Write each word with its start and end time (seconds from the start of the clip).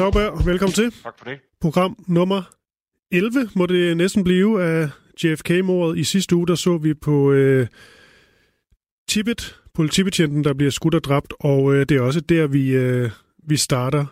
Sauberg, 0.00 0.46
velkommen 0.46 0.74
til. 0.74 0.90
Tak 1.02 1.18
for 1.18 1.24
det. 1.24 1.40
Program 1.60 2.04
nummer 2.08 2.42
11 3.12 3.50
må 3.56 3.66
det 3.66 3.96
næsten 3.96 4.24
blive 4.24 4.62
af 4.62 4.88
JFK-mordet. 5.24 5.98
I 5.98 6.04
sidste 6.04 6.36
uge 6.36 6.46
der 6.46 6.54
så 6.54 6.76
vi 6.76 6.94
på 6.94 7.32
øh, 7.32 7.66
Tibet, 9.08 9.60
politibetjenten, 9.74 10.44
der 10.44 10.54
bliver 10.54 10.70
skudt 10.70 10.94
og 10.94 11.04
dræbt, 11.04 11.34
og 11.40 11.74
øh, 11.74 11.86
det 11.88 11.96
er 11.96 12.00
også 12.00 12.20
der, 12.20 12.46
vi, 12.46 12.70
øh, 12.70 13.10
vi 13.48 13.56
starter 13.56 14.06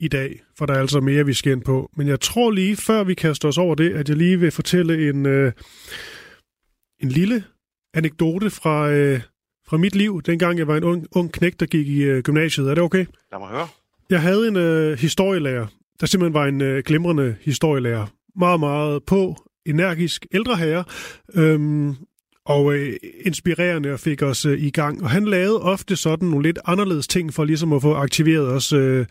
i 0.00 0.08
dag, 0.08 0.42
for 0.58 0.66
der 0.66 0.74
er 0.74 0.80
altså 0.80 1.00
mere, 1.00 1.26
vi 1.26 1.34
skal 1.34 1.52
ind 1.52 1.62
på. 1.62 1.90
Men 1.96 2.08
jeg 2.08 2.20
tror 2.20 2.50
lige, 2.50 2.76
før 2.76 3.04
vi 3.04 3.14
kaster 3.14 3.48
os 3.48 3.58
over 3.58 3.74
det, 3.74 3.92
at 3.92 4.08
jeg 4.08 4.16
lige 4.16 4.40
vil 4.40 4.50
fortælle 4.50 5.08
en, 5.08 5.26
øh, 5.26 5.52
en 7.02 7.08
lille 7.08 7.44
anekdote 7.94 8.50
fra, 8.50 8.90
øh, 8.90 9.20
fra 9.66 9.76
mit 9.76 9.94
liv, 9.94 10.22
dengang 10.22 10.58
jeg 10.58 10.66
var 10.66 10.76
en 10.76 10.84
ung, 10.84 11.06
ung 11.12 11.32
knæk, 11.32 11.60
der 11.60 11.66
gik 11.66 11.88
i 11.88 12.02
øh, 12.02 12.22
gymnasiet. 12.22 12.70
Er 12.70 12.74
det 12.74 12.84
okay? 12.84 13.06
Lad 13.32 13.38
mig 13.38 13.48
høre. 13.48 13.68
Jeg 14.10 14.22
havde 14.22 14.48
en 14.48 14.56
øh, 14.56 14.98
historielærer, 14.98 15.66
der 16.00 16.06
simpelthen 16.06 16.34
var 16.34 16.46
en 16.46 16.60
øh, 16.60 16.82
glimrende 16.86 17.36
historielærer. 17.40 18.06
Meget, 18.36 18.60
meget 18.60 19.04
på, 19.04 19.36
energisk 19.66 20.26
ældre 20.32 20.56
herre, 20.56 20.84
øhm, 21.34 21.96
og 22.44 22.74
øh, 22.74 22.96
inspirerende 23.24 23.92
og 23.92 24.00
fik 24.00 24.22
os 24.22 24.46
øh, 24.46 24.62
i 24.62 24.70
gang. 24.70 25.02
Og 25.02 25.10
han 25.10 25.24
lavede 25.24 25.62
ofte 25.62 25.96
sådan 25.96 26.28
nogle 26.28 26.48
lidt 26.48 26.58
anderledes 26.64 27.08
ting 27.08 27.34
for 27.34 27.44
ligesom 27.44 27.72
at 27.72 27.82
få 27.82 27.94
aktiveret 27.94 28.48
os 28.48 28.72
øh, 28.72 29.06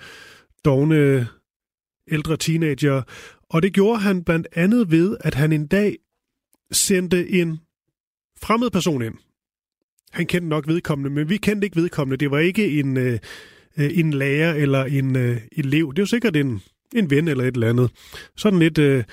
dogne 0.66 1.28
ældre 2.11 2.38
teenager. 2.38 3.02
Og 3.50 3.61
det 3.61 3.73
gjorde 3.73 4.00
han 4.00 4.23
blandt 4.23 4.48
andet 4.56 4.92
ved, 4.92 5.17
at 5.20 5.34
han 5.34 5.52
en 5.52 5.67
dag 5.67 5.98
sendte 6.72 7.30
en 7.30 7.59
fremmed 8.42 8.70
person 8.70 9.02
ind. 9.02 9.16
Han 10.11 10.26
kendte 10.26 10.50
nok 10.50 10.67
vedkommende, 10.67 11.09
men 11.09 11.30
vi 11.30 11.38
kendte 11.38 11.66
ikke 11.66 11.82
vedkommende. 11.82 12.17
Det 12.17 12.32
var 12.32 12.39
ikke 12.39 12.80
en... 12.80 12.98
Øh, 12.98 13.20
øh, 13.80 13.89
en 13.94 14.14
lærer 14.14 14.53
eller 14.53 14.83
en 14.83 15.16
øh, 15.16 15.38
elev. 15.52 15.94
Det 15.94 16.00
er 16.00 16.03
jo 16.03 16.08
sikkert 16.08 16.36
en, 16.36 16.61
en 16.95 17.09
ven 17.09 17.28
eller 17.28 17.44
et 17.44 17.53
eller 17.53 17.70
andet. 17.70 17.92
Sådan 18.38 18.59
lidt 18.59 18.78
øh, 18.78 19.03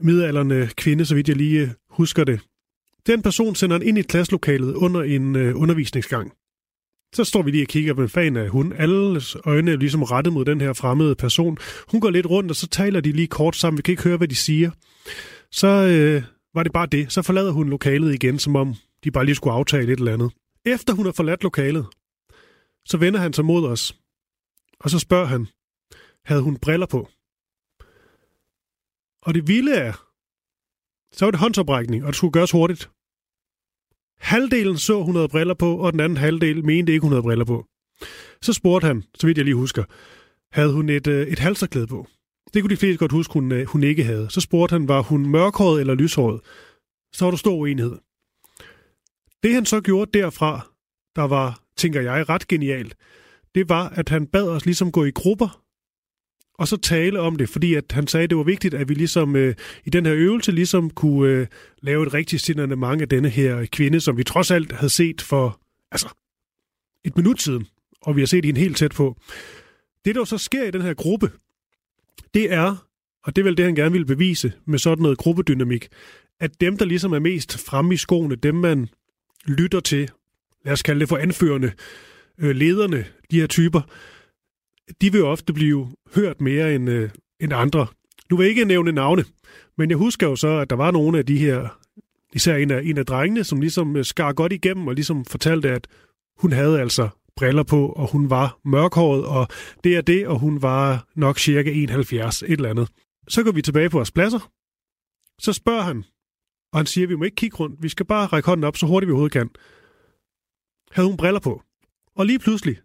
midalderne 0.00 0.70
kvinde, 0.76 1.04
så 1.04 1.14
vidt 1.14 1.28
jeg 1.28 1.36
lige 1.36 1.60
øh, 1.60 1.68
husker 1.90 2.24
det. 2.24 2.40
Den 3.06 3.22
person 3.22 3.54
sender 3.54 3.78
han 3.78 3.86
ind 3.86 3.98
i 3.98 4.02
klasselokalet 4.02 4.74
under 4.74 5.02
en 5.02 5.36
øh, 5.36 5.60
undervisningsgang. 5.60 6.32
Så 7.14 7.24
står 7.24 7.42
vi 7.42 7.50
lige 7.50 7.64
og 7.64 7.68
kigger 7.68 7.94
på 7.94 8.08
fan 8.08 8.36
af 8.36 8.48
hun. 8.48 8.72
Alles 8.72 9.36
øjne 9.44 9.70
er 9.70 9.76
ligesom 9.76 10.02
rettet 10.02 10.32
mod 10.32 10.44
den 10.44 10.60
her 10.60 10.72
fremmede 10.72 11.14
person. 11.14 11.58
Hun 11.88 12.00
går 12.00 12.10
lidt 12.10 12.26
rundt, 12.26 12.50
og 12.50 12.56
så 12.56 12.68
taler 12.68 13.00
de 13.00 13.12
lige 13.12 13.26
kort 13.26 13.56
sammen. 13.56 13.78
Vi 13.78 13.82
kan 13.82 13.92
ikke 13.92 14.02
høre, 14.02 14.16
hvad 14.16 14.28
de 14.28 14.34
siger. 14.34 14.70
Så 15.50 15.66
øh, 15.66 16.22
var 16.54 16.62
det 16.62 16.72
bare 16.72 16.86
det. 16.86 17.12
Så 17.12 17.22
forlader 17.22 17.52
hun 17.52 17.68
lokalet 17.68 18.14
igen, 18.14 18.38
som 18.38 18.56
om 18.56 18.74
de 19.04 19.10
bare 19.10 19.24
lige 19.24 19.34
skulle 19.34 19.54
aftale 19.54 19.92
et 19.92 19.98
eller 19.98 20.12
andet. 20.12 20.30
Efter 20.66 20.92
hun 20.94 21.04
har 21.04 21.12
forladt 21.12 21.42
lokalet, 21.42 21.86
så 22.86 22.96
vender 22.98 23.20
han 23.20 23.32
sig 23.32 23.44
mod 23.44 23.66
os, 23.66 23.98
og 24.80 24.90
så 24.90 24.98
spørger 24.98 25.26
han, 25.26 25.46
havde 26.24 26.42
hun 26.42 26.56
briller 26.56 26.86
på? 26.86 27.08
Og 29.22 29.34
det 29.34 29.48
vilde 29.48 29.74
er, 29.74 29.92
så 31.16 31.24
var 31.24 31.30
det 31.30 31.40
håndsoprækning, 31.40 32.04
og 32.04 32.08
det 32.08 32.16
skulle 32.16 32.32
gøres 32.32 32.50
hurtigt. 32.50 32.90
Halvdelen 34.18 34.78
så, 34.78 35.02
hun 35.02 35.14
havde 35.16 35.28
briller 35.28 35.54
på, 35.54 35.76
og 35.76 35.92
den 35.92 36.00
anden 36.00 36.16
halvdel 36.16 36.64
mente 36.64 36.92
ikke, 36.92 37.02
hun 37.02 37.12
havde 37.12 37.22
briller 37.22 37.44
på. 37.44 37.66
Så 38.42 38.52
spurgte 38.52 38.86
han, 38.86 39.04
så 39.14 39.26
vidt 39.26 39.38
jeg 39.38 39.44
lige 39.44 39.54
husker, 39.54 39.84
havde 40.52 40.72
hun 40.72 40.88
et, 40.88 41.06
øh, 41.06 41.26
et 41.26 41.38
halserklæde 41.38 41.86
på? 41.86 42.06
Det 42.54 42.62
kunne 42.62 42.70
de 42.70 42.76
fleste 42.76 42.98
godt 42.98 43.12
huske, 43.12 43.32
hun, 43.32 43.52
øh, 43.52 43.66
hun 43.66 43.82
ikke 43.82 44.04
havde. 44.04 44.30
Så 44.30 44.40
spurgte 44.40 44.72
han, 44.72 44.88
var 44.88 45.02
hun 45.02 45.26
mørkhåret 45.26 45.80
eller 45.80 45.94
lyshåret? 45.94 46.40
Så 47.12 47.24
var 47.24 47.30
der 47.30 47.38
stor 47.38 47.56
uenighed. 47.56 47.98
Det 49.42 49.54
han 49.54 49.66
så 49.66 49.80
gjorde 49.80 50.18
derfra, 50.18 50.60
der 51.16 51.22
var 51.22 51.61
tænker 51.82 52.00
jeg, 52.00 52.28
ret 52.28 52.48
genialt, 52.48 52.94
det 53.54 53.68
var, 53.68 53.88
at 53.88 54.08
han 54.08 54.26
bad 54.26 54.48
os 54.48 54.64
ligesom 54.64 54.92
gå 54.92 55.04
i 55.04 55.10
grupper, 55.10 55.62
og 56.54 56.68
så 56.68 56.76
tale 56.76 57.20
om 57.20 57.36
det, 57.36 57.48
fordi 57.48 57.74
at 57.74 57.84
han 57.90 58.06
sagde, 58.06 58.24
at 58.24 58.30
det 58.30 58.38
var 58.38 58.44
vigtigt, 58.44 58.74
at 58.74 58.88
vi 58.88 58.94
ligesom 58.94 59.36
øh, 59.36 59.54
i 59.84 59.90
den 59.90 60.06
her 60.06 60.14
øvelse 60.14 60.52
ligesom 60.52 60.90
kunne 60.90 61.30
øh, 61.30 61.46
lave 61.82 62.06
et 62.06 62.14
rigtigt 62.14 62.42
signalement 62.42 63.02
af 63.02 63.08
denne 63.08 63.28
her 63.28 63.66
kvinde, 63.72 64.00
som 64.00 64.16
vi 64.16 64.24
trods 64.24 64.50
alt 64.50 64.72
havde 64.72 64.92
set 64.92 65.22
for 65.22 65.60
altså, 65.90 66.08
et 67.04 67.16
minut 67.16 67.42
siden, 67.42 67.66
og 68.02 68.16
vi 68.16 68.20
har 68.20 68.26
set 68.26 68.44
hende 68.44 68.60
helt 68.60 68.76
tæt 68.76 68.90
på. 68.90 69.16
Det, 70.04 70.14
der 70.14 70.24
så 70.24 70.38
sker 70.38 70.64
i 70.64 70.70
den 70.70 70.82
her 70.82 70.94
gruppe, 70.94 71.30
det 72.34 72.52
er, 72.52 72.86
og 73.24 73.36
det 73.36 73.42
er 73.42 73.44
vel 73.44 73.56
det, 73.56 73.64
han 73.64 73.74
gerne 73.74 73.92
ville 73.92 74.06
bevise 74.06 74.52
med 74.66 74.78
sådan 74.78 75.02
noget 75.02 75.18
gruppedynamik, 75.18 75.88
at 76.40 76.60
dem, 76.60 76.76
der 76.76 76.84
ligesom 76.84 77.12
er 77.12 77.18
mest 77.18 77.66
fremme 77.66 77.94
i 77.94 77.96
skoene, 77.96 78.36
dem 78.36 78.54
man 78.54 78.88
lytter 79.46 79.80
til 79.80 80.10
lad 80.64 80.72
os 80.72 80.82
kalde 80.82 81.00
det 81.00 81.08
for 81.08 81.16
anførende, 81.16 81.72
øh, 82.38 82.50
lederne, 82.50 83.04
de 83.30 83.40
her 83.40 83.46
typer, 83.46 83.80
de 85.00 85.12
vil 85.12 85.24
ofte 85.24 85.52
blive 85.52 85.88
hørt 86.14 86.40
mere 86.40 86.74
end, 86.74 86.90
øh, 86.90 87.10
end 87.40 87.52
andre. 87.52 87.86
Nu 88.30 88.36
vil 88.36 88.44
jeg 88.44 88.50
ikke 88.50 88.64
nævne 88.64 88.92
navne, 88.92 89.24
men 89.78 89.90
jeg 89.90 89.98
husker 89.98 90.28
jo 90.28 90.36
så, 90.36 90.48
at 90.48 90.70
der 90.70 90.76
var 90.76 90.90
nogle 90.90 91.18
af 91.18 91.26
de 91.26 91.38
her, 91.38 91.78
især 92.32 92.56
en 92.56 92.70
af, 92.70 92.80
en 92.84 92.98
af 92.98 93.06
drengene, 93.06 93.44
som 93.44 93.60
ligesom 93.60 93.96
øh, 93.96 94.04
skar 94.04 94.32
godt 94.32 94.52
igennem 94.52 94.88
og 94.88 94.94
ligesom 94.94 95.24
fortalte, 95.24 95.70
at 95.70 95.86
hun 96.38 96.52
havde 96.52 96.80
altså 96.80 97.08
briller 97.36 97.62
på, 97.62 97.86
og 97.88 98.12
hun 98.12 98.30
var 98.30 98.58
mørkhåret, 98.64 99.24
og 99.24 99.48
det 99.84 99.96
er 99.96 100.00
det, 100.00 100.26
og 100.26 100.38
hun 100.38 100.62
var 100.62 101.06
nok 101.16 101.38
cirka 101.38 101.70
71, 101.70 102.42
et 102.42 102.50
eller 102.50 102.70
andet. 102.70 102.88
Så 103.28 103.42
går 103.42 103.52
vi 103.52 103.62
tilbage 103.62 103.90
på 103.90 103.98
vores 103.98 104.10
pladser. 104.10 104.50
Så 105.40 105.52
spørger 105.52 105.82
han, 105.82 106.04
og 106.72 106.78
han 106.78 106.86
siger, 106.86 107.06
at 107.06 107.08
vi 107.08 107.16
må 107.16 107.24
ikke 107.24 107.34
kigge 107.34 107.56
rundt, 107.56 107.82
vi 107.82 107.88
skal 107.88 108.06
bare 108.06 108.26
række 108.26 108.46
hånden 108.46 108.64
op, 108.64 108.76
så 108.76 108.86
hurtigt 108.86 109.08
vi 109.08 109.12
overhovedet 109.12 109.32
kan 109.32 109.50
havde 110.92 111.08
hun 111.08 111.16
briller 111.16 111.40
på. 111.40 111.62
Og 112.16 112.26
lige 112.26 112.38
pludselig, 112.38 112.76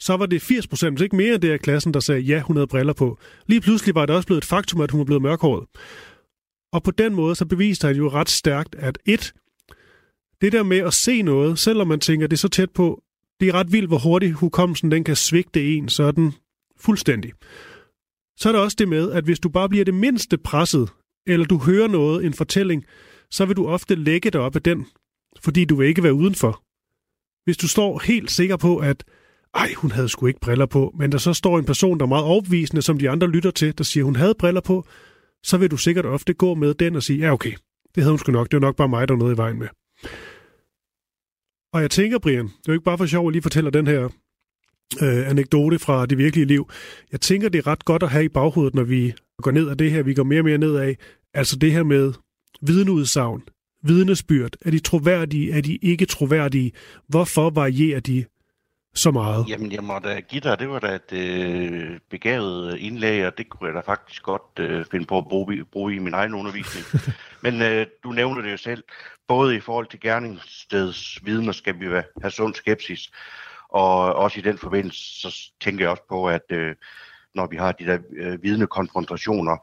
så 0.00 0.16
var 0.16 0.26
det 0.26 0.42
80 0.42 0.66
procent, 0.66 0.92
hvis 0.92 1.04
ikke 1.04 1.16
mere 1.16 1.34
af 1.34 1.40
det 1.40 1.50
af 1.50 1.60
klassen, 1.60 1.94
der 1.94 2.00
sagde, 2.00 2.20
ja, 2.20 2.40
hun 2.40 2.56
havde 2.56 2.66
briller 2.66 2.92
på. 2.92 3.18
Lige 3.46 3.60
pludselig 3.60 3.94
var 3.94 4.06
det 4.06 4.16
også 4.16 4.26
blevet 4.26 4.42
et 4.42 4.48
faktum, 4.48 4.80
at 4.80 4.90
hun 4.90 4.98
var 4.98 5.04
blevet 5.04 5.22
mørkhåret. 5.22 5.66
Og 6.72 6.82
på 6.82 6.90
den 6.90 7.14
måde, 7.14 7.34
så 7.34 7.46
beviste 7.46 7.86
han 7.86 7.96
jo 7.96 8.08
ret 8.08 8.28
stærkt, 8.28 8.74
at 8.74 8.98
et, 9.06 9.34
det 10.40 10.52
der 10.52 10.62
med 10.62 10.78
at 10.78 10.94
se 10.94 11.22
noget, 11.22 11.58
selvom 11.58 11.88
man 11.88 12.00
tænker, 12.00 12.26
det 12.26 12.36
er 12.36 12.38
så 12.38 12.48
tæt 12.48 12.70
på, 12.70 13.02
det 13.40 13.48
er 13.48 13.54
ret 13.54 13.72
vildt, 13.72 13.88
hvor 13.88 13.98
hurtigt 13.98 14.32
hukommelsen 14.32 14.90
den 14.90 15.04
kan 15.04 15.16
svigte 15.16 15.76
en 15.76 15.88
sådan 15.88 16.32
fuldstændig. 16.76 17.32
Så 18.38 18.48
er 18.48 18.52
der 18.52 18.60
også 18.60 18.76
det 18.78 18.88
med, 18.88 19.12
at 19.12 19.24
hvis 19.24 19.40
du 19.40 19.48
bare 19.48 19.68
bliver 19.68 19.84
det 19.84 19.94
mindste 19.94 20.38
presset, 20.38 20.90
eller 21.26 21.46
du 21.46 21.58
hører 21.58 21.88
noget, 21.88 22.24
en 22.24 22.34
fortælling, 22.34 22.84
så 23.30 23.44
vil 23.44 23.56
du 23.56 23.66
ofte 23.66 23.94
lægge 23.94 24.30
dig 24.30 24.40
op 24.40 24.56
af 24.56 24.62
den, 24.62 24.86
fordi 25.40 25.64
du 25.64 25.76
vil 25.76 25.88
ikke 25.88 26.02
være 26.02 26.14
udenfor. 26.14 26.62
Hvis 27.48 27.56
du 27.56 27.68
står 27.68 27.98
helt 28.04 28.30
sikker 28.30 28.56
på, 28.56 28.76
at 28.76 29.04
ej, 29.54 29.72
hun 29.76 29.90
havde 29.90 30.08
sgu 30.08 30.26
ikke 30.26 30.40
briller 30.40 30.66
på, 30.66 30.94
men 30.98 31.12
der 31.12 31.18
så 31.18 31.32
står 31.32 31.58
en 31.58 31.64
person, 31.64 31.98
der 31.98 32.04
er 32.04 32.08
meget 32.08 32.24
overbevisende, 32.24 32.82
som 32.82 32.98
de 32.98 33.10
andre 33.10 33.26
lytter 33.26 33.50
til, 33.50 33.78
der 33.78 33.84
siger, 33.84 34.04
hun 34.04 34.16
havde 34.16 34.34
briller 34.38 34.60
på, 34.60 34.84
så 35.42 35.58
vil 35.58 35.70
du 35.70 35.76
sikkert 35.76 36.06
ofte 36.06 36.34
gå 36.34 36.54
med 36.54 36.74
den 36.74 36.96
og 36.96 37.02
sige, 37.02 37.18
ja 37.18 37.32
okay, 37.32 37.52
det 37.94 38.02
havde 38.02 38.10
hun 38.10 38.18
sgu 38.18 38.32
nok, 38.32 38.50
det 38.50 38.60
var 38.60 38.66
nok 38.66 38.76
bare 38.76 38.88
mig, 38.88 39.08
der 39.08 39.16
noget 39.16 39.34
i 39.34 39.36
vejen 39.36 39.58
med. 39.58 39.68
Og 41.72 41.82
jeg 41.82 41.90
tænker, 41.90 42.18
Brian, 42.18 42.44
det 42.44 42.52
er 42.52 42.68
jo 42.68 42.72
ikke 42.72 42.84
bare 42.84 42.98
for 42.98 43.06
sjov 43.06 43.28
at 43.28 43.32
lige 43.32 43.42
fortælle 43.42 43.70
den 43.70 43.86
her 43.86 44.04
øh, 45.02 45.30
anekdote 45.30 45.78
fra 45.78 46.06
det 46.06 46.18
virkelige 46.18 46.46
liv. 46.46 46.70
Jeg 47.12 47.20
tænker, 47.20 47.48
det 47.48 47.58
er 47.58 47.66
ret 47.66 47.84
godt 47.84 48.02
at 48.02 48.10
have 48.10 48.24
i 48.24 48.28
baghovedet, 48.28 48.74
når 48.74 48.84
vi 48.84 49.14
går 49.42 49.50
ned 49.50 49.68
af 49.68 49.78
det 49.78 49.90
her, 49.90 50.02
vi 50.02 50.14
går 50.14 50.24
mere 50.24 50.40
og 50.40 50.44
mere 50.44 50.58
ned 50.58 50.76
af. 50.76 50.96
Altså 51.34 51.56
det 51.56 51.72
her 51.72 51.82
med 51.82 52.12
vidneudsagn, 52.62 53.42
vidnesbyrd? 53.82 54.50
Er 54.64 54.70
de 54.70 54.78
troværdige? 54.78 55.52
Er 55.52 55.60
de 55.60 55.76
ikke 55.76 56.06
troværdige? 56.06 56.72
Hvorfor 57.08 57.50
varierer 57.50 58.00
de 58.00 58.24
så 58.94 59.10
meget? 59.10 59.48
Jamen, 59.48 59.72
jeg 59.72 59.84
må 59.84 59.98
da 59.98 60.20
give 60.20 60.40
dig, 60.40 60.58
det 60.58 60.68
var 60.68 60.78
da 60.78 60.94
et 60.94 61.12
øh, 61.12 61.98
begavet 62.10 62.78
indlæg, 62.78 63.26
og 63.26 63.38
det 63.38 63.48
kunne 63.48 63.66
jeg 63.66 63.74
da 63.74 63.80
faktisk 63.80 64.22
godt 64.22 64.58
øh, 64.58 64.84
finde 64.90 65.06
på 65.06 65.18
at 65.18 65.24
bruge, 65.28 65.64
bruge 65.64 65.94
i 65.94 65.98
min 65.98 66.14
egen 66.14 66.34
undervisning. 66.34 66.86
Men 67.44 67.62
øh, 67.62 67.86
du 68.04 68.12
nævner 68.12 68.42
det 68.42 68.52
jo 68.52 68.56
selv, 68.56 68.84
både 69.28 69.56
i 69.56 69.60
forhold 69.60 69.86
til 69.86 70.00
gerningssteds 70.00 71.18
vidner 71.24 71.52
skal 71.52 71.80
vi 71.80 71.86
have 72.20 72.30
sund 72.30 72.54
skepsis, 72.54 73.10
og 73.68 74.14
også 74.14 74.38
i 74.38 74.42
den 74.42 74.58
forbindelse, 74.58 75.20
så 75.20 75.52
tænker 75.60 75.84
jeg 75.84 75.90
også 75.90 76.06
på, 76.08 76.28
at 76.28 76.44
øh, 76.50 76.74
når 77.34 77.46
vi 77.46 77.56
har 77.56 77.72
de 77.72 77.84
der 77.84 77.98
øh, 78.16 78.42
vidne 78.42 78.66
konfrontationer 78.66 79.56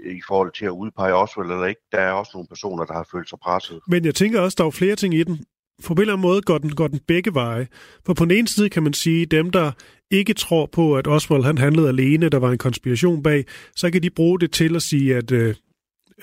i 0.00 0.20
forhold 0.26 0.52
til 0.52 0.64
at 0.64 0.70
udpege 0.70 1.14
Oswald 1.14 1.50
eller 1.50 1.66
ikke. 1.66 1.80
Der 1.92 1.98
er 1.98 2.12
også 2.12 2.30
nogle 2.34 2.48
personer, 2.48 2.84
der 2.84 2.94
har 2.94 3.08
følt 3.12 3.28
sig 3.28 3.38
presset. 3.38 3.80
Men 3.88 4.04
jeg 4.04 4.14
tænker 4.14 4.40
også, 4.40 4.54
der 4.58 4.66
er 4.66 4.70
flere 4.70 4.96
ting 4.96 5.14
i 5.14 5.24
den. 5.24 5.44
På 5.86 5.92
en 5.92 6.00
eller 6.00 6.12
anden 6.12 6.22
måde 6.22 6.42
går 6.42 6.58
den, 6.58 6.74
går 6.74 6.88
den 6.88 7.00
begge 7.08 7.34
veje. 7.34 7.68
For 8.06 8.14
på 8.14 8.24
den 8.24 8.30
ene 8.30 8.48
side 8.48 8.70
kan 8.70 8.82
man 8.82 8.92
sige, 8.92 9.26
dem 9.26 9.50
der 9.50 9.72
ikke 10.10 10.34
tror 10.34 10.66
på, 10.66 10.96
at 10.96 11.06
Oswald 11.06 11.44
han 11.44 11.58
handlede 11.58 11.88
alene, 11.88 12.28
der 12.28 12.38
var 12.38 12.50
en 12.50 12.58
konspiration 12.58 13.22
bag, 13.22 13.44
så 13.76 13.90
kan 13.90 14.02
de 14.02 14.10
bruge 14.10 14.40
det 14.40 14.52
til 14.52 14.76
at 14.76 14.82
sige, 14.82 15.16
at, 15.16 15.32
øh, 15.32 15.54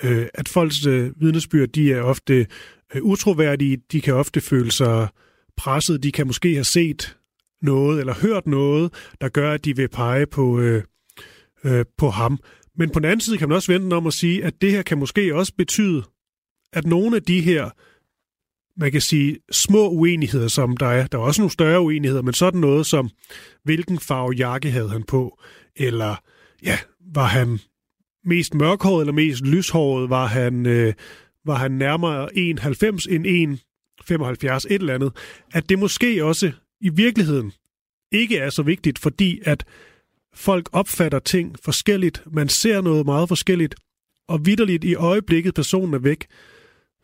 øh 0.02 0.26
at 0.34 0.48
folks 0.48 0.86
øh, 0.86 1.20
vidnesbyrd, 1.20 1.68
de 1.68 1.92
er 1.92 2.02
ofte 2.02 2.46
øh, 2.94 3.02
utroværdige, 3.02 3.76
de 3.92 4.00
kan 4.00 4.14
ofte 4.14 4.40
føle 4.40 4.72
sig 4.72 5.08
presset, 5.56 6.02
de 6.02 6.12
kan 6.12 6.26
måske 6.26 6.54
have 6.54 6.64
set 6.64 7.16
noget 7.62 8.00
eller 8.00 8.14
hørt 8.14 8.46
noget, 8.46 8.92
der 9.20 9.28
gør, 9.28 9.52
at 9.52 9.64
de 9.64 9.76
vil 9.76 9.88
pege 9.88 10.26
på, 10.26 10.58
øh, 10.58 10.82
øh, 11.64 11.84
på 11.98 12.10
ham. 12.10 12.38
Men 12.76 12.90
på 12.90 12.98
den 12.98 13.04
anden 13.04 13.20
side 13.20 13.38
kan 13.38 13.48
man 13.48 13.56
også 13.56 13.72
vente 13.72 13.94
om 13.94 14.06
at 14.06 14.12
sige, 14.12 14.44
at 14.44 14.62
det 14.62 14.70
her 14.70 14.82
kan 14.82 14.98
måske 14.98 15.34
også 15.34 15.52
betyde, 15.58 16.02
at 16.72 16.86
nogle 16.86 17.16
af 17.16 17.22
de 17.22 17.40
her, 17.40 17.70
man 18.80 18.92
kan 18.92 19.00
sige, 19.00 19.38
små 19.50 19.88
uenigheder, 19.88 20.48
som 20.48 20.76
der 20.76 20.86
er, 20.86 21.06
der 21.06 21.18
er 21.18 21.22
også 21.22 21.40
nogle 21.40 21.52
større 21.52 21.80
uenigheder, 21.80 22.22
men 22.22 22.34
sådan 22.34 22.60
noget 22.60 22.86
som, 22.86 23.10
hvilken 23.64 23.98
farve 23.98 24.32
jakke 24.32 24.70
havde 24.70 24.88
han 24.88 25.02
på, 25.02 25.40
eller 25.76 26.16
ja, 26.62 26.78
var 27.14 27.26
han 27.26 27.58
mest 28.24 28.54
mørkhåret 28.54 29.02
eller 29.02 29.12
mest 29.12 29.44
lyshåret, 29.44 30.10
var 30.10 30.26
han, 30.26 30.66
øh, 30.66 30.94
var 31.44 31.54
han 31.54 31.72
nærmere 31.72 32.28
1,90 32.32 33.14
end 33.14 33.58
1,75, 34.10 34.66
et 34.70 34.80
eller 34.80 34.94
andet, 34.94 35.12
at 35.52 35.68
det 35.68 35.78
måske 35.78 36.24
også 36.24 36.52
i 36.80 36.88
virkeligheden 36.88 37.52
ikke 38.12 38.38
er 38.38 38.50
så 38.50 38.62
vigtigt, 38.62 38.98
fordi 38.98 39.40
at 39.44 39.64
folk 40.34 40.68
opfatter 40.72 41.18
ting 41.18 41.56
forskelligt, 41.64 42.22
man 42.32 42.48
ser 42.48 42.80
noget 42.80 43.06
meget 43.06 43.28
forskelligt, 43.28 43.74
og 44.28 44.46
vidderligt 44.46 44.84
i 44.84 44.94
øjeblikket 44.94 45.54
personen 45.54 45.94
er 45.94 45.98
væk, 45.98 46.26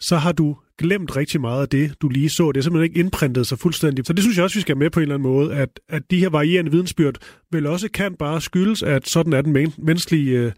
så 0.01 0.17
har 0.17 0.33
du 0.33 0.57
glemt 0.79 1.17
rigtig 1.17 1.41
meget 1.41 1.63
af 1.63 1.69
det, 1.69 2.03
du 2.03 2.09
lige 2.09 2.29
så. 2.29 2.53
Det 2.53 2.57
er 2.59 2.63
simpelthen 2.63 2.91
ikke 2.91 3.01
indprintet 3.01 3.47
sig 3.47 3.59
fuldstændig. 3.59 4.07
Så 4.07 4.13
det 4.13 4.23
synes 4.23 4.37
jeg 4.37 4.45
også, 4.45 4.57
vi 4.57 4.61
skal 4.61 4.75
have 4.75 4.79
med 4.79 4.91
på 4.91 5.01
en 5.01 5.03
eller 5.03 5.15
anden 5.15 5.29
måde, 5.31 5.55
at, 5.55 5.81
at 5.89 6.11
de 6.11 6.19
her 6.19 6.29
varierende 6.29 6.71
vidensbyrd 6.71 7.15
vel 7.53 7.67
også 7.67 7.89
kan 7.91 8.15
bare 8.15 8.41
skyldes, 8.41 8.83
at 8.83 9.09
sådan 9.09 9.33
er 9.33 9.43
den 9.43 9.53
men- 9.53 9.75
menneskelige 9.79 10.39
øh, 10.39 10.53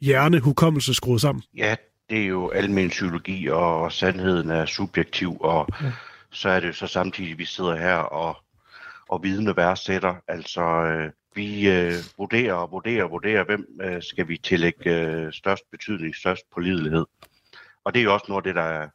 hjernehukommelse 0.00 0.94
skruet 0.94 1.20
sammen. 1.20 1.42
Ja, 1.56 1.74
det 2.10 2.22
er 2.22 2.26
jo 2.26 2.48
almen 2.48 2.88
psykologi, 2.88 3.48
og 3.48 3.92
sandheden 3.92 4.50
er 4.50 4.66
subjektiv, 4.66 5.36
og 5.40 5.68
ja. 5.82 5.92
så 6.30 6.48
er 6.48 6.60
det 6.60 6.66
jo 6.68 6.72
så 6.72 6.86
samtidig, 6.86 7.38
vi 7.38 7.44
sidder 7.44 7.76
her 7.76 7.96
og, 7.96 8.36
og 9.08 9.22
vidne 9.22 9.56
værdsætter. 9.56 10.14
Altså, 10.28 10.62
øh, 10.62 11.10
vi 11.34 11.68
øh, 11.68 11.92
vurderer 12.18 12.54
og 12.54 12.70
vurderer 12.72 13.04
og 13.04 13.10
vurderer, 13.10 13.44
hvem 13.44 13.66
øh, 13.82 14.02
skal 14.02 14.28
vi 14.28 14.36
tillægge 14.36 15.00
øh, 15.00 15.32
størst 15.32 15.62
betydning, 15.70 16.14
størst 16.14 16.42
pålidelighed. 16.54 17.04
Og 17.84 17.94
det 17.94 18.00
er 18.00 18.04
jo 18.04 18.14
også 18.14 18.26
noget 18.28 18.40
af 18.40 18.44
det, 18.44 18.54
der 18.54 18.62
er, 18.62 18.88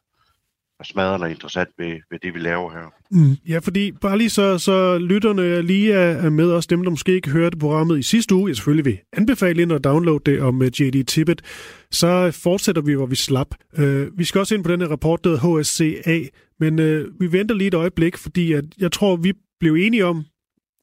er 0.80 0.84
smadrende 0.84 1.30
interessant 1.30 1.68
ved, 1.78 2.00
ved 2.10 2.18
det, 2.18 2.34
vi 2.34 2.38
laver 2.38 2.70
her. 2.72 2.92
Mm. 3.10 3.36
Ja, 3.48 3.58
fordi 3.58 3.92
bare 3.92 4.18
lige 4.18 4.30
så, 4.30 4.58
så 4.58 4.98
lytterne 4.98 5.62
lige 5.62 5.92
er 5.92 6.30
med 6.30 6.52
os, 6.52 6.66
dem 6.66 6.82
der 6.82 6.90
måske 6.90 7.14
ikke 7.14 7.30
hørte 7.30 7.58
programmet 7.58 7.98
i 7.98 8.02
sidste 8.02 8.34
uge, 8.34 8.48
jeg 8.48 8.56
selvfølgelig 8.56 8.84
vil 8.84 8.98
anbefale 9.12 9.62
ind 9.62 9.72
og 9.72 9.84
downloade 9.84 10.22
det 10.26 10.40
om 10.40 10.62
øh, 10.62 10.80
J.D. 10.80 11.04
Tippet, 11.06 11.42
så 11.90 12.30
fortsætter 12.42 12.82
vi, 12.82 12.94
hvor 12.94 13.06
vi 13.06 13.16
slap. 13.16 13.54
Uh, 13.78 14.18
vi 14.18 14.24
skal 14.24 14.38
også 14.38 14.54
ind 14.54 14.64
på 14.64 14.72
den 14.72 14.80
her 14.80 14.88
rapport, 14.88 15.24
der 15.24 15.30
hedder 15.30 15.60
HSCA, 15.60 16.20
men 16.60 16.78
uh, 16.78 17.20
vi 17.20 17.32
venter 17.32 17.54
lige 17.54 17.68
et 17.68 17.74
øjeblik, 17.74 18.16
fordi 18.16 18.52
at 18.52 18.64
jeg 18.78 18.92
tror, 18.92 19.16
vi 19.16 19.32
blev 19.60 19.74
enige 19.74 20.06
om, 20.06 20.24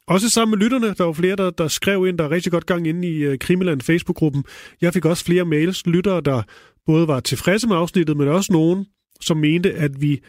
også 0.07 0.29
sammen 0.29 0.57
med 0.59 0.65
lytterne, 0.65 0.93
der 0.93 1.03
var 1.03 1.13
flere, 1.13 1.35
der, 1.35 1.49
der 1.49 1.67
skrev 1.67 2.07
ind, 2.07 2.17
der 2.17 2.23
er 2.23 2.31
rigtig 2.31 2.51
godt 2.51 2.65
gang 2.65 2.87
inde 2.87 3.07
i 3.07 3.27
uh, 3.27 3.35
Krimiland 3.39 3.81
Facebook-gruppen. 3.81 4.43
Jeg 4.81 4.93
fik 4.93 5.05
også 5.05 5.25
flere 5.25 5.45
mails, 5.45 5.87
lyttere, 5.87 6.21
der 6.21 6.41
både 6.85 7.07
var 7.07 7.19
tilfredse 7.19 7.67
med 7.67 7.75
afsnittet, 7.75 8.17
men 8.17 8.27
også 8.27 8.53
nogen, 8.53 8.85
som 9.21 9.37
mente, 9.37 9.73
at 9.73 10.01
vi 10.01 10.19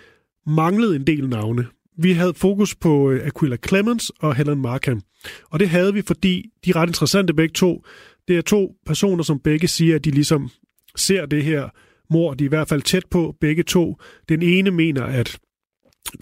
manglede 0.47 0.97
en 0.97 1.07
del 1.07 1.29
navne. 1.29 1.67
Vi 1.99 2.13
havde 2.13 2.35
fokus 2.35 2.75
på 2.75 3.11
uh, 3.11 3.17
Aquila 3.25 3.57
Clemens 3.69 4.13
og 4.21 4.35
Helen 4.35 4.63
Markham. 4.63 5.03
Og 5.51 5.61
det 5.61 5.69
havde 5.69 5.95
vi, 5.95 6.03
fordi 6.03 6.51
de 6.65 6.71
er 6.71 6.77
ret 6.77 6.89
interessante 6.89 7.35
begge 7.35 7.53
to. 7.53 7.85
Det 8.29 8.37
er 8.37 8.43
to 8.43 8.75
personer, 8.87 9.25
som 9.25 9.41
begge 9.41 9.69
siger, 9.69 9.95
at 9.95 10.05
de 10.05 10.11
ligesom 10.11 10.51
ser 10.97 11.27
det 11.27 11.45
her 11.45 11.69
mor. 12.11 12.35
De 12.35 12.45
er 12.45 12.49
i 12.49 12.49
hvert 12.49 12.69
fald 12.69 12.83
tæt 12.83 13.07
på 13.11 13.35
begge 13.41 13.63
to. 13.63 13.97
Den 14.29 14.43
ene 14.43 14.71
mener, 14.71 15.03
at 15.03 15.39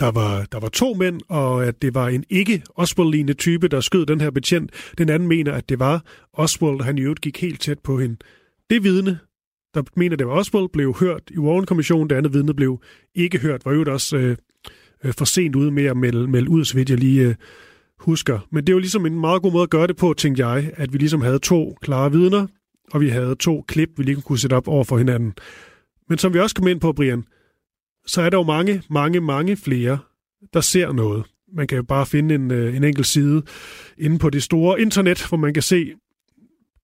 der 0.00 0.10
var, 0.10 0.44
der 0.52 0.60
var 0.60 0.68
to 0.68 0.94
mænd, 0.94 1.20
og 1.28 1.66
at 1.66 1.82
det 1.82 1.94
var 1.94 2.08
en 2.08 2.24
ikke 2.30 2.62
Oswald-lignende 2.74 3.34
type, 3.34 3.68
der 3.68 3.80
skød 3.80 4.06
den 4.06 4.20
her 4.20 4.30
betjent. 4.30 4.70
Den 4.98 5.08
anden 5.08 5.28
mener, 5.28 5.52
at 5.52 5.68
det 5.68 5.78
var 5.78 6.04
Oswald, 6.32 6.80
han 6.80 6.98
i 6.98 7.00
øvrigt 7.00 7.20
gik 7.20 7.40
helt 7.40 7.60
tæt 7.60 7.78
på 7.78 7.98
hende. 7.98 8.16
Det 8.70 8.84
vidne, 8.84 9.18
der 9.74 9.82
mener, 9.96 10.16
det 10.16 10.26
var 10.26 10.32
Oswald, 10.32 10.68
blev 10.68 10.94
hørt 11.00 11.22
i 11.30 11.38
Warren-kommissionen. 11.38 12.10
Det 12.10 12.16
andet 12.16 12.34
vidne 12.34 12.54
blev 12.54 12.80
ikke 13.14 13.38
hørt, 13.38 13.64
var 13.64 13.72
jo 13.72 13.84
også 13.88 14.16
øh, 14.16 14.36
øh, 15.04 15.12
for 15.18 15.24
sent 15.24 15.56
ude 15.56 15.70
med 15.70 15.84
at 15.84 15.96
melde, 15.96 16.28
melde 16.28 16.50
ud, 16.50 16.64
så 16.64 16.74
vidt 16.74 16.90
jeg 16.90 16.98
lige 16.98 17.28
øh, 17.28 17.34
husker. 17.98 18.38
Men 18.50 18.66
det 18.66 18.74
var 18.74 18.80
ligesom 18.80 19.06
en 19.06 19.20
meget 19.20 19.42
god 19.42 19.52
måde 19.52 19.62
at 19.62 19.70
gøre 19.70 19.86
det 19.86 19.96
på, 19.96 20.14
tænkte 20.14 20.46
jeg, 20.46 20.72
at 20.76 20.92
vi 20.92 20.98
ligesom 20.98 21.20
havde 21.20 21.38
to 21.38 21.76
klare 21.82 22.12
vidner, 22.12 22.46
og 22.92 23.00
vi 23.00 23.08
havde 23.08 23.34
to 23.34 23.64
klip, 23.68 23.88
vi 23.96 24.02
lige 24.02 24.22
kunne 24.22 24.38
sætte 24.38 24.54
op 24.54 24.68
over 24.68 24.84
for 24.84 24.98
hinanden. 24.98 25.34
Men 26.08 26.18
som 26.18 26.34
vi 26.34 26.38
også 26.38 26.54
kom 26.54 26.68
ind 26.68 26.80
på, 26.80 26.92
Brian, 26.92 27.24
så 28.06 28.22
er 28.22 28.30
der 28.30 28.38
jo 28.38 28.42
mange, 28.42 28.82
mange, 28.90 29.20
mange 29.20 29.56
flere, 29.56 29.98
der 30.54 30.60
ser 30.60 30.92
noget. 30.92 31.24
Man 31.54 31.66
kan 31.66 31.76
jo 31.76 31.82
bare 31.82 32.06
finde 32.06 32.34
en, 32.34 32.50
øh, 32.50 32.76
en 32.76 32.84
enkelt 32.84 33.06
side 33.06 33.42
inde 33.98 34.18
på 34.18 34.30
det 34.30 34.42
store 34.42 34.80
internet, 34.80 35.26
hvor 35.28 35.36
man 35.36 35.54
kan 35.54 35.62
se 35.62 35.92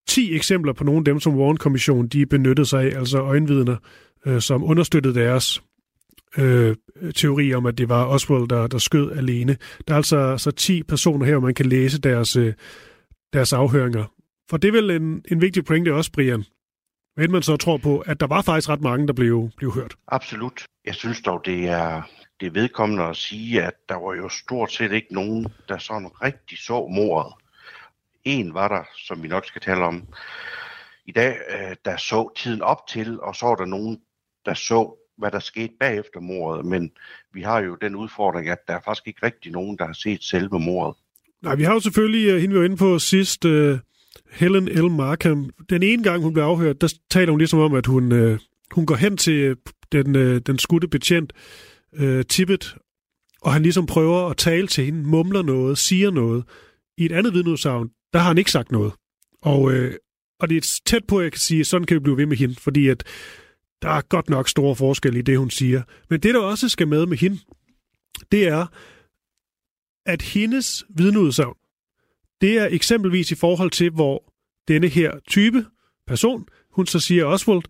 10 0.09 0.35
eksempler 0.35 0.73
på 0.73 0.85
nogle 0.85 0.99
af 0.99 1.05
dem, 1.05 1.21
som 1.21 1.37
Warren-kommissionen 1.37 2.09
de 2.09 2.27
benyttede 2.27 2.67
sig 2.67 2.83
af, 2.83 2.99
altså 2.99 3.19
øjenvidner, 3.19 3.77
øh, 4.27 4.41
som 4.41 4.65
understøttede 4.65 5.15
deres 5.15 5.63
øh, 6.39 6.77
teori 7.15 7.55
om, 7.55 7.67
at 7.67 7.79
det 7.79 7.89
var 7.89 8.05
Oswald, 8.05 8.49
der, 8.49 8.67
der 8.67 8.79
skød 8.79 9.13
alene. 9.13 9.57
Der 9.89 9.95
er 9.95 9.97
altså, 9.97 10.17
altså 10.17 10.45
så 10.45 10.57
10 10.57 10.83
personer 10.83 11.27
her, 11.27 11.33
hvor 11.33 11.47
man 11.47 11.55
kan 11.55 11.67
læse 11.67 12.01
deres, 12.01 12.37
øh, 12.37 12.53
deres 13.33 13.53
afhøringer. 13.53 14.05
For 14.51 14.57
det 14.57 14.69
er 14.69 14.73
vel 14.73 14.91
en, 14.91 15.25
en 15.31 15.41
vigtig 15.41 15.65
pointe 15.65 15.95
også, 15.95 16.13
Brian, 16.13 16.45
men 17.17 17.33
man 17.33 17.43
så 17.43 17.57
tror 17.57 17.77
på, 17.77 17.99
at 17.99 18.21
der 18.21 18.27
var 18.27 18.43
faktisk 18.43 18.69
ret 18.69 18.81
mange, 18.81 19.07
der 19.07 19.13
blev, 19.13 19.51
blev 19.57 19.73
hørt. 19.73 19.95
Absolut. 20.09 20.65
Jeg 20.85 20.95
synes 20.95 21.21
dog, 21.23 21.43
det 21.45 21.69
er, 21.69 22.03
det 22.41 22.47
er 22.47 22.51
vedkommende 22.51 23.05
at 23.05 23.17
sige, 23.17 23.63
at 23.63 23.75
der 23.89 23.95
var 23.95 24.15
jo 24.15 24.29
stort 24.29 24.73
set 24.73 24.93
ikke 24.93 25.15
nogen, 25.15 25.47
der 25.69 25.79
sådan 25.79 26.23
rigtig 26.23 26.59
så 26.59 26.87
mordet. 26.95 27.33
En 28.25 28.55
var 28.55 28.69
der, 28.69 28.83
som 29.07 29.23
vi 29.23 29.29
nok 29.29 29.47
skal 29.47 29.63
tale 29.63 29.85
om 29.85 30.09
i 31.07 31.13
dag, 31.13 31.37
øh, 31.51 31.77
der 31.85 31.97
så 31.97 32.31
tiden 32.37 32.63
op 32.63 32.87
til, 32.87 33.21
og 33.21 33.37
så 33.37 33.47
var 33.47 33.55
der 33.55 33.65
nogen, 33.65 34.01
der 34.47 34.55
så, 34.55 34.95
hvad 35.19 35.31
der 35.31 35.39
skete 35.39 35.73
bagefter 35.81 36.21
mordet. 36.21 36.65
Men 36.67 36.91
vi 37.33 37.43
har 37.43 37.61
jo 37.61 37.75
den 37.75 37.95
udfordring, 37.95 38.49
at 38.49 38.59
der 38.69 38.75
er 38.75 38.81
faktisk 38.85 39.07
ikke 39.09 39.27
rigtig 39.27 39.53
nogen, 39.53 39.79
der 39.79 39.87
har 39.87 39.93
set 39.93 40.25
selve 40.25 40.61
mordet. 40.61 40.97
Nej, 41.43 41.55
vi 41.55 41.63
har 41.63 41.73
jo 41.73 41.81
selvfølgelig, 41.81 42.29
øh, 42.29 42.41
hende 42.41 42.55
vi 42.55 42.59
var 42.59 42.65
inde 42.65 42.77
på 42.77 42.99
sidst, 42.99 43.45
uh, 43.45 43.79
Helen 44.33 44.69
L. 44.69 44.91
Markham. 44.91 45.51
Den 45.71 45.83
ene 45.83 46.03
gang, 46.03 46.23
hun 46.23 46.33
blev 46.33 46.45
afhørt, 46.45 46.81
der 46.81 46.95
taler 47.11 47.31
hun 47.31 47.39
ligesom 47.39 47.59
om, 47.59 47.75
at 47.75 47.87
hun, 47.87 48.13
øh, 48.13 48.39
hun 48.71 48.87
går 48.87 48.95
hen 48.95 49.17
til 49.17 49.35
øh, 49.35 49.57
den, 49.93 50.17
øh, 50.17 50.41
den 50.47 50.59
skudte 50.59 50.89
betjent, 50.89 51.33
øh, 51.95 52.25
Tippet, 52.25 52.77
og 53.43 53.53
han 53.53 53.63
ligesom 53.63 53.87
prøver 53.87 54.31
at 54.31 54.37
tale 54.37 54.67
til 54.67 54.85
hende, 54.85 55.03
mumler 55.03 55.43
noget, 55.43 55.79
siger 55.79 56.11
noget. 56.11 56.45
I 56.99 57.05
et 57.05 57.13
andet 57.13 57.35
vidneudsagn, 57.35 57.91
der 58.13 58.19
har 58.19 58.29
han 58.29 58.39
ikke 58.39 58.51
sagt 58.51 58.73
noget. 58.73 58.93
Og, 59.43 59.73
øh, 59.73 59.95
og 60.41 60.49
det 60.49 60.57
er 60.57 60.81
tæt 60.87 61.05
på, 61.09 61.19
at 61.19 61.25
jeg 61.25 61.33
kan 61.33 61.41
sige, 61.41 61.61
at 61.61 61.67
sådan 61.67 61.87
kan 61.87 61.95
vi 61.95 62.01
blive 62.01 62.17
ved 62.17 62.27
med 62.27 62.37
hende, 62.37 62.55
fordi 62.55 62.89
at 62.89 63.05
der 63.83 63.89
er 63.89 64.01
godt 64.01 64.31
nok 64.31 64.49
store 64.49 64.77
forskelle 64.77 65.19
i 65.19 65.23
det, 65.23 65.39
hun 65.39 65.51
siger. 65.51 65.83
Men 66.11 66.21
det, 66.21 66.35
der 66.35 66.41
også 66.41 66.69
skal 66.69 66.89
med 66.89 67.07
med 67.07 67.17
hende, 67.17 67.39
det 68.33 68.49
er, 68.49 68.67
at 70.07 70.23
hendes 70.23 70.85
vidneudsagn, 70.97 71.57
det 72.43 72.59
er 72.59 72.69
eksempelvis 72.71 73.31
i 73.31 73.35
forhold 73.35 73.71
til, 73.71 73.91
hvor 73.91 74.33
denne 74.69 74.89
her 74.89 75.13
type 75.29 75.67
person, 76.07 76.47
hun 76.71 76.87
så 76.87 77.01
siger 77.01 77.25
Oswald, 77.25 77.63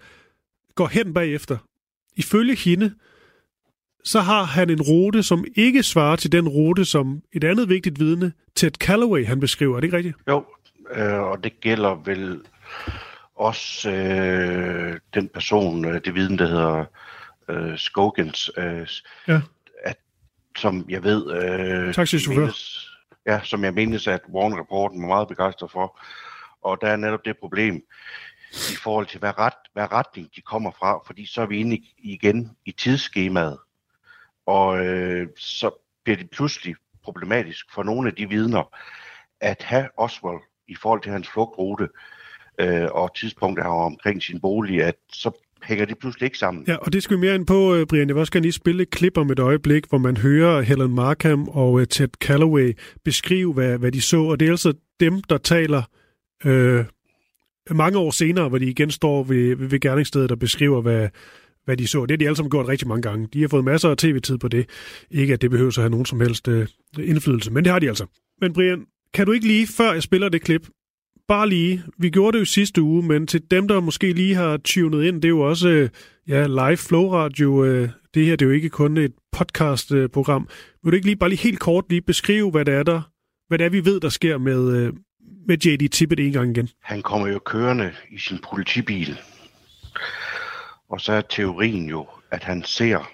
går 0.75 0.87
hen 0.87 1.15
bagefter. 1.15 1.59
Ifølge 2.17 2.57
hende, 2.57 2.95
så 4.05 4.21
har 4.21 4.43
han 4.43 4.71
en 4.71 4.83
rute, 4.83 5.23
som 5.23 5.45
ikke 5.57 5.83
svarer 5.83 6.17
til 6.17 6.33
den 6.33 6.49
rute, 6.49 6.85
som 6.85 7.23
et 7.33 7.45
andet 7.45 7.69
vigtigt 7.69 8.01
vidne, 8.01 8.33
Ted 8.55 8.71
Calloway, 8.71 9.27
han 9.27 9.41
beskriver. 9.41 9.77
Er 9.77 9.81
det 9.81 9.85
ikke 9.85 9.97
rigtigt? 9.97 10.17
Jo, 10.29 10.45
øh, 10.95 11.21
og 11.21 11.45
det 11.45 11.61
gælder 11.61 11.95
vel 12.05 12.41
også 13.37 13.91
øh, 13.91 14.99
den 15.15 15.29
person, 15.29 15.85
øh, 15.85 16.01
det 16.05 16.15
vidne, 16.15 16.39
der 16.39 16.47
hedder 16.47 16.85
øh, 17.49 17.79
Skogans, 17.79 18.51
øh, 18.57 18.87
ja. 19.29 19.41
at, 19.85 19.97
som 20.59 20.87
jeg 20.89 21.05
ved... 21.05 21.31
Øh, 21.33 21.95
Taxichauffør. 21.95 22.51
Ja, 23.27 23.41
som 23.45 23.65
jeg 23.65 23.75
mindes, 23.75 24.07
at 24.07 24.21
Warren-rapporten 24.29 25.03
var 25.03 25.09
meget 25.09 25.29
begejstret 25.29 25.71
for. 25.71 26.01
Og 26.63 26.81
der 26.81 26.89
er 26.89 26.97
netop 26.97 27.25
det 27.25 27.39
problem 27.39 27.75
i 28.53 28.77
forhold 28.83 29.07
til, 29.07 29.19
hvad, 29.19 29.39
ret, 29.39 29.53
hvad 29.73 29.93
retning 29.93 30.29
de 30.37 30.41
kommer 30.41 30.71
fra, 30.71 30.99
fordi 31.07 31.27
så 31.27 31.43
er 31.43 31.47
vi 31.47 31.59
inde 31.59 31.83
igen 31.99 32.57
i 32.65 32.73
tidsskemaet. 32.73 33.59
Og 34.47 34.87
øh, 34.87 35.29
så 35.37 35.71
bliver 36.05 36.17
det 36.17 36.31
pludselig 36.31 36.77
problematisk 37.03 37.67
for 37.75 37.83
nogle 37.83 38.09
af 38.09 38.15
de 38.15 38.29
vidner 38.29 38.77
at 39.41 39.63
have 39.63 39.89
Oswald 39.97 40.41
i 40.69 40.75
forhold 40.75 41.03
til 41.03 41.13
hans 41.13 41.29
flugtrute 41.29 41.89
øh, 42.59 42.89
og 42.91 43.15
tidspunktet, 43.15 43.65
her 43.65 43.71
omkring 43.71 44.23
sin 44.23 44.41
bolig, 44.41 44.83
at 44.83 44.97
så 45.13 45.31
hænger 45.63 45.85
de 45.85 45.95
pludselig 45.95 46.27
ikke 46.27 46.39
sammen. 46.39 46.65
Ja, 46.69 46.77
og 46.77 46.93
det 46.93 47.03
skal 47.03 47.17
vi 47.17 47.21
mere 47.21 47.35
ind 47.35 47.47
på, 47.47 47.75
øh, 47.75 47.87
Brian. 47.87 48.09
Jeg 48.09 48.15
vil 48.15 48.21
også 48.21 48.33
gerne 48.33 48.45
lige 48.45 48.53
spille 48.53 48.83
et 48.83 48.91
klip 48.91 49.19
om 49.19 49.31
et 49.31 49.39
øjeblik, 49.39 49.85
hvor 49.89 49.99
man 49.99 50.17
hører 50.17 50.61
Helen 50.61 50.95
Markham 50.95 51.49
og 51.49 51.81
øh, 51.81 51.87
Ted 51.87 52.09
Calloway 52.21 52.73
beskrive, 53.05 53.53
hvad, 53.53 53.79
hvad 53.79 53.93
de 53.93 54.01
så. 54.01 54.21
Og 54.23 54.41
det 54.41 54.47
er 54.47 54.53
altså 54.53 54.73
dem, 55.01 55.23
der 55.23 55.39
taler 55.39 55.83
øh, 56.45 56.85
mange 57.71 57.99
år 57.99 58.11
senere, 58.11 58.49
hvor 58.49 58.59
de 58.59 58.67
igen 58.67 58.91
står 58.91 59.23
ved, 59.23 59.57
ved, 59.57 59.69
ved 59.69 59.81
gerningsstedet 59.81 60.33
og 60.33 60.39
beskriver, 60.39 60.81
hvad, 60.81 61.09
hvad 61.65 61.77
de 61.77 61.87
så. 61.87 62.03
Det 62.03 62.11
har 62.11 62.17
de 62.17 62.27
alle 62.27 62.37
sammen 62.37 62.51
gjort 62.51 62.69
rigtig 62.69 62.89
mange 62.89 63.03
gange. 63.03 63.29
De 63.33 63.41
har 63.41 63.49
fået 63.49 63.65
masser 63.65 63.91
af 63.91 63.97
tv-tid 63.97 64.39
på 64.39 64.49
det. 64.49 64.69
Ikke 65.11 65.35
at 65.35 65.43
det 65.43 65.51
behøver 65.51 65.69
at 65.69 65.77
have 65.77 65.91
nogen 65.91 66.07
som 66.07 66.21
helst 66.21 66.49
øh, 66.49 66.67
indflydelse, 66.99 67.53
men 67.53 67.65
det 67.65 67.73
har 67.73 67.79
de 67.79 67.89
altså. 67.89 68.07
Men 68.41 68.53
Brian, 68.53 68.87
kan 69.15 69.27
du 69.27 69.33
ikke 69.33 69.47
lige, 69.47 69.67
før 69.67 69.93
jeg 69.93 70.03
spiller 70.03 70.29
det 70.29 70.43
klip, 70.43 70.67
bare 71.29 71.49
lige, 71.49 71.83
vi 71.99 72.11
gjorde 72.11 72.33
det 72.33 72.41
jo 72.41 72.45
sidste 72.45 72.83
uge, 72.83 73.03
men 73.03 73.27
til 73.27 73.51
dem, 73.51 73.69
der 73.69 73.81
måske 73.81 74.13
lige 74.13 74.35
har 74.35 74.57
tunet 74.57 75.05
ind, 75.05 75.17
det 75.17 75.25
er 75.25 75.31
jo 75.31 75.41
også 75.41 75.69
øh, 75.69 75.89
ja, 76.29 76.47
live 76.47 76.77
flow 76.77 77.09
radio. 77.11 77.65
Øh, 77.65 77.89
det 78.15 78.27
her 78.27 78.37
det 78.37 78.45
er 78.45 78.47
jo 78.47 78.53
ikke 78.53 78.71
kun 78.71 78.97
et 78.97 79.13
podcast-program. 79.33 80.49
Vil 80.83 80.91
du 80.93 80.95
ikke 80.95 81.07
lige 81.07 81.17
bare 81.17 81.29
lige 81.29 81.43
helt 81.43 81.61
kort 81.61 81.85
lige 81.89 82.03
beskrive, 82.03 82.51
hvad 82.51 82.65
det 82.65 82.75
er, 82.75 82.83
der, 82.83 83.03
hvad 83.49 83.59
det 83.59 83.65
er, 83.65 83.71
vi 83.71 83.85
ved, 83.85 84.01
der 84.01 84.09
sker 84.09 84.39
med, 84.39 84.77
øh, 84.77 84.93
med 85.47 85.59
J.D. 85.59 85.89
Tippett 85.89 86.21
en 86.21 86.33
gang 86.33 86.51
igen? 86.51 86.69
Han 86.81 87.03
kommer 87.03 87.29
jo 87.29 87.39
kørende 87.39 87.93
i 88.11 88.19
sin 88.19 88.39
politibil, 88.51 89.19
og 90.89 91.01
så 91.01 91.13
er 91.13 91.21
teorien 91.21 91.89
jo, 91.89 92.07
at 92.31 92.45
han 92.45 92.65
ser 92.65 93.11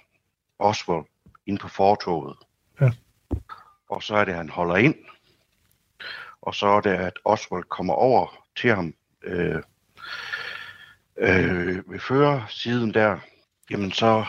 Oswald 0.59 1.05
ind 1.47 1.59
på 1.59 1.69
fortoget. 1.69 2.37
Ja. 2.81 2.91
Og 3.91 4.03
så 4.03 4.15
er 4.15 4.25
det, 4.25 4.33
at 4.33 4.39
han 4.39 4.49
holder 4.49 4.77
ind, 4.77 4.95
og 6.49 6.55
så 6.55 6.67
er 6.67 6.81
det, 6.81 6.91
at 6.91 7.13
Oswald 7.25 7.65
kommer 7.65 7.95
over 7.95 8.27
til 8.57 8.71
ham 8.71 8.95
øh, 9.25 9.63
øh, 11.21 11.77
ved 11.91 12.01
førersiden 12.09 12.95
der, 12.95 13.17
jamen 13.71 13.93
så, 13.93 14.25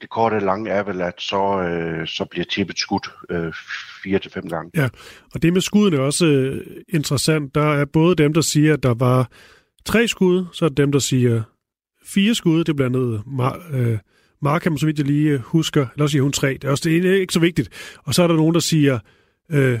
det 0.00 0.10
korte 0.10 0.34
og 0.34 0.42
lange 0.42 0.70
er 0.70 0.82
vel, 0.82 1.00
at 1.00 1.14
så, 1.18 1.60
øh, 1.60 2.06
så 2.06 2.24
bliver 2.24 2.44
tippet 2.44 2.78
skudt 2.78 3.10
øh, 3.30 3.52
fire 4.02 4.18
til 4.18 4.30
fem 4.30 4.48
gange. 4.48 4.70
Ja, 4.74 4.88
og 5.34 5.42
det 5.42 5.52
med 5.52 5.60
skuddene 5.60 5.96
er 5.96 6.00
også 6.00 6.26
øh, 6.26 6.66
interessant. 6.88 7.54
Der 7.54 7.74
er 7.74 7.84
både 7.84 8.16
dem, 8.16 8.34
der 8.34 8.40
siger, 8.40 8.74
at 8.74 8.82
der 8.82 8.94
var 8.94 9.30
tre 9.84 10.08
skud, 10.08 10.46
så 10.52 10.64
er 10.64 10.68
dem, 10.68 10.92
der 10.92 10.98
siger 10.98 11.42
fire 12.04 12.34
skud. 12.34 12.58
Det 12.58 12.68
er 12.68 12.76
blandt 12.76 12.96
andet 12.96 13.22
Mar- 13.26 13.76
øh, 13.76 13.98
Markham, 14.42 14.78
så 14.78 14.86
vidt 14.86 14.98
jeg 14.98 15.06
lige 15.06 15.30
øh, 15.30 15.40
husker. 15.40 15.86
Eller 15.92 16.02
også 16.02 16.12
siger 16.12 16.22
hun 16.22 16.32
tre. 16.32 16.52
Det 16.52 16.64
er 16.64 16.70
også 16.70 16.88
det 16.88 17.06
er 17.06 17.20
ikke 17.20 17.32
så 17.32 17.40
vigtigt. 17.40 17.96
Og 18.04 18.14
så 18.14 18.22
er 18.22 18.26
der 18.26 18.34
nogen, 18.34 18.54
der 18.54 18.60
siger 18.60 18.98
øh, 19.50 19.78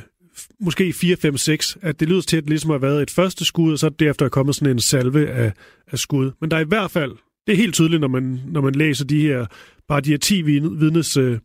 måske 0.60 0.92
4, 0.92 1.16
5, 1.16 1.36
6, 1.36 1.78
at 1.82 2.00
det 2.00 2.08
lyder 2.08 2.20
til, 2.20 2.36
at 2.36 2.42
det 2.42 2.50
ligesom 2.50 2.70
har 2.70 2.78
været 2.78 3.02
et 3.02 3.10
første 3.10 3.44
skud, 3.44 3.72
og 3.72 3.78
så 3.78 3.88
derefter 3.88 4.24
er 4.24 4.30
kommet 4.30 4.54
sådan 4.54 4.74
en 4.74 4.80
salve 4.80 5.28
af, 5.28 5.52
af 5.92 5.98
skud. 5.98 6.32
Men 6.40 6.50
der 6.50 6.56
er 6.56 6.60
i 6.60 6.68
hvert 6.68 6.90
fald, 6.90 7.12
det 7.46 7.52
er 7.52 7.56
helt 7.56 7.74
tydeligt, 7.74 8.00
når 8.00 8.08
man, 8.08 8.40
når 8.46 8.60
man 8.60 8.74
læser 8.74 9.04
de 9.04 9.20
her, 9.20 9.46
bare 9.88 10.00
de 10.00 10.10
her 10.10 10.18
10 10.18 10.42
vidnes 10.42 11.16
øh, 11.16 11.38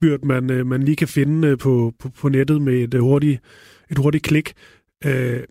byrd, 0.00 0.20
man, 0.22 0.50
øh, 0.50 0.66
man 0.66 0.82
lige 0.82 0.96
kan 0.96 1.08
finde 1.08 1.48
øh, 1.48 1.58
på, 1.58 1.92
på, 1.98 2.08
på 2.08 2.28
nettet 2.28 2.62
med 2.62 2.74
et, 2.74 2.94
øh, 2.94 3.00
hurtigt, 3.00 3.40
et 3.90 3.98
hurtigt 3.98 4.24
klik. 4.24 4.52
Øh, 5.04 5.42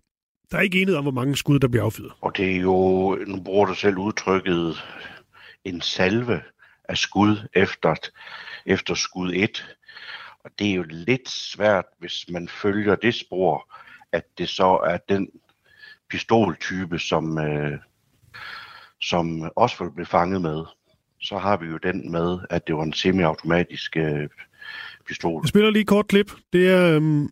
der 0.52 0.58
er 0.58 0.62
ikke 0.62 0.82
enighed 0.82 0.98
om, 0.98 1.04
hvor 1.04 1.12
mange 1.12 1.36
skud, 1.36 1.60
der 1.60 1.68
bliver 1.68 1.86
affyret. 1.86 2.12
Og 2.22 2.38
det 2.38 2.52
er 2.52 2.60
jo, 2.60 3.16
nu 3.28 3.42
bruger 3.42 3.66
du 3.66 3.74
selv 3.74 3.98
udtrykket, 3.98 4.84
en 5.66 5.82
salve 5.82 6.42
af 6.90 6.98
skud 6.98 7.38
efter, 7.54 7.96
efter 8.66 8.94
skud 8.94 9.32
1. 9.34 9.66
Og 10.46 10.52
det 10.60 10.70
er 10.70 10.74
jo 10.74 10.86
lidt 10.90 11.30
svært, 11.30 11.86
hvis 12.00 12.26
man 12.30 12.48
følger 12.48 12.96
det 12.96 13.16
spor, 13.16 13.76
at 14.12 14.24
det 14.38 14.50
så 14.50 14.80
er 14.88 14.98
den 15.10 15.30
pistoltype, 16.10 17.00
som, 17.00 17.38
øh, 17.38 17.78
som 19.02 19.52
Oswald 19.56 19.92
blev 19.92 20.06
fanget 20.06 20.42
med. 20.42 20.64
Så 21.22 21.38
har 21.38 21.58
vi 21.58 21.66
jo 21.66 21.78
den 21.78 22.12
med, 22.12 22.40
at 22.50 22.68
det 22.68 22.76
var 22.76 22.84
en 22.84 22.94
semiautomatisk 22.94 23.98
øh, 23.98 24.30
pistol. 25.08 25.42
Jeg 25.44 25.50
spiller 25.50 25.70
lige 25.70 25.82
et 25.82 25.88
kort 25.88 26.08
klip. 26.08 26.32
Det 26.54 26.70
er, 26.70 26.96
øhm, 26.96 27.30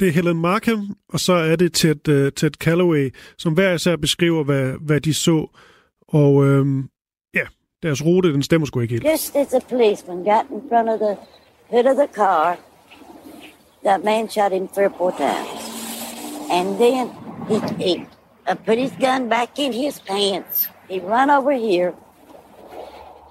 det 0.00 0.08
er 0.08 0.12
Helen 0.12 0.40
Markham, 0.40 0.96
og 1.08 1.20
så 1.20 1.32
er 1.32 1.56
det 1.56 1.72
Ted, 1.72 2.08
uh, 2.08 2.32
Ted 2.32 2.50
Calloway, 2.50 3.14
som 3.38 3.52
hver 3.54 3.72
især 3.72 3.96
beskriver, 3.96 4.44
hvad, 4.44 4.74
hvad 4.80 5.00
de 5.00 5.14
så. 5.14 5.46
Og 6.08 6.44
øhm, 6.44 6.88
ja, 7.34 7.46
deres 7.82 8.04
rute, 8.04 8.32
den 8.32 8.42
stemmer 8.42 8.66
sgu 8.66 8.80
ikke 8.80 8.94
helt. 8.94 9.04
Just 9.04 9.36
as 9.36 9.46
the 9.46 9.60
policeman 9.68 10.16
got 10.16 10.44
in 10.50 10.68
front 10.68 10.88
of 10.88 10.98
the 11.00 11.16
hood 11.72 11.86
of 11.86 11.96
the 11.96 12.06
car, 12.06 12.58
that 13.82 14.04
man 14.04 14.28
shot 14.28 14.52
him 14.52 14.68
three 14.68 14.84
or 14.84 14.90
four 14.90 15.10
times. 15.12 15.48
And 16.50 16.78
then 16.78 17.10
he, 17.48 17.60
he 17.82 18.06
uh, 18.46 18.54
put 18.56 18.76
his 18.76 18.92
gun 18.92 19.30
back 19.30 19.58
in 19.58 19.72
his 19.72 19.98
pants. 19.98 20.68
He 20.86 21.00
run 21.00 21.30
over 21.30 21.52
here, 21.52 21.94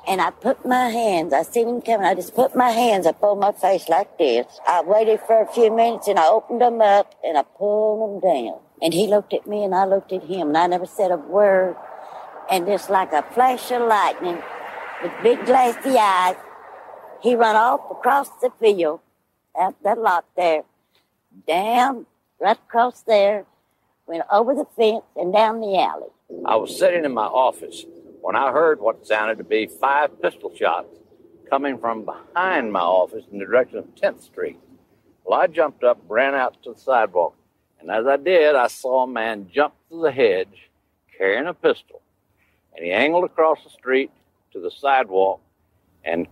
and 0.07 0.19
I 0.19 0.31
put 0.31 0.65
my 0.65 0.89
hands, 0.89 1.33
I 1.33 1.43
seen 1.43 1.69
him 1.69 1.81
coming, 1.81 2.07
I 2.07 2.15
just 2.15 2.33
put 2.33 2.55
my 2.55 2.71
hands 2.71 3.05
up 3.05 3.21
on 3.21 3.37
my 3.39 3.51
face 3.51 3.87
like 3.87 4.17
this. 4.17 4.47
I 4.67 4.81
waited 4.81 5.19
for 5.27 5.39
a 5.39 5.45
few 5.45 5.69
minutes, 5.69 6.07
and 6.07 6.17
I 6.17 6.27
opened 6.27 6.61
them 6.61 6.81
up, 6.81 7.13
and 7.23 7.37
I 7.37 7.43
pulled 7.43 8.23
them 8.23 8.31
down. 8.31 8.59
And 8.81 8.91
he 8.91 9.05
looked 9.05 9.33
at 9.35 9.45
me, 9.45 9.63
and 9.63 9.75
I 9.75 9.85
looked 9.85 10.11
at 10.11 10.23
him, 10.23 10.47
and 10.47 10.57
I 10.57 10.65
never 10.65 10.87
said 10.87 11.11
a 11.11 11.17
word. 11.17 11.75
And 12.49 12.65
just 12.65 12.89
like 12.89 13.13
a 13.13 13.21
flash 13.21 13.69
of 13.69 13.83
lightning, 13.83 14.41
with 15.03 15.11
big 15.21 15.45
glassy 15.45 15.95
eyes, 15.95 16.35
he 17.21 17.35
run 17.35 17.55
off 17.55 17.81
across 17.89 18.29
the 18.41 18.51
field, 18.59 18.99
out 19.57 19.75
that 19.83 19.97
lot 19.97 20.25
there, 20.35 20.63
down, 21.47 22.05
right 22.39 22.57
across 22.57 23.03
there, 23.03 23.45
went 24.07 24.23
over 24.31 24.53
the 24.55 24.65
fence 24.75 25.03
and 25.15 25.31
down 25.31 25.61
the 25.61 25.77
alley. 25.77 26.09
I 26.45 26.55
was 26.55 26.77
sitting 26.77 27.05
in 27.05 27.13
my 27.13 27.25
office 27.25 27.85
when 28.21 28.35
I 28.35 28.51
heard 28.51 28.79
what 28.79 29.05
sounded 29.05 29.37
to 29.37 29.43
be 29.43 29.67
five 29.67 30.21
pistol 30.21 30.53
shots 30.55 30.97
coming 31.49 31.77
from 31.77 32.05
behind 32.05 32.71
my 32.71 32.79
office 32.79 33.25
in 33.31 33.39
the 33.39 33.45
direction 33.45 33.77
of 33.77 33.95
10th 33.95 34.23
Street. 34.23 34.59
Well, 35.23 35.39
I 35.39 35.47
jumped 35.47 35.83
up, 35.83 35.99
ran 36.07 36.33
out 36.33 36.61
to 36.63 36.73
the 36.73 36.79
sidewalk, 36.79 37.35
and 37.79 37.91
as 37.91 38.07
I 38.07 38.17
did, 38.17 38.55
I 38.55 38.67
saw 38.67 39.03
a 39.03 39.07
man 39.07 39.49
jump 39.53 39.73
through 39.89 40.03
the 40.03 40.11
hedge 40.11 40.69
carrying 41.17 41.47
a 41.47 41.53
pistol, 41.53 42.01
and 42.75 42.85
he 42.85 42.91
angled 42.91 43.25
across 43.25 43.63
the 43.63 43.69
street 43.69 44.11
to 44.53 44.59
the 44.59 44.71
sidewalk 44.71 45.41
and 46.03 46.27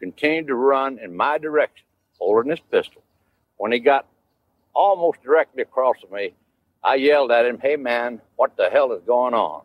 continued 0.00 0.48
to 0.48 0.54
run 0.54 0.98
in 0.98 1.16
my 1.16 1.38
direction, 1.38 1.86
holding 2.18 2.50
his 2.50 2.60
pistol. 2.70 3.02
When 3.56 3.72
he 3.72 3.78
got 3.78 4.06
almost 4.74 5.22
directly 5.22 5.62
across 5.62 6.00
from 6.00 6.12
me, 6.12 6.34
I 6.82 6.96
yelled 6.96 7.32
at 7.32 7.46
him, 7.46 7.58
Hey 7.60 7.76
man, 7.76 8.20
what 8.36 8.56
the 8.56 8.70
hell 8.70 8.92
is 8.92 9.02
going 9.06 9.34
on? 9.34 9.62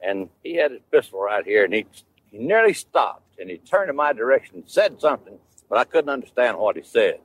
And 0.00 0.28
he 0.42 0.56
had 0.56 0.70
his 0.70 0.80
pistol 0.90 1.20
right 1.20 1.44
here, 1.44 1.64
and 1.64 1.74
he, 1.74 1.86
he 2.30 2.38
nearly 2.38 2.74
stopped 2.74 3.24
and 3.38 3.50
he 3.50 3.58
turned 3.58 3.90
in 3.90 3.96
my 3.96 4.12
direction 4.12 4.56
and 4.56 4.64
said 4.66 5.00
something, 5.00 5.38
but 5.68 5.78
I 5.78 5.84
couldn't 5.84 6.10
understand 6.10 6.58
what 6.58 6.76
he 6.76 6.82
said. 6.82 7.20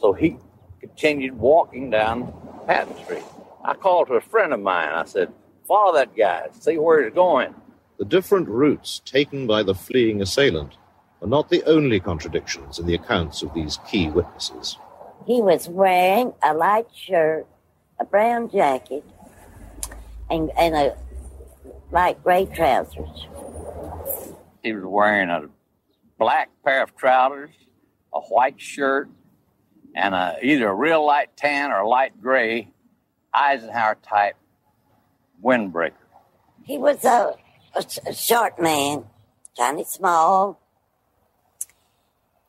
So 0.00 0.12
he 0.12 0.36
continued 0.80 1.34
walking 1.34 1.90
down 1.90 2.32
Patton 2.66 2.96
Street. 3.04 3.24
I 3.64 3.74
called 3.74 4.08
to 4.08 4.14
a 4.14 4.20
friend 4.20 4.52
of 4.52 4.60
mine. 4.60 4.90
I 4.90 5.04
said, 5.04 5.32
Follow 5.66 5.94
that 5.94 6.16
guy, 6.16 6.48
see 6.58 6.78
where 6.78 7.04
he's 7.04 7.12
going. 7.12 7.54
The 7.98 8.04
different 8.04 8.48
routes 8.48 9.00
taken 9.04 9.46
by 9.46 9.62
the 9.62 9.74
fleeing 9.74 10.22
assailant 10.22 10.74
are 11.20 11.28
not 11.28 11.48
the 11.48 11.62
only 11.64 12.00
contradictions 12.00 12.78
in 12.78 12.86
the 12.86 12.94
accounts 12.94 13.42
of 13.42 13.52
these 13.54 13.78
key 13.88 14.08
witnesses. 14.08 14.76
He 15.26 15.42
was 15.42 15.68
wearing 15.68 16.32
a 16.42 16.54
light 16.54 16.86
shirt, 16.94 17.46
a 17.98 18.04
brown 18.04 18.50
jacket, 18.50 19.04
and, 20.30 20.50
and 20.56 20.74
a 20.74 20.96
light 21.90 22.22
gray 22.22 22.46
trousers. 22.46 23.26
He 24.62 24.72
was 24.72 24.84
wearing 24.84 25.28
a 25.30 25.48
black 26.18 26.50
pair 26.64 26.82
of 26.82 26.96
trousers, 26.96 27.50
a 28.12 28.20
white 28.20 28.60
shirt, 28.60 29.08
and 29.94 30.14
a, 30.14 30.36
either 30.42 30.68
a 30.68 30.74
real 30.74 31.04
light 31.04 31.36
tan 31.36 31.70
or 31.70 31.80
a 31.80 31.88
light 31.88 32.20
gray 32.20 32.72
Eisenhower 33.34 33.96
type 34.02 34.36
windbreaker. 35.42 35.92
He 36.62 36.78
was 36.78 37.04
a, 37.04 37.34
a, 37.74 37.84
a 38.06 38.14
short 38.14 38.60
man, 38.60 39.04
kind 39.56 39.80
of 39.80 39.86
small, 39.86 40.60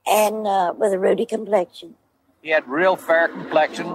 and 0.09 0.47
uh, 0.47 0.73
with 0.77 0.93
a 0.93 0.99
ruddy 0.99 1.25
complexion. 1.25 1.95
He 2.41 2.49
had 2.49 2.63
real 2.67 2.95
fair 2.95 3.27
complexion, 3.27 3.87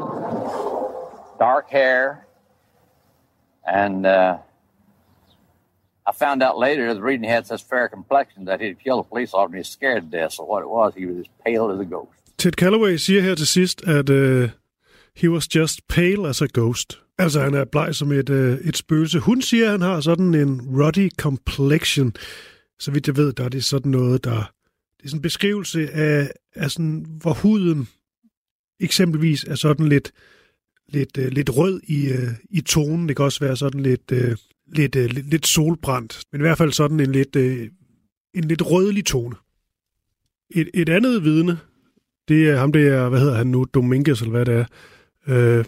dark 1.39 1.71
hair, 1.71 2.27
and 3.67 4.07
uh, 4.07 4.39
I 6.07 6.13
found 6.13 6.43
out 6.43 6.59
later, 6.59 6.93
the 6.95 7.03
reason 7.03 7.25
he 7.25 7.31
had 7.31 7.47
such 7.47 7.65
fair 7.65 7.89
complexion, 7.89 8.45
that 8.45 8.61
he'd 8.61 8.79
killed 8.85 9.07
a 9.07 9.09
police 9.09 9.33
officer 9.33 9.57
and 9.57 9.65
he 9.65 9.71
scared 9.73 10.03
to 10.03 10.19
death. 10.19 10.33
So 10.33 10.45
what 10.45 10.63
it 10.63 10.69
was, 10.69 10.95
he 10.95 11.07
was 11.07 11.17
as 11.17 11.31
pale 11.47 11.71
as 11.71 11.81
a 11.81 11.85
ghost. 11.85 12.11
Ted 12.39 12.53
Calloway 12.57 12.97
siger 12.97 13.23
her 13.23 13.35
til 13.35 13.47
sidst, 13.47 13.83
at 13.87 14.11
uh, 14.11 14.49
he 15.17 15.29
was 15.29 15.49
just 15.57 15.89
pale 15.89 16.27
as 16.29 16.43
a 16.43 16.47
ghost. 16.47 17.01
Altså, 17.19 17.41
han 17.41 17.55
er 17.55 17.65
bleg 17.65 17.95
som 17.95 18.13
et, 18.13 18.31
uh, 18.31 18.37
et 18.37 18.77
spøgelse. 18.77 19.19
Hun 19.19 19.43
siger, 19.43 19.65
at 19.65 19.71
han 19.71 19.81
har 19.81 20.01
sådan 20.01 20.35
en 20.35 20.61
ruddy 20.83 21.11
complexion. 21.11 22.13
Så 22.79 22.91
vidt 22.91 23.07
jeg 23.07 23.17
ved, 23.17 23.33
der 23.33 23.45
er 23.45 23.49
det 23.49 23.65
sådan 23.65 23.91
noget, 23.91 24.25
der... 24.25 24.51
Det 25.05 25.09
er 25.09 25.11
sådan 25.11 25.19
en 25.19 25.23
beskrivelse 25.23 25.91
af, 25.91 26.31
af 26.55 26.71
sådan, 26.71 27.07
hvor 27.21 27.33
huden 27.33 27.89
eksempelvis 28.81 29.45
er 29.45 29.55
sådan 29.55 29.89
lidt 29.89 30.13
lidt, 30.89 31.19
øh, 31.19 31.29
lidt 31.29 31.57
rød 31.57 31.81
i, 31.85 32.09
øh, 32.09 32.31
i 32.51 32.61
tonen. 32.61 33.09
Det 33.09 33.17
kan 33.17 33.25
også 33.25 33.41
være 33.41 33.57
sådan 33.57 33.81
lidt, 33.81 34.13
øh, 34.13 34.37
lidt, 34.67 34.97
øh, 34.97 35.11
lidt, 35.11 35.31
lidt 35.31 35.47
solbrændt, 35.47 36.23
men 36.33 36.41
i 36.41 36.43
hvert 36.43 36.59
fald 36.59 36.73
sådan 36.73 37.01
en 37.01 37.13
lidt, 37.13 37.37
øh, 37.37 37.69
en 38.35 38.45
lidt 38.45 38.63
rødlig 38.67 39.05
tone. 39.07 39.37
Et, 40.51 40.71
et 40.75 40.89
andet 40.89 41.25
vidne, 41.25 41.59
det 42.29 42.49
er 42.51 42.57
ham, 42.57 42.73
det 42.73 42.89
er, 42.89 43.09
hvad 43.09 43.21
hedder 43.21 43.37
han 43.37 43.47
nu, 43.47 43.67
Dominguez, 43.75 44.21
eller 44.21 44.31
hvad 44.31 44.47
det 44.47 44.55
er. 44.55 45.65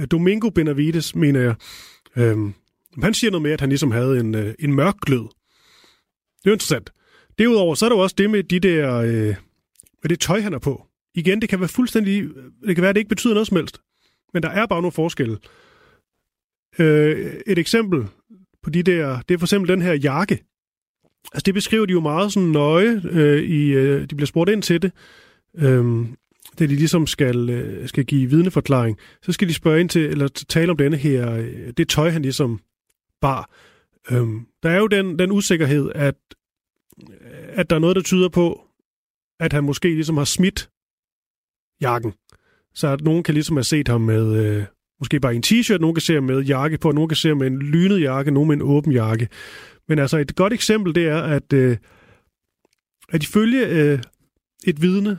Øh, 0.00 0.06
Domingo 0.10 0.50
Benavides, 0.50 1.14
mener 1.14 1.40
jeg. 1.40 1.54
Øh, 2.16 2.38
han 3.02 3.14
siger 3.14 3.30
noget 3.30 3.42
med, 3.42 3.50
at 3.50 3.60
han 3.60 3.68
ligesom 3.68 3.90
havde 3.90 4.20
en, 4.20 4.34
øh, 4.34 4.54
en 4.58 4.74
mørk 4.74 5.00
glød. 5.00 5.28
Det 6.44 6.50
er 6.50 6.52
interessant. 6.52 6.92
Derudover, 7.38 7.74
så 7.74 7.84
er 7.84 7.88
der 7.88 7.96
jo 7.96 8.02
også 8.02 8.14
det 8.18 8.30
med 8.30 8.42
de 8.42 8.60
der, 8.60 8.94
øh, 8.96 9.34
med 10.02 10.08
det 10.08 10.20
tøj, 10.20 10.40
han 10.40 10.54
er 10.54 10.58
på. 10.58 10.86
Igen, 11.14 11.40
det 11.40 11.48
kan 11.48 11.60
være 11.60 11.68
fuldstændig, 11.68 12.28
det 12.66 12.74
kan 12.74 12.82
være, 12.82 12.88
at 12.88 12.94
det 12.94 13.00
ikke 13.00 13.08
betyder 13.08 13.34
noget 13.34 13.46
som 13.46 13.56
helst. 13.56 13.80
Men 14.34 14.42
der 14.42 14.48
er 14.48 14.66
bare 14.66 14.82
nogle 14.82 14.92
forskelle. 14.92 15.38
Øh, 16.78 17.34
et 17.46 17.58
eksempel 17.58 18.06
på 18.62 18.70
de 18.70 18.82
der, 18.82 19.20
det 19.28 19.34
er 19.34 19.38
for 19.38 19.46
eksempel 19.46 19.68
den 19.68 19.82
her 19.82 19.92
jakke. 19.92 20.44
Altså 21.32 21.42
det 21.46 21.54
beskriver 21.54 21.86
de 21.86 21.92
jo 21.92 22.00
meget 22.00 22.32
sådan 22.32 22.48
nøje, 22.48 23.02
øh, 23.10 23.42
i, 23.42 23.68
øh, 23.68 24.00
de 24.10 24.14
bliver 24.14 24.26
spurgt 24.26 24.50
ind 24.50 24.62
til 24.62 24.82
det. 24.82 24.92
Øh, 25.58 26.06
det 26.58 26.70
de 26.70 26.76
ligesom 26.76 27.06
skal, 27.06 27.50
øh, 27.50 27.88
skal 27.88 28.04
give 28.04 28.30
vidneforklaring, 28.30 28.98
så 29.22 29.32
skal 29.32 29.48
de 29.48 29.54
spørge 29.54 29.80
ind 29.80 29.88
til, 29.88 30.02
eller 30.02 30.28
tale 30.28 30.70
om 30.70 30.76
denne 30.76 30.96
her, 30.96 31.32
øh, 31.32 31.72
det 31.76 31.88
tøj, 31.88 32.10
han 32.10 32.22
ligesom 32.22 32.60
bar. 33.20 33.50
Øhm, 34.10 34.46
der 34.62 34.70
er 34.70 34.78
jo 34.78 34.86
den, 34.86 35.18
den 35.18 35.32
usikkerhed, 35.32 35.90
at, 35.94 36.14
at 37.48 37.70
der 37.70 37.76
er 37.76 37.80
noget, 37.80 37.96
der 37.96 38.02
tyder 38.02 38.28
på, 38.28 38.66
at 39.40 39.52
han 39.52 39.64
måske 39.64 39.88
ligesom 39.88 40.16
har 40.16 40.24
smidt 40.24 40.70
jakken. 41.80 42.12
Så 42.74 42.88
at 42.88 43.00
nogen 43.00 43.22
kan 43.22 43.34
ligesom 43.34 43.56
have 43.56 43.64
set 43.64 43.88
ham 43.88 44.00
med, 44.00 44.44
øh, 44.44 44.64
måske 44.98 45.20
bare 45.20 45.34
en 45.34 45.42
t-shirt, 45.46 45.78
nogen 45.78 45.94
kan 45.94 46.02
se 46.02 46.14
ham 46.14 46.24
med 46.24 46.40
jakke 46.40 46.78
på, 46.78 46.92
nogen 46.92 47.08
kan 47.08 47.16
se 47.16 47.28
ham 47.28 47.36
med 47.36 47.46
en 47.46 47.58
lynet 47.58 48.00
jakke, 48.00 48.30
nogen 48.30 48.48
med 48.48 48.56
en 48.56 48.62
åben 48.62 48.92
jakke. 48.92 49.28
Men 49.88 49.98
altså 49.98 50.18
et 50.18 50.36
godt 50.36 50.52
eksempel, 50.52 50.94
det 50.94 51.06
er, 51.06 51.22
at, 51.22 51.52
øh, 51.52 51.76
at 53.08 53.22
ifølge 53.22 53.66
øh, 53.66 53.98
et 54.66 54.82
vidne, 54.82 55.18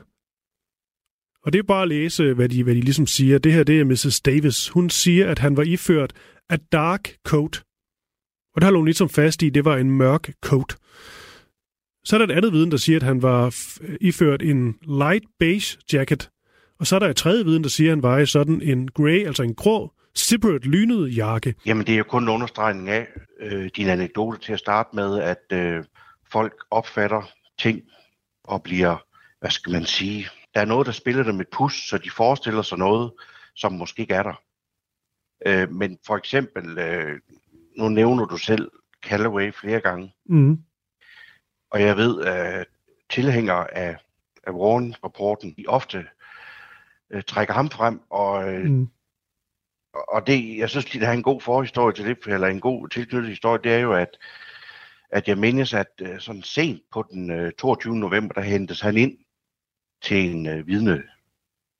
og 1.48 1.54
det 1.54 1.60
er 1.60 1.64
bare 1.64 1.82
at 1.82 1.88
læse, 1.88 2.34
hvad 2.34 2.50
de, 2.50 2.64
hvad 2.64 2.76
de 2.76 2.82
ligesom 2.82 3.08
siger. 3.08 3.38
Det 3.38 3.54
her, 3.54 3.64
det 3.64 3.80
er 3.80 3.84
Mrs. 3.84 4.22
Davis. 4.22 4.70
Hun 4.70 4.90
siger, 4.90 5.32
at 5.32 5.40
han 5.40 5.58
var 5.58 5.64
iført 5.64 6.14
a 6.50 6.58
dark 6.72 7.18
coat. 7.26 7.64
Og 8.56 8.62
det 8.62 8.64
har 8.64 8.72
hun 8.72 8.86
ligesom 8.86 9.10
fast 9.10 9.44
i, 9.44 9.50
det 9.50 9.66
var 9.66 9.78
en 9.78 9.92
mørk 9.92 10.32
coat. 10.42 10.78
Så 12.08 12.16
er 12.16 12.18
der 12.18 12.26
et 12.26 12.38
andet 12.38 12.54
viden, 12.54 12.72
der 12.72 12.78
siger, 12.78 13.00
at 13.00 13.04
han 13.04 13.22
var 13.22 13.56
iført 14.02 14.42
en 14.42 14.76
light 14.82 15.24
beige 15.40 15.78
jacket. 15.94 16.30
Og 16.80 16.88
så 16.88 16.96
er 16.96 17.00
der 17.00 17.08
et 17.08 17.16
tredje 17.16 17.46
viden, 17.46 17.64
der 17.64 17.70
siger, 17.70 17.90
at 17.92 17.96
han 17.96 18.04
var 18.04 18.18
i 18.18 18.26
sådan 18.26 18.62
en 18.62 18.92
grey, 18.92 19.26
altså 19.26 19.44
en 19.44 19.56
grå, 19.56 19.92
separate 20.16 20.68
lynet 20.68 21.18
jakke. 21.18 21.56
Jamen, 21.66 21.88
det 21.88 21.94
er 21.94 21.98
jo 21.98 22.04
kun 22.04 22.24
en 22.24 22.30
understregning 22.30 22.90
af 22.90 23.08
øh, 23.40 23.70
din 23.76 23.88
anekdote 23.88 24.40
til 24.40 24.54
at 24.54 24.60
starte 24.60 24.90
med, 24.96 25.20
at 25.20 25.44
øh, 25.52 25.84
folk 26.32 26.54
opfatter 26.72 27.22
ting 27.60 27.82
og 28.44 28.64
bliver, 28.64 29.04
hvad 29.40 29.50
skal 29.50 29.72
man 29.72 29.86
sige, 29.86 30.28
der 30.54 30.62
er 30.62 30.66
noget, 30.66 30.86
der 30.86 30.92
spiller 30.92 31.24
dem 31.24 31.40
et 31.40 31.48
pus, 31.52 31.90
så 31.90 31.98
de 31.98 32.10
forestiller 32.10 32.62
sig 32.62 32.78
noget, 32.78 33.12
som 33.56 33.74
måske 33.74 34.02
ikke 34.02 34.14
er 34.14 34.24
der. 34.24 34.42
Øh, 35.46 35.72
men 35.72 35.98
for 36.06 36.18
eksempel, 36.18 36.78
øh, 36.78 37.20
nu 37.78 37.90
nævner 37.90 38.26
du 38.26 38.38
selv 38.38 38.72
Callaway 39.06 39.54
flere 39.54 39.80
gange. 39.80 40.14
Mm. 40.30 40.58
Og 41.70 41.82
jeg 41.82 41.98
ved, 41.98 42.22
at 42.22 42.68
tilhængere 43.10 43.74
af, 43.74 43.98
af 44.44 44.52
Warren-rapporten, 44.52 45.54
de 45.58 45.66
ofte 45.68 46.06
øh, 47.10 47.24
trækker 47.24 47.54
ham 47.54 47.70
frem, 47.70 48.02
og, 48.10 48.54
øh, 48.54 48.66
mm. 48.66 48.90
og 49.94 50.28
det, 50.28 50.58
jeg 50.58 50.70
synes, 50.70 50.86
det 50.86 51.04
er 51.04 51.12
en 51.12 51.24
god 51.24 51.42
forhistorie 51.42 51.94
til 51.94 52.06
det, 52.06 52.18
eller 52.28 52.48
en 52.48 52.60
god 52.60 52.90
tilknyttet 52.90 53.30
historie, 53.30 53.62
det 53.64 53.74
er 53.74 53.80
jo, 53.80 53.94
at, 53.94 54.18
at 55.10 55.28
jeg 55.28 55.38
mindes, 55.38 55.74
at 55.74 55.92
øh, 56.02 56.20
sådan 56.20 56.44
sent 56.44 56.82
på 56.92 57.06
den 57.12 57.32
øh, 57.32 57.52
22. 57.52 57.96
november, 57.96 58.34
der 58.34 58.42
hentes 58.42 58.82
han 58.82 58.98
ind 58.98 59.18
til 60.02 60.32
en 60.32 60.48
øh, 60.48 60.68
vidne 60.68 61.04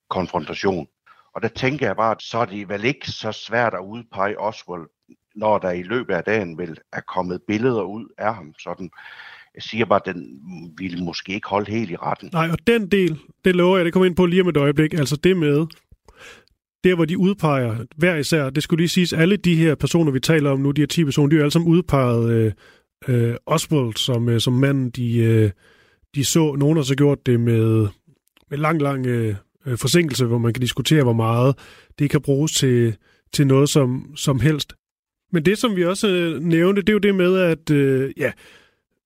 konfrontation. 0.10 0.88
Og 1.34 1.42
der 1.42 1.48
tænker 1.48 1.86
jeg 1.86 1.96
bare, 1.96 2.12
at 2.12 2.22
så 2.22 2.38
er 2.38 2.46
det 2.46 2.70
vel 2.70 2.86
ikke 2.86 3.12
så 3.12 3.32
svært 3.32 3.74
at 3.74 3.80
udpege 3.80 4.40
Oswald, 4.40 4.88
når 5.36 5.58
der 5.58 5.72
i 5.72 5.84
løbet 5.84 6.14
af 6.14 6.24
dagen 6.24 6.58
vel 6.58 6.78
er 6.94 7.02
kommet 7.02 7.42
billeder 7.48 7.84
ud 7.84 8.14
af 8.18 8.36
ham. 8.36 8.54
Sådan, 8.60 8.92
jeg 9.58 9.64
siger 9.64 9.86
bare, 9.86 10.02
at 10.06 10.16
den 10.16 10.40
ville 10.78 11.04
måske 11.04 11.34
ikke 11.34 11.48
holde 11.48 11.72
helt 11.72 11.92
i 11.92 11.96
retten. 11.96 12.30
Nej, 12.34 12.50
og 12.52 12.58
den 12.68 12.88
del, 12.88 13.18
det 13.46 13.56
lover 13.56 13.78
jeg, 13.78 13.86
det 13.86 13.94
kommer 13.94 14.06
ind 14.06 14.16
på 14.16 14.26
lige 14.26 14.42
om 14.42 14.48
et 14.48 14.58
øjeblik. 14.58 14.94
Altså 14.94 15.16
det 15.16 15.38
med, 15.38 15.66
der 16.84 16.96
hvor 16.96 17.06
de 17.06 17.18
udpeger 17.18 17.76
hver 17.96 18.16
især, 18.16 18.50
det 18.50 18.64
skulle 18.64 18.82
lige 18.82 18.90
siges, 18.90 19.14
alle 19.14 19.38
de 19.38 19.56
her 19.56 19.76
personer, 19.76 20.12
vi 20.12 20.20
taler 20.20 20.52
om 20.52 20.60
nu, 20.60 20.72
de 20.72 20.82
her 20.82 20.88
10 20.88 21.06
personer, 21.06 21.30
de 21.30 21.36
er 21.36 21.38
jo 21.38 21.44
alle 21.44 21.52
sammen 21.52 21.72
udpeget 21.72 22.32
øh, 22.32 22.52
øh, 23.08 23.36
Oswald 23.46 23.96
som, 23.96 24.30
øh, 24.30 24.42
som 24.42 24.54
manden, 24.54 24.90
de, 24.90 25.18
øh, 25.18 25.52
de 26.16 26.26
så. 26.26 26.56
Nogen 26.56 26.78
har 26.78 26.84
så 26.84 26.96
gjort 26.96 27.26
det 27.26 27.40
med, 27.40 27.88
med 28.50 28.58
lang, 28.58 28.82
lang 28.82 29.06
øh, 29.06 29.36
øh, 29.66 29.78
forsinkelse, 29.78 30.26
hvor 30.26 30.38
man 30.38 30.54
kan 30.54 30.62
diskutere, 30.62 31.04
hvor 31.04 31.14
meget 31.14 31.56
det 32.00 32.10
kan 32.10 32.22
bruges 32.22 32.52
til, 32.52 32.96
til 33.34 33.48
noget 33.48 33.70
som, 33.70 34.16
som 34.16 34.40
helst. 34.40 34.74
Men 35.32 35.46
det, 35.46 35.58
som 35.58 35.76
vi 35.76 35.86
også 35.86 36.08
øh, 36.08 36.42
nævnte, 36.42 36.82
det 36.82 36.90
er 36.90 36.94
jo 36.94 37.00
det 37.00 37.16
med, 37.16 37.38
at 37.38 37.70
øh, 37.72 38.12
ja, 38.18 38.32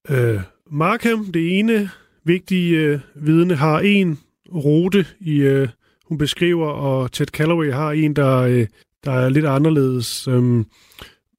øh, 0.10 0.40
Markham, 0.72 1.26
det 1.26 1.60
ene 1.60 1.90
vigtige 2.24 2.78
øh, 2.78 3.00
vidne, 3.16 3.56
har 3.56 3.80
en 3.80 4.20
rute, 4.54 5.06
i, 5.20 5.42
øh, 5.42 5.68
hun 6.06 6.18
beskriver, 6.18 6.68
og 6.68 7.12
Ted 7.12 7.28
Calloway 7.28 7.72
har 7.72 7.92
en, 7.92 8.16
der, 8.16 8.38
øh, 8.38 8.68
der 9.04 9.12
er 9.12 9.30
lidt 9.30 9.46
anderledes. 9.46 10.28
Øhm, 10.28 10.66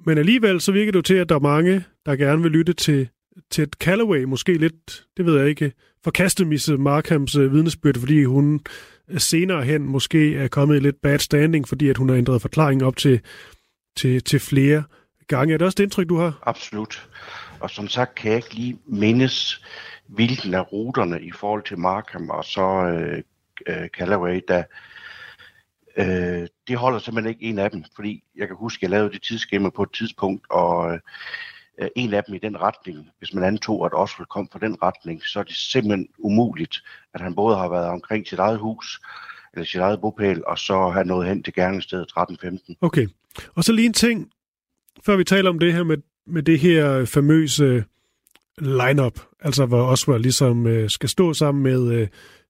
men 0.06 0.18
alligevel 0.18 0.60
så 0.60 0.72
virker 0.72 0.92
det 0.92 0.96
jo 0.96 1.02
til, 1.02 1.14
at 1.14 1.28
der 1.28 1.34
er 1.34 1.40
mange, 1.40 1.84
der 2.06 2.16
gerne 2.16 2.42
vil 2.42 2.50
lytte 2.50 2.72
til 2.72 3.08
Ted 3.50 3.66
Calloway, 3.80 4.24
måske 4.24 4.54
lidt, 4.54 5.04
det 5.16 5.26
ved 5.26 5.38
jeg 5.38 5.48
ikke, 5.48 5.72
forkastet 6.04 6.46
Misse 6.46 6.76
Markhams 6.76 7.36
øh, 7.36 7.52
vidnesbyrd, 7.52 7.98
fordi 7.98 8.24
hun 8.24 8.60
øh, 9.10 9.20
senere 9.20 9.64
hen 9.64 9.82
måske 9.82 10.36
er 10.36 10.48
kommet 10.48 10.76
i 10.76 10.80
lidt 10.80 11.02
bad 11.02 11.18
standing, 11.18 11.68
fordi 11.68 11.88
at 11.88 11.96
hun 11.96 12.08
har 12.08 12.16
ændret 12.16 12.42
forklaringen 12.42 12.86
op 12.86 12.96
til, 12.96 13.20
til, 13.96 14.22
til 14.22 14.40
flere 14.40 14.82
gange. 15.28 15.54
Er 15.54 15.58
det 15.58 15.64
også 15.64 15.76
det 15.76 15.84
indtryk, 15.84 16.08
du 16.08 16.16
har? 16.16 16.42
Absolut. 16.46 17.08
Og 17.62 17.70
som 17.70 17.88
sagt 17.88 18.14
kan 18.14 18.30
jeg 18.30 18.36
ikke 18.36 18.54
lige 18.54 18.78
mindes, 18.86 19.64
hvilken 20.06 20.54
af 20.54 20.72
ruterne 20.72 21.22
i 21.22 21.30
forhold 21.30 21.62
til 21.64 21.78
Markham 21.78 22.30
og 22.30 22.44
så 22.44 22.62
øh, 22.86 23.22
øh, 23.66 23.88
Callaway, 23.88 24.40
der 24.48 24.62
øh, 25.96 26.46
det 26.68 26.76
holder 26.76 26.98
simpelthen 26.98 27.34
ikke 27.34 27.44
en 27.44 27.58
af 27.58 27.70
dem, 27.70 27.84
fordi 27.94 28.24
jeg 28.36 28.46
kan 28.46 28.56
huske, 28.56 28.78
at 28.78 28.82
jeg 28.82 28.90
lavede 28.90 29.12
det 29.12 29.22
tidsskema 29.22 29.70
på 29.70 29.82
et 29.82 29.92
tidspunkt, 29.92 30.46
og 30.50 30.92
øh, 30.92 30.98
øh, 31.80 31.88
en 31.96 32.14
af 32.14 32.24
dem 32.24 32.34
i 32.34 32.38
den 32.38 32.60
retning, 32.60 33.10
hvis 33.18 33.34
man 33.34 33.44
antog, 33.44 33.86
at 33.86 33.94
Oswald 33.94 34.26
kom 34.26 34.48
fra 34.52 34.58
den 34.58 34.82
retning, 34.82 35.22
så 35.24 35.38
er 35.38 35.42
det 35.42 35.56
simpelthen 35.56 36.08
umuligt, 36.18 36.76
at 37.14 37.20
han 37.20 37.34
både 37.34 37.56
har 37.56 37.68
været 37.68 37.86
omkring 37.86 38.28
sit 38.28 38.38
eget 38.38 38.58
hus, 38.58 39.00
eller 39.52 39.66
sit 39.66 39.80
eget 39.80 40.00
bopæl, 40.00 40.46
og 40.46 40.58
så 40.58 40.88
har 40.88 41.04
nået 41.04 41.28
hen 41.28 41.42
til 41.42 41.54
gerningsstedet 41.54 42.12
13-15. 42.18 42.74
Okay. 42.80 43.08
Og 43.54 43.64
så 43.64 43.72
lige 43.72 43.86
en 43.86 43.92
ting, 43.92 44.30
før 45.06 45.16
vi 45.16 45.24
taler 45.24 45.50
om 45.50 45.58
det 45.58 45.72
her 45.72 45.84
med, 45.84 45.96
med 46.26 46.42
det 46.42 46.58
her 46.58 47.04
famøse 47.04 47.84
lineup, 48.58 49.20
altså 49.40 49.66
hvor 49.66 49.82
Oswald 49.82 50.22
ligesom 50.22 50.66
øh, 50.66 50.90
skal 50.90 51.08
stå 51.08 51.32
sammen 51.32 51.62
med 51.62 51.92
øh, 51.92 52.08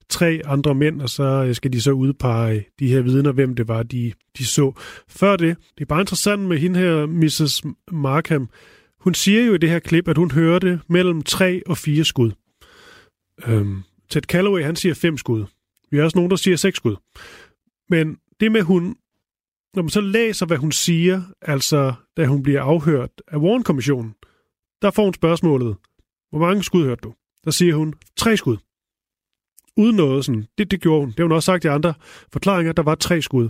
tre 0.08 0.40
andre 0.44 0.74
mænd, 0.74 1.02
og 1.02 1.08
så 1.08 1.22
øh, 1.22 1.54
skal 1.54 1.72
de 1.72 1.80
så 1.80 1.92
udpege 1.92 2.66
de 2.78 2.88
her 2.88 3.00
vidner, 3.00 3.32
hvem 3.32 3.54
det 3.54 3.68
var, 3.68 3.82
de, 3.82 4.12
de 4.38 4.46
så. 4.46 4.72
Før 5.08 5.36
det, 5.36 5.56
det 5.74 5.84
er 5.84 5.86
bare 5.86 6.00
interessant 6.00 6.42
med 6.42 6.58
hende 6.58 6.80
her, 6.80 7.06
Mrs. 7.06 7.62
Markham. 7.92 8.48
Hun 9.00 9.14
siger 9.14 9.44
jo 9.44 9.54
i 9.54 9.58
det 9.58 9.70
her 9.70 9.78
klip, 9.78 10.08
at 10.08 10.16
hun 10.16 10.30
hørte 10.30 10.80
mellem 10.88 11.22
tre 11.22 11.62
og 11.66 11.78
fire 11.78 12.04
skud. 12.04 12.30
Øhm, 13.46 13.82
Ted 14.10 14.22
Calloway, 14.22 14.62
han 14.62 14.76
siger 14.76 14.94
fem 14.94 15.18
skud. 15.18 15.44
Vi 15.90 15.96
har 15.96 16.04
også 16.04 16.18
nogen, 16.18 16.30
der 16.30 16.36
siger 16.36 16.56
seks 16.56 16.76
skud. 16.76 16.96
Men 17.88 18.16
det 18.40 18.52
med, 18.52 18.62
hun 18.62 18.96
når 19.74 19.82
man 19.82 19.90
så 19.90 20.00
læser, 20.00 20.46
hvad 20.46 20.56
hun 20.56 20.72
siger, 20.72 21.22
altså 21.42 21.92
da 22.16 22.26
hun 22.26 22.42
bliver 22.42 22.62
afhørt 22.62 23.10
af 23.28 23.36
Warren-kommissionen, 23.36 24.14
der 24.82 24.90
får 24.90 25.04
hun 25.04 25.14
spørgsmålet, 25.14 25.76
hvor 26.30 26.38
mange 26.38 26.62
skud 26.62 26.84
hørte 26.84 27.00
du? 27.00 27.14
Der 27.44 27.50
siger 27.50 27.74
hun, 27.74 27.94
tre 28.16 28.36
skud. 28.36 28.56
Uden 29.76 29.96
noget 29.96 30.24
sådan. 30.24 30.46
Det, 30.58 30.70
det 30.70 30.80
gjorde 30.80 31.00
hun. 31.00 31.08
Det 31.08 31.16
har 31.18 31.24
hun 31.24 31.32
også 31.32 31.46
sagt 31.46 31.64
i 31.64 31.68
andre 31.68 31.94
forklaringer, 32.32 32.72
der 32.72 32.82
var 32.82 32.94
tre 32.94 33.22
skud. 33.22 33.48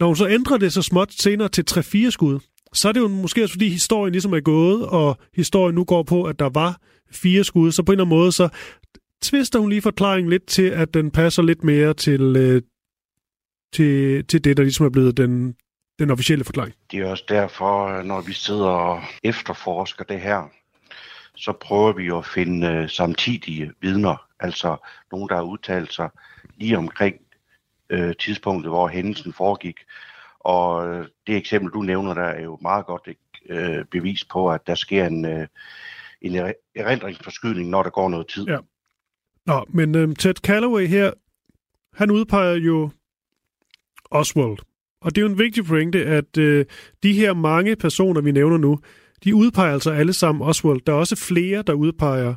Når 0.00 0.06
hun 0.06 0.16
så 0.16 0.28
ændrer 0.28 0.56
det 0.56 0.72
så 0.72 0.82
småt 0.82 1.12
senere 1.12 1.48
til 1.48 1.64
tre-fire 1.64 2.10
skud, 2.10 2.38
så 2.72 2.88
er 2.88 2.92
det 2.92 3.00
jo 3.00 3.08
måske 3.08 3.42
også 3.42 3.52
fordi 3.52 3.68
historien 3.68 4.12
ligesom 4.12 4.32
er 4.32 4.40
gået, 4.40 4.86
og 4.86 5.18
historien 5.34 5.74
nu 5.74 5.84
går 5.84 6.02
på, 6.02 6.24
at 6.24 6.38
der 6.38 6.48
var 6.48 6.80
fire 7.12 7.44
skud, 7.44 7.72
så 7.72 7.82
på 7.82 7.92
en 7.92 7.94
eller 7.94 8.04
anden 8.04 8.18
måde, 8.18 8.32
så 8.32 8.48
tvister 9.22 9.58
hun 9.58 9.68
lige 9.68 9.82
forklaringen 9.82 10.30
lidt 10.30 10.46
til, 10.46 10.62
at 10.62 10.94
den 10.94 11.10
passer 11.10 11.42
lidt 11.42 11.64
mere 11.64 11.94
til, 11.94 12.36
øh, 12.36 12.62
til, 13.72 14.24
til 14.24 14.44
det, 14.44 14.56
der 14.56 14.62
ligesom 14.62 14.86
er 14.86 14.90
blevet 14.90 15.16
den, 15.16 15.56
den 15.98 16.10
officielle 16.10 16.44
forklaring. 16.44 16.74
Det 16.90 17.00
er 17.00 17.06
også 17.06 17.24
derfor, 17.28 18.02
når 18.02 18.20
vi 18.20 18.32
sidder 18.32 18.66
og 18.66 19.02
efterforsker 19.24 20.04
det 20.04 20.20
her, 20.20 20.50
så 21.34 21.52
prøver 21.52 21.92
vi 21.92 22.08
at 22.08 22.26
finde 22.26 22.82
uh, 22.82 22.88
samtidige 22.88 23.72
vidner, 23.80 24.26
altså 24.40 24.76
nogen, 25.12 25.28
der 25.28 25.34
har 25.34 25.42
udtalt 25.42 25.92
sig 25.92 26.08
lige 26.56 26.78
omkring 26.78 27.16
uh, 27.94 28.12
tidspunktet, 28.20 28.70
hvor 28.70 28.88
hændelsen 28.88 29.32
foregik. 29.32 29.76
Og 30.40 30.88
øh, 30.88 31.06
det 31.26 31.36
eksempel, 31.36 31.72
du 31.72 31.82
nævner 31.82 32.14
der, 32.14 32.22
er 32.22 32.42
jo 32.42 32.58
meget 32.62 32.86
godt 32.86 33.08
et 33.08 33.16
øh, 33.50 33.84
bevis 33.84 34.24
på, 34.24 34.50
at 34.50 34.66
der 34.66 34.74
sker 34.74 35.06
en, 35.06 35.24
øh, 35.24 35.46
en 36.20 36.52
erindringsforskydning, 36.76 37.68
når 37.68 37.82
der 37.82 37.90
går 37.90 38.08
noget 38.08 38.26
tid. 38.26 38.46
Ja. 38.48 38.58
Nå, 39.46 39.64
men 39.68 39.94
øh, 39.94 40.16
Ted 40.16 40.34
Calloway 40.34 40.86
her, 40.86 41.12
han 41.94 42.10
udpeger 42.10 42.54
jo 42.54 42.90
Oswald. 44.10 44.58
Og 45.02 45.14
det 45.14 45.20
er 45.20 45.22
jo 45.22 45.32
en 45.32 45.38
vigtig 45.38 45.64
pointe, 45.64 46.04
at 46.04 46.38
øh, 46.38 46.64
de 47.02 47.12
her 47.12 47.34
mange 47.34 47.76
personer, 47.76 48.20
vi 48.20 48.32
nævner 48.32 48.58
nu, 48.58 48.78
de 49.24 49.34
udpeger 49.34 49.72
altså 49.72 49.90
alle 49.90 50.12
sammen 50.12 50.48
Oswald. 50.48 50.80
Der 50.86 50.92
er 50.92 50.96
også 50.96 51.16
flere, 51.16 51.62
der 51.62 51.72
udpeger 51.72 52.34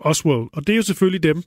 Oswald. 0.00 0.48
Og 0.52 0.66
det 0.66 0.72
er 0.72 0.76
jo 0.76 0.82
selvfølgelig 0.82 1.22
dem, 1.22 1.42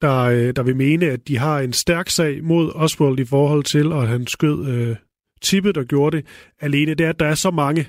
der, 0.00 0.18
øh, 0.18 0.52
der 0.56 0.62
vil 0.62 0.76
mene, 0.76 1.06
at 1.06 1.28
de 1.28 1.38
har 1.38 1.60
en 1.60 1.72
stærk 1.72 2.08
sag 2.08 2.44
mod 2.44 2.72
Oswald 2.74 3.18
i 3.18 3.24
forhold 3.24 3.64
til, 3.64 3.92
at 3.92 4.08
han 4.08 4.26
skød 4.26 4.68
øh, 4.68 4.96
tippet 5.42 5.76
og 5.76 5.84
gjorde 5.84 6.16
det 6.16 6.26
alene. 6.60 6.94
Det 6.94 7.06
er, 7.06 7.10
at 7.10 7.20
der 7.20 7.26
er 7.26 7.34
så 7.34 7.50
mange, 7.50 7.86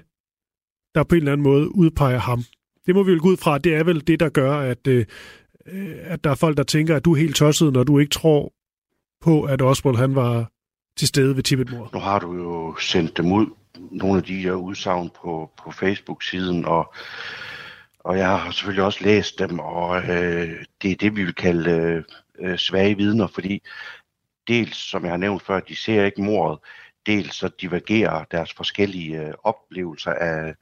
der 0.95 1.03
på 1.03 1.15
en 1.15 1.19
eller 1.21 1.31
anden 1.31 1.43
måde 1.43 1.75
udpeger 1.75 2.19
ham. 2.19 2.43
Det 2.85 2.95
må 2.95 3.03
vi 3.03 3.11
vel 3.11 3.19
gå 3.19 3.29
ud 3.29 3.37
fra. 3.37 3.57
Det 3.57 3.75
er 3.75 3.83
vel 3.83 4.07
det, 4.07 4.19
der 4.19 4.29
gør, 4.29 4.53
at, 4.53 4.87
øh, 4.87 5.05
at 6.01 6.23
der 6.23 6.29
er 6.29 6.35
folk, 6.35 6.57
der 6.57 6.63
tænker, 6.63 6.95
at 6.95 7.05
du 7.05 7.11
er 7.11 7.17
helt 7.17 7.35
tosset, 7.35 7.73
når 7.73 7.83
du 7.83 7.99
ikke 7.99 8.09
tror 8.09 8.53
på, 9.21 9.43
at 9.43 9.61
Oswald 9.61 9.97
han 9.97 10.15
var 10.15 10.52
til 10.97 11.07
stede 11.07 11.35
ved 11.35 11.43
Tibet-mord. 11.43 11.93
Nu 11.93 11.99
har 11.99 12.19
du 12.19 12.33
jo 12.33 12.75
sendt 12.79 13.17
dem 13.17 13.31
ud, 13.31 13.45
nogle 13.91 14.17
af 14.17 14.23
de 14.23 14.35
her 14.35 14.53
udsagn 14.53 15.09
på, 15.21 15.51
på 15.63 15.71
Facebook-siden, 15.71 16.65
og, 16.65 16.93
og 17.99 18.17
jeg 18.17 18.27
har 18.27 18.51
selvfølgelig 18.51 18.83
også 18.83 18.99
læst 19.01 19.39
dem, 19.39 19.59
og 19.59 19.97
øh, 19.97 20.49
det 20.81 20.91
er 20.91 20.95
det, 20.95 21.15
vi 21.15 21.23
vil 21.23 21.35
kalde 21.35 21.71
øh, 21.71 22.03
øh, 22.39 22.57
svage 22.57 22.97
vidner, 22.97 23.27
fordi 23.27 23.61
dels, 24.47 24.77
som 24.77 25.03
jeg 25.03 25.11
har 25.11 25.17
nævnt 25.17 25.43
før, 25.43 25.59
de 25.59 25.75
ser 25.75 26.05
ikke 26.05 26.21
mordet, 26.21 26.59
dels 27.05 27.35
så 27.35 27.49
divergerer 27.61 28.23
deres 28.31 28.53
forskellige 28.53 29.21
øh, 29.21 29.33
oplevelser 29.43 30.11
af, 30.11 30.55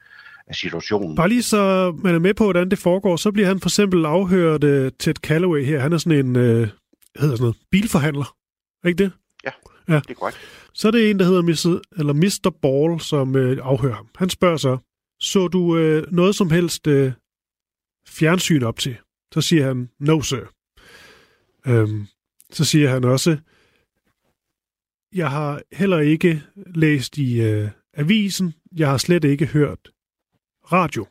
af 0.47 0.55
situationen. 0.55 1.15
Bare 1.15 1.29
lige 1.29 1.43
så 1.43 1.91
man 1.97 2.15
er 2.15 2.19
med 2.19 2.33
på, 2.33 2.43
hvordan 2.43 2.69
det 2.69 2.79
foregår, 2.79 3.15
så 3.15 3.31
bliver 3.31 3.47
han 3.47 3.59
for 3.59 3.69
eksempel 3.69 4.05
afhørt 4.05 4.63
uh, 4.63 4.89
Ted 4.99 5.13
Calloway 5.13 5.65
her. 5.65 5.79
Han 5.79 5.93
er 5.93 5.97
sådan 5.97 6.25
en, 6.25 6.35
uh, 6.35 6.41
hedder 6.41 6.69
sådan 7.15 7.37
noget, 7.39 7.57
bilforhandler. 7.71 8.35
Er 8.83 8.87
ikke 8.87 9.03
det? 9.03 9.11
Ja, 9.45 9.51
ja, 9.91 9.99
det 9.99 10.09
er 10.09 10.13
korrekt. 10.13 10.37
Så 10.73 10.87
er 10.87 10.91
det 10.91 11.09
en, 11.09 11.19
der 11.19 11.25
hedder 11.25 11.41
Mr. 11.41 11.81
Eller 11.99 12.13
Mr. 12.13 12.49
Ball, 12.61 12.99
som 12.99 13.35
uh, 13.35 13.57
afhører 13.61 13.95
ham. 13.95 14.07
Han 14.15 14.29
spørger 14.29 14.57
så, 14.57 14.77
så 15.19 15.47
du 15.47 15.59
uh, 15.59 16.11
noget 16.11 16.35
som 16.35 16.49
helst 16.49 16.87
uh, 16.87 17.11
fjernsyn 18.07 18.63
op 18.63 18.79
til? 18.79 18.97
Så 19.33 19.41
siger 19.41 19.67
han, 19.67 19.89
no 19.99 20.21
sir. 20.21 20.45
Um, 21.67 22.07
så 22.51 22.65
siger 22.65 22.89
han 22.89 23.03
også, 23.03 23.37
jeg 25.13 25.31
har 25.31 25.61
heller 25.71 25.99
ikke 25.99 26.43
læst 26.55 27.17
i 27.17 27.39
uh, 27.39 27.69
avisen, 27.93 28.53
jeg 28.75 28.89
har 28.89 28.97
slet 28.97 29.23
ikke 29.23 29.45
hørt 29.45 29.91
radio. 30.71 31.07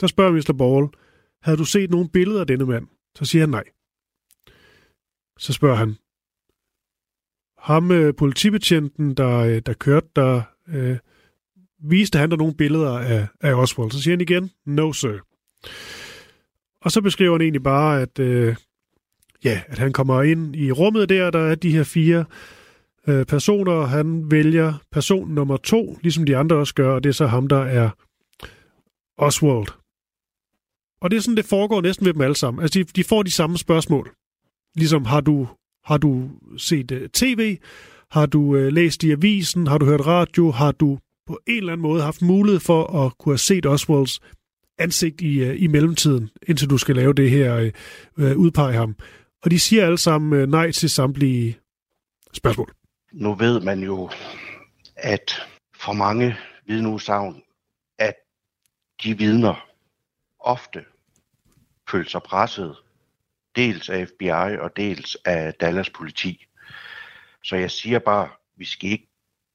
Så 0.00 0.06
spørger 0.06 0.32
Mr. 0.32 0.54
Ball, 0.58 0.88
havde 1.42 1.58
du 1.58 1.64
set 1.64 1.90
nogle 1.90 2.08
billeder 2.08 2.40
af 2.40 2.46
denne 2.46 2.66
mand? 2.66 2.86
Så 3.18 3.24
siger 3.24 3.42
han 3.42 3.48
nej. 3.48 3.64
Så 5.38 5.52
spørger 5.52 5.76
han, 5.76 5.96
ham 7.62 7.90
øh, 7.90 8.14
politibetjenten, 8.14 9.14
der, 9.14 9.38
øh, 9.38 9.62
der 9.66 9.72
kørte 9.72 10.08
der, 10.16 10.42
øh, 10.68 10.96
viste 11.82 12.18
han 12.18 12.30
der 12.30 12.36
nogle 12.36 12.54
billeder 12.54 12.98
af, 12.98 13.26
af 13.40 13.54
Oswald. 13.54 13.90
Så 13.90 14.02
siger 14.02 14.12
han 14.12 14.20
igen, 14.20 14.50
no 14.66 14.92
sir. 14.92 15.18
Og 16.80 16.92
så 16.92 17.00
beskriver 17.00 17.32
han 17.32 17.40
egentlig 17.40 17.62
bare, 17.62 18.02
at, 18.02 18.18
øh, 18.18 18.56
ja, 19.44 19.60
at 19.66 19.78
han 19.78 19.92
kommer 19.92 20.22
ind 20.22 20.56
i 20.56 20.72
rummet 20.72 21.08
der, 21.08 21.30
der 21.30 21.38
er 21.38 21.54
de 21.54 21.72
her 21.72 21.84
fire 21.84 22.24
øh, 23.08 23.26
personer, 23.26 23.86
han 23.86 24.30
vælger 24.30 24.74
person 24.92 25.28
nummer 25.28 25.56
to, 25.56 25.98
ligesom 26.02 26.26
de 26.26 26.36
andre 26.36 26.56
også 26.56 26.74
gør, 26.74 26.94
og 26.94 27.04
det 27.04 27.08
er 27.08 27.14
så 27.14 27.26
ham, 27.26 27.48
der 27.48 27.60
er 27.60 27.90
Oswald. 29.18 29.66
Og 31.00 31.10
det 31.10 31.16
er 31.16 31.20
sådan, 31.20 31.36
det 31.36 31.44
foregår 31.44 31.80
næsten 31.80 32.06
ved 32.06 32.14
dem 32.14 32.20
alle 32.20 32.36
sammen. 32.36 32.62
Altså, 32.62 32.78
de, 32.78 32.84
de 32.84 33.04
får 33.04 33.22
de 33.22 33.30
samme 33.30 33.58
spørgsmål. 33.58 34.10
Ligesom, 34.76 35.04
har 35.04 35.20
du, 35.20 35.48
har 35.84 35.96
du 35.96 36.30
set 36.56 36.90
øh, 36.90 37.02
uh, 37.02 37.08
tv? 37.08 37.58
Har 38.10 38.26
du 38.26 38.40
uh, 38.40 38.66
læst 38.66 39.02
i 39.02 39.10
avisen? 39.10 39.66
Har 39.66 39.78
du 39.78 39.86
hørt 39.86 40.06
radio? 40.06 40.50
Har 40.50 40.72
du 40.72 40.98
på 41.26 41.40
en 41.46 41.56
eller 41.56 41.72
anden 41.72 41.82
måde 41.82 42.02
haft 42.02 42.22
mulighed 42.22 42.60
for 42.60 43.04
at 43.06 43.18
kunne 43.18 43.32
have 43.32 43.38
set 43.38 43.66
Oswalds 43.66 44.20
ansigt 44.78 45.20
i, 45.20 45.50
uh, 45.50 45.62
i 45.62 45.66
mellemtiden, 45.66 46.30
indtil 46.48 46.70
du 46.70 46.78
skal 46.78 46.96
lave 46.96 47.12
det 47.12 47.30
her 47.30 47.70
uh, 48.16 48.32
udpege 48.36 48.72
ham? 48.72 48.96
Og 49.42 49.50
de 49.50 49.60
siger 49.60 49.86
alle 49.86 49.98
sammen 49.98 50.42
uh, 50.42 50.48
nej 50.48 50.70
til 50.70 50.90
samtlige 50.90 51.58
spørgsmål. 52.32 52.72
Nu 53.12 53.34
ved 53.34 53.60
man 53.60 53.80
jo, 53.82 54.10
at 54.96 55.42
for 55.74 55.92
mange 55.92 56.36
vidneudsagn 56.66 57.42
de 59.02 59.18
vidner 59.18 59.68
ofte 60.40 60.84
føler 61.90 62.08
sig 62.08 62.22
presset, 62.22 62.76
dels 63.56 63.88
af 63.88 64.08
FBI 64.08 64.56
og 64.60 64.76
dels 64.76 65.16
af 65.24 65.54
Dallas 65.54 65.90
politi. 65.90 66.46
Så 67.44 67.56
jeg 67.56 67.70
siger 67.70 67.98
bare, 67.98 68.28
vi 68.56 68.64
skal 68.64 68.90
ikke 68.90 69.08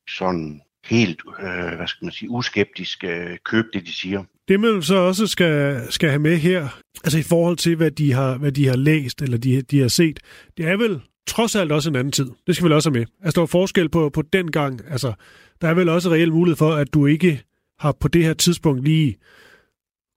sådan 0.10 0.62
helt, 0.86 1.21
øh, 1.39 1.75
hvad 1.75 1.88
skal 1.88 2.05
man 2.05 2.12
sige, 2.12 2.29
uskeptisk 2.29 3.03
øh, 3.03 3.38
købe 3.45 3.67
det, 3.73 3.86
de 3.86 3.93
siger. 3.93 4.23
Det 4.47 4.60
man 4.60 4.81
så 4.81 4.95
også 4.95 5.27
skal, 5.27 5.81
skal 5.89 6.10
have 6.10 6.19
med 6.19 6.38
her, 6.38 6.67
altså 7.03 7.19
i 7.19 7.23
forhold 7.23 7.57
til, 7.57 7.75
hvad 7.75 7.91
de 7.91 8.13
har, 8.13 8.38
hvad 8.38 8.51
de 8.51 8.67
har 8.67 8.75
læst, 8.75 9.21
eller 9.21 9.38
de, 9.38 9.62
de 9.62 9.79
har 9.79 9.88
set, 9.88 10.19
det 10.57 10.65
er 10.67 10.77
vel 10.77 11.01
trods 11.27 11.55
alt 11.55 11.71
også 11.71 11.89
en 11.89 11.95
anden 11.95 12.12
tid. 12.12 12.31
Det 12.47 12.55
skal 12.55 12.69
vi 12.69 12.73
også 12.73 12.89
have 12.89 12.99
med. 12.99 13.05
Altså 13.23 13.36
der 13.36 13.41
er 13.41 13.47
forskel 13.47 13.89
på, 13.89 14.10
på 14.10 14.21
den 14.21 14.51
gang. 14.51 14.81
Altså, 14.89 15.13
der 15.62 15.67
er 15.67 15.73
vel 15.73 15.89
også 15.89 16.10
reelt 16.10 16.33
mulighed 16.33 16.57
for, 16.57 16.73
at 16.73 16.93
du 16.93 17.05
ikke 17.05 17.43
har 17.79 17.91
på 17.91 18.07
det 18.07 18.23
her 18.23 18.33
tidspunkt 18.33 18.83
lige 18.83 19.17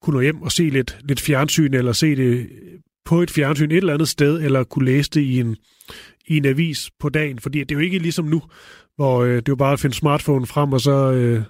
kunne 0.02 0.14
nå 0.14 0.20
hjem 0.20 0.42
og 0.42 0.52
se 0.52 0.62
lidt, 0.62 0.98
lidt 1.04 1.20
fjernsyn, 1.20 1.74
eller 1.74 1.92
se 1.92 2.16
det 2.16 2.48
på 3.10 3.22
et 3.22 3.30
fjernsyn 3.30 3.70
et 3.70 3.76
eller 3.76 3.94
andet 3.94 4.08
sted, 4.08 4.42
eller 4.42 4.64
kunne 4.64 4.84
læse 4.84 5.10
det 5.10 5.20
i 5.20 5.40
en, 5.40 5.56
i 6.26 6.36
en 6.36 6.44
avis 6.44 6.90
på 7.00 7.08
dagen. 7.08 7.38
Fordi 7.38 7.58
det 7.58 7.70
er 7.70 7.74
jo 7.74 7.80
ikke 7.80 7.98
ligesom 7.98 8.24
nu, 8.24 8.42
hvor 8.96 9.22
øh, 9.22 9.36
det 9.36 9.36
er 9.36 9.42
jo 9.48 9.56
bare 9.56 9.72
at 9.72 9.80
finde 9.80 9.96
smartphone 9.96 10.46
frem, 10.46 10.72
og 10.72 10.80
så 10.80 11.12
øh, 11.12 11.42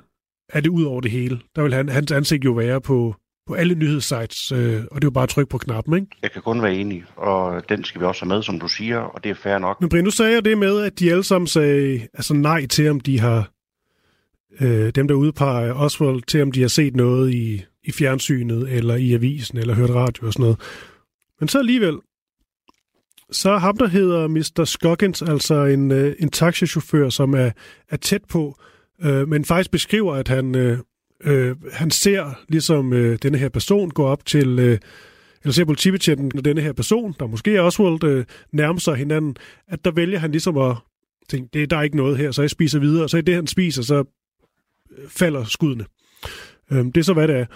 er 0.49 0.61
det 0.61 0.70
ud 0.70 0.85
over 0.85 1.01
det 1.01 1.11
hele. 1.11 1.40
Der 1.57 1.62
vil 1.62 1.75
han, 1.75 1.88
hans 1.88 2.12
ansigt 2.12 2.44
jo 2.44 2.53
være 2.53 2.81
på, 2.81 3.14
på 3.46 3.55
alle 3.55 3.75
nyhedssites, 3.75 4.53
øh, 4.53 4.83
og 4.90 4.96
det 4.96 5.05
er 5.05 5.07
jo 5.07 5.11
bare 5.11 5.23
at 5.23 5.29
trykke 5.29 5.51
på 5.51 5.59
knappen, 5.59 5.94
ikke? 5.94 6.07
Jeg 6.23 6.33
kan 6.33 6.42
kun 6.42 6.62
være 6.62 6.75
enig, 6.75 7.05
og 7.16 7.68
den 7.68 7.85
skal 7.85 8.01
vi 8.01 8.07
også 8.07 8.25
have 8.25 8.35
med, 8.35 8.42
som 8.42 8.61
du 8.61 8.68
siger, 8.68 8.99
og 8.99 9.25
det 9.25 9.31
er 9.31 9.35
fair 9.35 9.59
nok. 9.59 9.81
Men 9.81 9.88
Brind, 9.88 10.05
nu 10.05 10.11
sagde 10.11 10.33
jeg 10.33 10.44
det 10.44 10.59
med, 10.59 10.81
at 10.81 10.99
de 10.99 11.11
alle 11.11 11.25
sammen 11.25 11.46
sagde 11.46 12.09
altså 12.14 12.35
nej 12.35 12.66
til, 12.66 12.90
om 12.90 13.01
de 13.01 13.20
har 13.20 13.51
øh, 14.61 14.90
dem, 14.94 15.09
der 15.09 15.14
udpeger 15.14 15.75
Oswald, 15.75 16.23
til 16.23 16.42
om 16.42 16.53
de 16.53 16.61
har 16.61 16.68
set 16.68 16.96
noget 16.96 17.35
i, 17.35 17.64
i 17.85 17.92
fjernsynet, 17.92 18.73
eller 18.73 18.94
i 18.94 19.12
avisen, 19.12 19.59
eller 19.59 19.75
hørt 19.75 19.90
radio 19.90 20.27
og 20.27 20.33
sådan 20.33 20.42
noget. 20.42 20.59
Men 21.40 21.48
så 21.48 21.59
alligevel, 21.59 21.98
så 23.33 23.50
er 23.50 23.59
ham, 23.59 23.76
der 23.76 23.87
hedder 23.87 24.29
Mr. 24.29 24.64
Scoggins, 24.64 25.22
altså 25.22 25.64
en, 25.64 25.90
øh, 25.90 26.16
en 26.18 26.31
taxichauffør, 26.31 27.09
som 27.09 27.35
er, 27.35 27.50
er 27.88 27.96
tæt 27.96 28.24
på, 28.29 28.59
øh, 29.03 29.29
men 29.29 29.44
faktisk 29.44 29.70
beskriver, 29.70 30.14
at 30.14 30.29
han, 30.29 30.55
øh, 30.55 30.79
øh, 31.24 31.57
han 31.72 31.90
ser 31.90 32.40
ligesom 32.48 32.92
øh, 32.92 33.18
denne 33.22 33.38
her 33.38 33.48
person 33.48 33.90
gå 33.90 34.05
op 34.05 34.26
til, 34.26 34.59
øh, 34.59 34.79
eller 35.42 35.53
ser 35.53 35.64
politibetjenten 35.64 36.38
og 36.38 36.44
denne 36.44 36.61
her 36.61 36.72
person, 36.72 37.14
der 37.20 37.26
måske 37.26 37.57
er 37.57 37.61
Oswald, 37.61 38.05
øh, 38.05 38.24
nærmer 38.53 38.81
sig 38.81 38.96
hinanden, 38.96 39.37
at 39.68 39.85
der 39.85 39.90
vælger 39.90 40.18
han 40.18 40.31
ligesom 40.31 40.59
at 40.59 40.76
tænke, 41.29 41.48
det, 41.53 41.70
der 41.70 41.76
er 41.76 41.83
ikke 41.83 41.96
noget 41.96 42.16
her, 42.18 42.31
så 42.31 42.42
jeg 42.42 42.50
spiser 42.50 42.79
videre, 42.79 43.05
og 43.05 43.11
så 43.11 43.16
i 43.16 43.20
det, 43.22 43.35
han 43.35 43.46
spiser, 43.46 43.83
så 43.83 44.05
øh, 44.98 45.09
falder 45.09 45.44
skuddene. 45.44 45.85
Øh, 46.72 46.85
det 46.85 46.96
er 46.96 47.03
så, 47.03 47.12
hvad 47.12 47.29
det 47.29 47.37
er. 47.37 47.46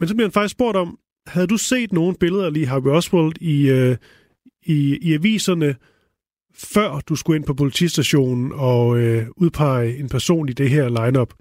Men 0.00 0.08
så 0.08 0.14
bliver 0.14 0.26
han 0.26 0.32
faktisk 0.32 0.52
spurgt 0.52 0.76
om, 0.76 0.98
havde 1.26 1.46
du 1.46 1.56
set 1.56 1.92
nogle 1.92 2.16
billeder 2.16 2.46
af 2.46 2.52
Lee 2.52 2.66
Harvey 2.66 2.90
Oswald 2.90 3.32
i, 3.40 3.70
øh, 3.70 3.96
i, 4.62 4.98
i 5.02 5.14
aviserne, 5.14 5.76
før 6.54 7.00
du 7.00 7.16
skulle 7.16 7.36
ind 7.36 7.46
på 7.46 7.54
politistationen 7.54 8.52
og 8.54 8.98
øh, 8.98 9.26
udpege 9.36 9.98
en 9.98 10.08
person 10.08 10.48
i 10.48 10.52
det 10.52 10.70
her 10.70 10.88
lineup? 10.88 11.34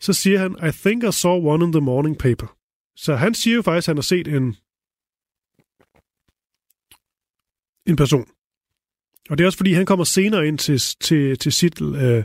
Så 0.00 0.12
siger 0.12 0.38
han, 0.38 0.56
I 0.68 0.72
think 0.72 1.04
I 1.04 1.12
saw 1.12 1.46
one 1.46 1.64
in 1.64 1.72
the 1.72 1.80
morning 1.80 2.18
paper. 2.18 2.56
Så 2.96 3.16
han 3.16 3.34
siger 3.34 3.56
jo 3.56 3.62
faktisk, 3.62 3.84
at 3.84 3.90
han 3.90 3.96
har 3.96 4.02
set 4.02 4.28
en, 4.28 4.56
en 7.86 7.96
person. 7.96 8.26
Og 9.30 9.38
det 9.38 9.44
er 9.44 9.46
også 9.46 9.56
fordi, 9.56 9.72
han 9.72 9.86
kommer 9.86 10.04
senere 10.04 10.48
ind 10.48 10.58
til, 10.58 10.80
til, 11.00 11.38
til 11.38 11.52
sit 11.52 11.82
øh, 11.82 12.24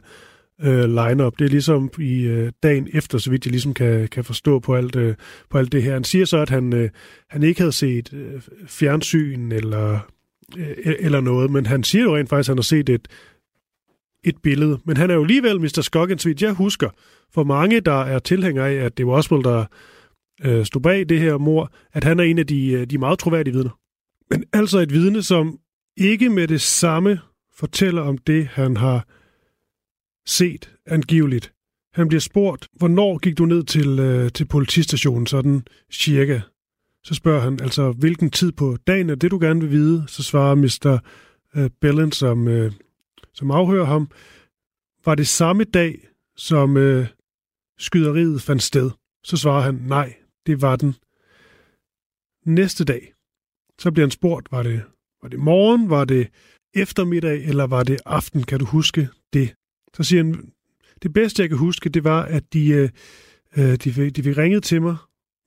øh, 0.63 0.89
lineup. 0.89 1.39
Det 1.39 1.45
er 1.45 1.49
ligesom 1.49 1.89
i 1.99 2.21
øh, 2.21 2.51
dagen 2.63 2.87
efter, 2.93 3.17
så 3.17 3.29
vidt 3.29 3.45
jeg 3.45 3.51
ligesom 3.51 3.73
kan, 3.73 4.07
kan 4.07 4.23
forstå 4.23 4.59
på 4.59 4.75
alt, 4.75 4.95
øh, 4.95 5.15
på 5.49 5.57
alt 5.57 5.71
det 5.71 5.83
her. 5.83 5.93
Han 5.93 6.03
siger 6.03 6.25
så, 6.25 6.37
at 6.37 6.49
han, 6.49 6.73
øh, 6.73 6.89
han 7.29 7.43
ikke 7.43 7.61
havde 7.61 7.71
set 7.71 8.13
øh, 8.13 8.41
fjernsyn 8.67 9.51
eller, 9.51 9.99
øh, 10.57 10.71
e-, 10.71 11.05
eller 11.05 11.21
noget, 11.21 11.51
men 11.51 11.65
han 11.65 11.83
siger 11.83 12.03
jo 12.03 12.17
rent 12.17 12.29
faktisk, 12.29 12.49
at 12.49 12.51
han 12.51 12.57
har 12.57 12.63
set 12.63 12.89
et, 12.89 13.07
et 14.23 14.35
billede. 14.43 14.79
Men 14.85 14.97
han 14.97 15.09
er 15.09 15.13
jo 15.13 15.21
alligevel 15.21 15.61
Mr. 15.61 15.81
Scoggins, 15.81 16.25
vidt 16.25 16.41
jeg 16.41 16.51
husker, 16.53 16.89
for 17.33 17.43
mange, 17.43 17.79
der 17.79 18.01
er 18.01 18.19
tilhængere 18.19 18.69
af, 18.69 18.85
at 18.85 18.97
det 18.97 19.07
var 19.07 19.13
Oswald, 19.13 19.43
der 19.43 19.65
øh, 20.43 20.65
stod 20.65 20.81
bag 20.81 21.09
det 21.09 21.19
her 21.19 21.37
mor, 21.37 21.71
at 21.93 22.03
han 22.03 22.19
er 22.19 22.23
en 22.23 22.39
af 22.39 22.47
de, 22.47 22.71
øh, 22.71 22.85
de 22.85 22.97
meget 22.97 23.19
troværdige 23.19 23.53
vidner. 23.53 23.79
Men 24.29 24.43
altså 24.53 24.79
et 24.79 24.93
vidne, 24.93 25.23
som 25.23 25.57
ikke 25.97 26.29
med 26.29 26.47
det 26.47 26.61
samme 26.61 27.19
fortæller 27.55 28.01
om 28.01 28.17
det, 28.17 28.47
han 28.47 28.77
har 28.77 29.05
set 30.25 30.71
angiveligt. 30.85 31.53
Han 31.93 32.07
bliver 32.07 32.21
spurgt, 32.21 32.67
hvornår 32.73 33.17
gik 33.17 33.37
du 33.37 33.45
ned 33.45 33.63
til, 33.63 33.99
øh, 33.99 34.31
til 34.31 34.45
politistationen, 34.45 35.27
sådan 35.27 35.65
cirka. 35.91 36.41
Så 37.03 37.13
spørger 37.13 37.41
han, 37.41 37.59
altså, 37.61 37.91
hvilken 37.91 38.31
tid 38.31 38.51
på 38.51 38.77
dagen 38.87 39.09
er 39.09 39.15
det, 39.15 39.31
du 39.31 39.39
gerne 39.39 39.61
vil 39.61 39.71
vide? 39.71 40.03
Så 40.07 40.23
svarer 40.23 40.55
Mr. 40.55 40.99
Øh, 41.55 41.69
Bellen, 41.81 42.11
som, 42.11 42.47
øh, 42.47 42.71
som 43.33 43.51
afhører 43.51 43.85
ham, 43.85 44.09
var 45.05 45.15
det 45.15 45.27
samme 45.27 45.63
dag, 45.63 46.07
som 46.35 46.77
øh, 46.77 47.07
skyderiet 47.79 48.41
fandt 48.41 48.63
sted? 48.63 48.91
Så 49.23 49.37
svarer 49.37 49.61
han, 49.61 49.75
nej, 49.75 50.13
det 50.45 50.61
var 50.61 50.75
den 50.75 50.95
næste 52.45 52.85
dag. 52.85 53.13
Så 53.79 53.91
bliver 53.91 54.05
han 54.05 54.11
spurgt, 54.11 54.51
var 54.51 54.63
det, 54.63 54.83
var 55.21 55.29
det 55.29 55.39
morgen, 55.39 55.89
var 55.89 56.05
det 56.05 56.27
eftermiddag, 56.73 57.43
eller 57.43 57.67
var 57.67 57.83
det 57.83 57.99
aften? 58.05 58.43
Kan 58.43 58.59
du 58.59 58.65
huske 58.65 59.09
det? 59.33 59.53
Så 59.97 60.03
siger 60.03 60.23
han, 60.23 60.51
det 61.03 61.13
bedste, 61.13 61.41
jeg 61.41 61.49
kan 61.49 61.57
huske, 61.57 61.89
det 61.89 62.03
var, 62.03 62.21
at 62.23 62.43
de, 62.53 62.67
øh, 62.69 62.89
øh 63.57 63.75
de, 63.75 64.09
de, 64.09 64.23
fik 64.23 64.37
ringede 64.37 64.61
til 64.61 64.81
mig, 64.81 64.95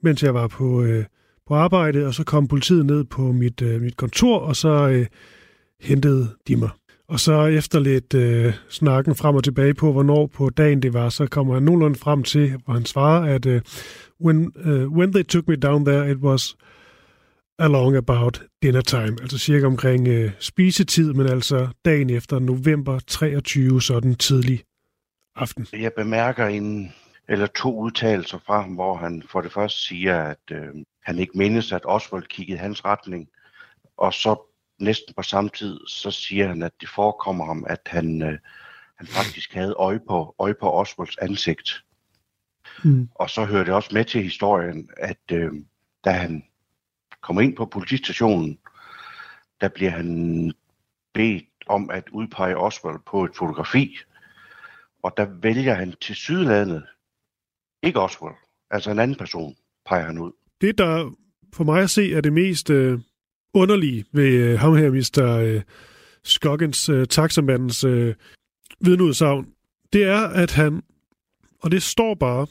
mens 0.03 0.23
jeg 0.23 0.35
var 0.35 0.49
på, 0.49 0.83
øh, 0.83 1.05
på 1.47 1.55
arbejde, 1.55 2.07
og 2.07 2.15
så 2.15 2.25
kom 2.25 2.49
politiet 2.49 2.87
ned 2.87 3.05
på 3.05 3.33
mit, 3.33 3.63
øh, 3.63 3.83
mit 3.83 3.97
kontor, 3.97 4.39
og 4.39 4.57
så 4.57 4.89
øh, 4.89 5.07
hentede 5.81 6.29
de 6.49 6.57
mig. 6.57 6.71
Og 7.09 7.21
så 7.21 7.47
efter 7.47 7.81
lidt 7.81 8.15
øh, 8.15 8.53
snakken 8.69 9.15
frem 9.15 9.37
og 9.37 9.45
tilbage 9.45 9.75
på, 9.75 9.93
hvornår 9.93 10.27
på 10.27 10.51
dagen 10.51 10.83
det 10.83 10.93
var, 10.93 11.09
så 11.09 11.27
kommer 11.27 11.55
han 11.55 11.63
nogenlunde 11.63 11.99
frem 11.99 12.23
til, 12.23 12.53
hvor 12.65 12.75
han 12.75 12.85
svarer, 12.85 13.35
at 13.35 13.47
øh, 13.47 13.61
when, 14.25 14.53
uh, 14.67 14.97
when 14.97 15.13
they 15.13 15.23
took 15.23 15.49
me 15.49 15.57
down 15.57 15.85
there, 15.85 16.11
it 16.11 16.17
was 16.17 16.57
along 17.59 17.97
about 17.97 18.43
dinner 18.63 18.81
time, 18.81 19.17
altså 19.21 19.39
cirka 19.39 19.67
omkring 19.67 20.09
øh, 20.09 20.33
spisetid, 20.39 21.13
men 21.13 21.27
altså 21.27 21.69
dagen 21.85 22.11
efter 22.11 22.39
november 22.39 22.99
23, 23.07 23.83
sådan 23.83 24.15
tidlig 24.15 24.65
aften. 25.37 25.67
Jeg 25.73 25.93
bemærker 25.97 26.47
en 26.47 26.93
eller 27.29 27.47
to 27.47 27.79
udtalelser 27.79 28.39
fra 28.47 28.61
ham, 28.61 28.71
hvor 28.71 28.97
han 28.97 29.23
for 29.31 29.41
det 29.41 29.53
første 29.53 29.83
siger, 29.83 30.23
at 30.23 30.51
øh, 30.51 30.69
han 31.03 31.19
ikke 31.19 31.39
mindes, 31.39 31.73
at 31.73 31.83
Oswald 31.85 32.25
kiggede 32.25 32.59
hans 32.59 32.85
retning, 32.85 33.29
og 33.97 34.15
så 34.15 34.37
næsten 34.81 35.15
på 35.15 35.23
samme 35.23 35.51
tid, 35.51 35.81
så 35.89 36.11
siger 36.11 36.49
han, 36.49 36.63
at 36.63 36.73
det 36.81 36.89
forekommer 36.89 37.45
ham, 37.45 37.65
at 37.69 37.81
han, 37.87 38.23
øh, 38.23 38.39
han 38.97 39.07
faktisk 39.07 39.55
havde 39.55 39.75
øje 39.79 40.01
på, 40.09 40.35
øje 40.39 40.55
på 40.61 40.73
Oswalds 40.73 41.17
ansigt. 41.17 41.85
Mm. 42.85 43.09
Og 43.15 43.31
så 43.31 43.45
hører 43.45 43.65
det 43.65 43.75
også 43.75 43.91
med 43.93 44.05
til 44.05 44.23
historien, 44.23 44.89
at 44.97 45.33
øh, 45.33 45.53
da 46.05 46.11
han 46.11 46.45
kommer 47.25 47.43
ind 47.43 47.57
på 47.57 47.65
politistationen, 47.67 48.59
der 49.61 49.69
bliver 49.69 49.91
han 49.91 50.53
bedt 51.15 51.45
om 51.67 51.91
at 51.91 52.05
udpege 52.13 52.57
Oswald 52.57 52.99
på 53.07 53.25
et 53.25 53.31
fotografi, 53.37 53.97
og 55.03 55.13
der 55.17 55.27
vælger 55.43 55.75
han 55.75 55.95
til 56.01 56.15
sydlandet, 56.15 56.85
ikke 57.83 58.01
Oswald, 58.01 58.35
altså 58.71 58.91
en 58.91 58.99
anden 58.99 59.17
person, 59.17 59.57
peger 59.87 60.05
han 60.05 60.19
ud. 60.19 60.33
Det, 60.61 60.79
der 60.79 61.11
for 61.55 61.65
mig 61.65 61.83
at 61.83 61.91
se 61.91 62.15
er 62.15 62.21
det 62.21 62.33
mest 62.33 62.71
øh, 62.71 62.99
underlige 63.55 64.05
ved 64.13 64.33
øh, 64.33 64.59
ham 64.59 64.77
her, 64.77 64.91
Mr. 64.91 65.39
Øh, 65.39 65.63
Skoggins, 66.25 66.89
øh, 66.89 67.07
taxamandens 67.07 67.85
øh, 67.85 68.15
vidneudsagn, 68.81 69.47
det 69.93 70.05
er, 70.05 70.29
at 70.29 70.53
han, 70.53 70.83
og 71.63 71.71
det 71.71 71.83
står 71.83 72.15
bare 72.15 72.47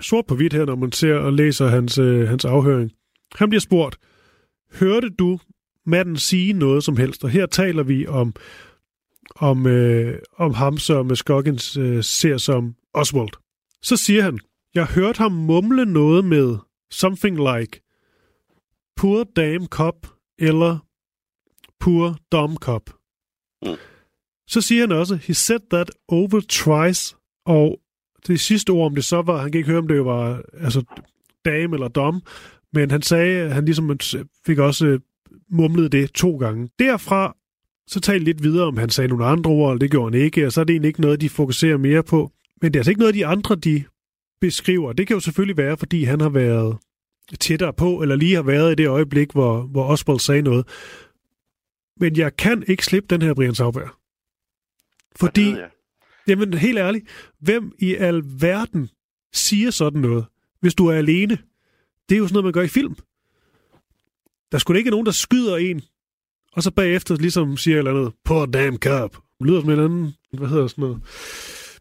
sort 0.00 0.26
på 0.26 0.34
hvidt 0.36 0.52
her, 0.52 0.64
når 0.64 0.76
man 0.76 0.92
ser 0.92 1.14
og 1.14 1.32
læser 1.32 1.66
hans, 1.66 1.98
øh, 1.98 2.28
hans 2.28 2.44
afhøring. 2.44 2.92
Han 3.34 3.48
bliver 3.48 3.60
spurgt, 3.60 3.98
hørte 4.72 5.08
du 5.08 5.38
manden 5.86 6.16
sige 6.16 6.52
noget 6.52 6.84
som 6.84 6.96
helst? 6.96 7.24
Og 7.24 7.30
her 7.30 7.46
taler 7.46 7.82
vi 7.82 8.06
om, 8.06 8.34
om, 9.36 9.66
øh, 9.66 10.18
om 10.36 10.54
ham, 10.54 10.78
som 10.78 11.16
Skoggins 11.16 11.76
øh, 11.76 12.04
ser 12.04 12.36
som 12.36 12.74
Oswald. 12.94 13.30
Så 13.82 13.96
siger 13.96 14.22
han, 14.22 14.40
jeg 14.74 14.86
hørte 14.86 15.18
ham 15.18 15.32
mumle 15.32 15.84
noget 15.84 16.24
med 16.24 16.56
something 16.90 17.36
like 17.36 17.80
poor 18.96 19.24
damn 19.24 19.66
cop 19.66 20.06
eller 20.38 20.78
poor 21.80 22.16
dumb 22.32 22.58
cop. 22.58 22.90
Mm. 23.62 23.76
Så 24.48 24.60
siger 24.60 24.80
han 24.80 24.92
også, 24.92 25.16
he 25.16 25.34
said 25.34 25.60
that 25.70 25.90
over 26.08 26.40
twice, 26.48 27.16
og 27.46 27.80
det 28.26 28.40
sidste 28.40 28.70
ord 28.70 28.86
om 28.86 28.94
det 28.94 29.04
så 29.04 29.22
var, 29.22 29.42
han 29.42 29.52
kan 29.52 29.58
ikke 29.58 29.70
høre, 29.70 29.78
om 29.78 29.88
det 29.88 30.04
var 30.04 30.42
altså 30.52 30.84
dame 31.44 31.76
eller 31.76 31.88
dom, 31.88 32.22
men 32.74 32.90
han 32.90 33.02
sagde, 33.02 33.50
han 33.50 33.64
ligesom 33.64 33.98
fik 34.46 34.58
også 34.58 34.86
øh, 34.86 35.00
mumlet 35.50 35.92
det 35.92 36.12
to 36.12 36.36
gange. 36.36 36.68
Derfra 36.78 37.36
så 37.86 38.00
talte 38.00 38.24
lidt 38.24 38.42
videre, 38.42 38.66
om 38.66 38.76
han 38.76 38.90
sagde 38.90 39.08
nogle 39.08 39.24
andre 39.24 39.50
ord, 39.50 39.72
eller 39.72 39.78
det 39.78 39.90
gjorde 39.90 40.16
han 40.16 40.24
ikke, 40.24 40.46
og 40.46 40.52
så 40.52 40.60
er 40.60 40.64
det 40.64 40.74
egentlig 40.74 40.88
ikke 40.88 41.00
noget, 41.00 41.20
de 41.20 41.28
fokuserer 41.28 41.76
mere 41.76 42.02
på. 42.02 42.32
Men 42.62 42.72
det 42.72 42.78
er 42.78 42.80
altså 42.80 42.90
ikke 42.90 43.00
noget, 43.00 43.14
de 43.14 43.26
andre, 43.26 43.54
de 43.54 43.84
beskriver. 44.40 44.92
Det 44.92 45.06
kan 45.06 45.16
jo 45.16 45.20
selvfølgelig 45.20 45.56
være, 45.56 45.76
fordi 45.76 46.04
han 46.04 46.20
har 46.20 46.28
været 46.28 46.76
tættere 47.40 47.72
på, 47.72 48.02
eller 48.02 48.16
lige 48.16 48.34
har 48.34 48.42
været 48.42 48.72
i 48.72 48.74
det 48.74 48.88
øjeblik, 48.88 49.32
hvor, 49.32 49.62
hvor 49.62 49.84
Oswald 49.84 50.18
sagde 50.18 50.42
noget. 50.42 50.68
Men 52.00 52.16
jeg 52.16 52.36
kan 52.36 52.64
ikke 52.68 52.84
slippe 52.84 53.06
den 53.14 53.22
her 53.22 53.34
Brian 53.34 53.54
Sauber. 53.54 53.98
Fordi, 55.16 55.50
ja, 55.50 55.66
jamen 56.28 56.54
helt 56.54 56.78
ærligt, 56.78 57.32
hvem 57.40 57.72
i 57.78 57.94
al 57.94 58.22
verden 58.40 58.88
siger 59.32 59.70
sådan 59.70 60.00
noget, 60.00 60.24
hvis 60.60 60.74
du 60.74 60.86
er 60.86 60.94
alene? 60.94 61.38
Det 62.08 62.14
er 62.14 62.18
jo 62.18 62.26
sådan 62.26 62.34
noget, 62.34 62.44
man 62.44 62.52
gør 62.52 62.62
i 62.62 62.68
film. 62.68 62.94
Der 64.52 64.58
skulle 64.58 64.78
ikke 64.78 64.90
nogen, 64.90 65.06
der 65.06 65.12
skyder 65.12 65.56
en, 65.56 65.82
og 66.52 66.62
så 66.62 66.70
bagefter 66.70 67.16
ligesom 67.16 67.56
siger 67.56 67.74
et 67.74 67.78
eller 67.78 67.90
andet, 67.90 68.12
poor 68.24 68.46
damn 68.46 68.78
cop. 68.78 69.10
Det 69.38 69.46
lyder 69.46 69.60
som 69.60 69.70
en 69.70 69.78
anden, 69.78 70.14
hvad 70.32 70.48
hedder 70.48 70.66
sådan 70.66 70.82
noget, 70.82 71.02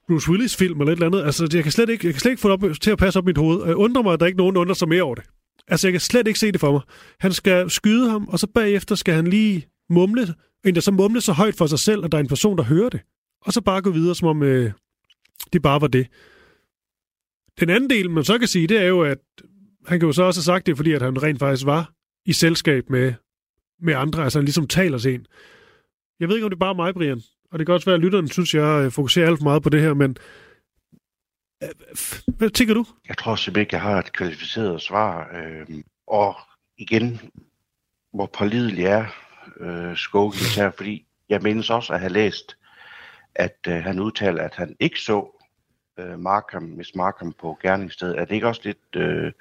Bruce 0.08 0.30
Willis-film 0.30 0.82
eller 0.82 0.92
et 0.92 0.96
eller 0.96 1.08
andet. 1.08 1.24
Altså, 1.24 1.50
jeg 1.54 1.64
kan 1.64 1.72
slet 1.72 1.90
ikke, 1.90 2.08
jeg 2.08 2.14
kan 2.14 2.22
slet 2.22 2.32
ikke 2.32 2.42
få 2.42 2.58
det 2.58 2.72
op, 2.72 2.82
til 2.82 2.92
at 2.92 2.98
passe 2.98 3.20
op 3.20 3.26
mit 3.26 3.38
hoved. 3.38 3.66
Jeg 3.66 3.76
undrer 3.76 4.04
mig, 4.04 4.14
at 4.14 4.20
der 4.20 4.26
ikke 4.26 4.36
er 4.36 4.38
nogen, 4.38 4.56
der 4.56 4.62
undrer 4.62 4.74
sig 4.74 4.88
mere 4.88 5.04
over 5.04 5.16
det. 5.16 5.24
Altså, 5.68 5.88
jeg 5.88 5.94
kan 5.94 6.02
slet 6.02 6.28
ikke 6.28 6.40
se 6.40 6.52
det 6.52 6.60
for 6.60 6.72
mig. 6.72 6.82
Han 7.20 7.34
skal 7.34 7.70
skyde 7.70 8.10
ham, 8.10 8.28
og 8.28 8.40
så 8.40 8.48
bagefter 8.48 8.96
skal 8.96 9.14
han 9.14 9.28
lige 9.28 9.68
mumle, 9.90 10.34
endda 10.66 10.82
så 10.82 10.92
mumle 10.92 11.22
så 11.22 11.34
højt 11.34 11.56
for 11.56 11.68
sig 11.68 11.80
selv, 11.80 12.06
at 12.06 12.12
der 12.12 12.18
er 12.18 12.22
en 12.22 12.28
person, 12.28 12.58
der 12.58 12.64
hører 12.64 12.90
det. 12.90 13.02
Og 13.42 13.54
så 13.54 13.62
bare 13.62 13.82
gå 13.82 13.90
videre, 13.92 14.16
som 14.16 14.28
om 14.28 14.44
øh, 14.44 14.72
det 15.54 15.62
bare 15.62 15.82
var 15.82 15.88
det. 15.88 16.08
Den 17.60 17.70
anden 17.70 17.90
del, 17.90 18.10
man 18.10 18.24
så 18.24 18.38
kan 18.38 18.48
sige, 18.48 18.68
det 18.68 18.78
er 18.78 18.88
jo, 18.88 19.02
at 19.02 19.20
han 19.88 20.00
kan 20.00 20.08
jo 20.08 20.14
så 20.14 20.24
også 20.24 20.40
have 20.40 20.44
sagt 20.44 20.66
det, 20.66 20.78
fordi 20.78 20.92
at 20.92 21.02
han 21.02 21.24
rent 21.24 21.40
faktisk 21.40 21.66
var 21.66 21.92
i 22.26 22.34
selskab 22.34 22.90
med, 22.90 23.14
med 23.80 23.94
andre. 23.94 24.24
Altså 24.24 24.40
han 24.40 24.46
ligesom 24.46 24.68
taler 24.68 24.98
til 24.98 25.14
en. 25.14 25.28
Jeg 26.20 26.28
ved 26.28 26.36
ikke, 26.36 26.46
om 26.46 26.50
det 26.50 26.58
er 26.58 26.60
bare 26.60 26.76
mig, 26.76 26.94
Brian. 26.94 27.22
Og 27.52 27.60
det 27.60 27.68
kan 27.68 27.74
også 27.74 27.86
være, 27.86 27.96
at 27.96 28.02
lytteren 28.02 28.30
synes, 28.30 28.54
jeg 28.54 28.86
øh, 28.86 28.92
fokuserer 28.92 29.28
alt 29.28 29.40
for 29.40 29.44
meget 29.44 29.64
på 29.64 29.70
det 29.70 29.82
her, 29.82 29.94
men 29.94 30.18
øh, 31.64 31.70
hvad 32.38 32.50
tænker 32.50 32.74
du? 32.74 32.86
Jeg 33.08 33.18
tror 33.18 33.36
simpelthen 33.36 33.62
ikke, 33.62 33.76
jeg 33.76 33.82
har 33.82 34.00
et 34.00 34.14
kvalificeret 34.14 34.82
svar. 34.82 35.30
Øh, 35.34 35.68
og 36.08 36.36
igen, 36.78 37.20
hvor 38.14 38.26
pålidelig 38.26 38.86
er 38.86 39.06
øh, 39.60 39.98
Skogis 39.98 40.56
her, 40.56 40.72
fordi 40.72 41.06
jeg 41.30 41.42
mindes 41.42 41.70
også 41.70 41.94
at 41.94 42.00
have 42.00 42.12
læst, 42.12 42.58
at 43.36 43.58
øh, 43.68 43.74
han 43.84 44.00
udtaler, 44.00 44.44
at 44.44 44.56
han 44.56 44.76
ikke 44.80 45.00
så 45.00 45.40
øh, 46.00 46.20
Markham, 46.20 46.64
Miss 46.64 46.96
Markham 46.96 47.34
på 47.40 47.58
gerningsstedet. 47.62 48.20
Er 48.20 48.26
det 48.26 48.36
ikke 48.36 48.48
også 48.48 48.62
lidt, 48.64 48.96
øh, 48.96 49.32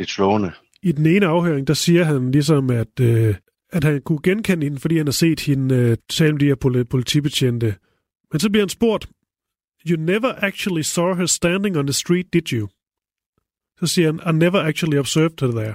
lidt 0.00 0.10
slående? 0.10 0.52
I 0.82 0.92
den 0.92 1.06
ene 1.06 1.26
afhøring, 1.26 1.66
der 1.66 1.74
siger 1.74 2.04
han 2.04 2.30
ligesom, 2.30 2.70
at, 2.70 3.00
øh, 3.00 3.34
at 3.72 3.84
han 3.84 4.02
kunne 4.02 4.22
genkende 4.22 4.66
hende, 4.66 4.80
fordi 4.80 4.96
han 4.96 5.06
har 5.06 5.12
set 5.12 5.40
hende 5.40 5.74
øh, 5.74 5.96
tale 6.08 6.32
med 6.32 6.40
de 6.40 6.46
her 6.46 6.84
politibetjente. 6.90 7.74
Men 8.32 8.40
så 8.40 8.50
bliver 8.50 8.62
han 8.62 8.68
spurgt, 8.68 9.08
You 9.88 9.96
never 9.96 10.32
actually 10.36 10.82
saw 10.82 11.14
her 11.14 11.26
standing 11.26 11.78
on 11.78 11.86
the 11.86 11.92
street, 11.92 12.32
did 12.32 12.52
you? 12.52 12.68
Så 13.78 13.86
siger 13.86 14.12
han, 14.12 14.34
I 14.34 14.38
never 14.38 14.60
actually 14.60 14.98
observed 14.98 15.40
her 15.40 15.50
there. 15.50 15.74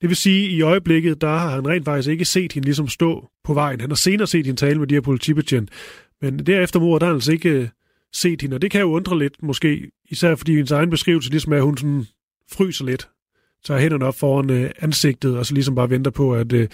Det 0.00 0.08
vil 0.08 0.16
sige, 0.16 0.44
at 0.44 0.52
i 0.52 0.60
øjeblikket, 0.60 1.20
der 1.20 1.28
har 1.28 1.50
han 1.50 1.68
rent 1.68 1.84
faktisk 1.84 2.08
ikke 2.08 2.24
set 2.24 2.52
hende 2.52 2.66
ligesom 2.66 2.88
stå 2.88 3.28
på 3.44 3.54
vejen. 3.54 3.80
Han 3.80 3.90
har 3.90 3.96
senere 3.96 4.26
set 4.26 4.46
hende 4.46 4.60
tale 4.60 4.78
med 4.78 4.86
de 4.86 4.94
her 4.94 5.00
politibetjente. 5.00 5.72
Men 6.22 6.38
derefter 6.38 6.80
mordet, 6.80 7.00
der 7.00 7.06
har 7.06 7.12
han 7.12 7.16
altså 7.16 7.32
ikke 7.32 7.50
øh, 7.50 7.68
set 8.12 8.42
hende. 8.42 8.54
Og 8.54 8.62
det 8.62 8.70
kan 8.70 8.80
jo 8.80 8.92
undre 8.92 9.18
lidt, 9.18 9.42
måske. 9.42 9.90
Især 10.10 10.34
fordi 10.34 10.52
hendes 10.54 10.70
egen 10.70 10.90
beskrivelse 10.90 11.30
ligesom 11.30 11.52
er, 11.52 11.56
at 11.56 11.62
hun 11.62 11.76
sådan 11.76 12.06
fryser 12.52 12.84
lidt. 12.84 13.08
Tager 13.66 13.80
hænderne 13.80 14.06
op 14.06 14.14
foran 14.14 14.50
øh, 14.50 14.70
ansigtet, 14.78 15.38
og 15.38 15.46
så 15.46 15.54
ligesom 15.54 15.74
bare 15.74 15.90
venter 15.90 16.10
på, 16.10 16.34
at, 16.34 16.52
øh, 16.52 16.68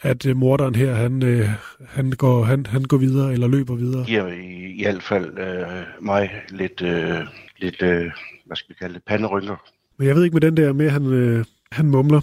at 0.00 0.26
øh, 0.26 0.36
morderen 0.36 0.74
her, 0.74 0.94
han, 0.94 1.22
øh, 1.22 1.48
han, 1.86 2.10
går, 2.10 2.44
han, 2.44 2.66
han 2.66 2.82
går 2.82 2.96
videre, 2.96 3.32
eller 3.32 3.48
løber 3.48 3.74
videre. 3.74 4.04
Giver 4.04 4.26
i, 4.26 4.72
i 4.72 4.82
hvert 4.82 5.02
fald 5.02 5.38
øh, 5.38 6.04
mig 6.04 6.42
lidt, 6.48 6.82
øh, 6.82 7.26
lidt 7.56 7.82
øh, 7.82 8.10
hvad 8.46 8.56
skal 8.56 8.68
vi 8.68 8.74
kalde 8.78 8.94
det, 8.94 9.02
panderynker. 9.06 9.70
Men 9.98 10.08
jeg 10.08 10.16
ved 10.16 10.24
ikke 10.24 10.34
med 10.34 10.40
den 10.40 10.56
der 10.56 10.72
med, 10.72 10.86
at 10.86 10.92
han, 10.92 11.06
øh, 11.06 11.44
han 11.72 11.90
mumler. 11.90 12.20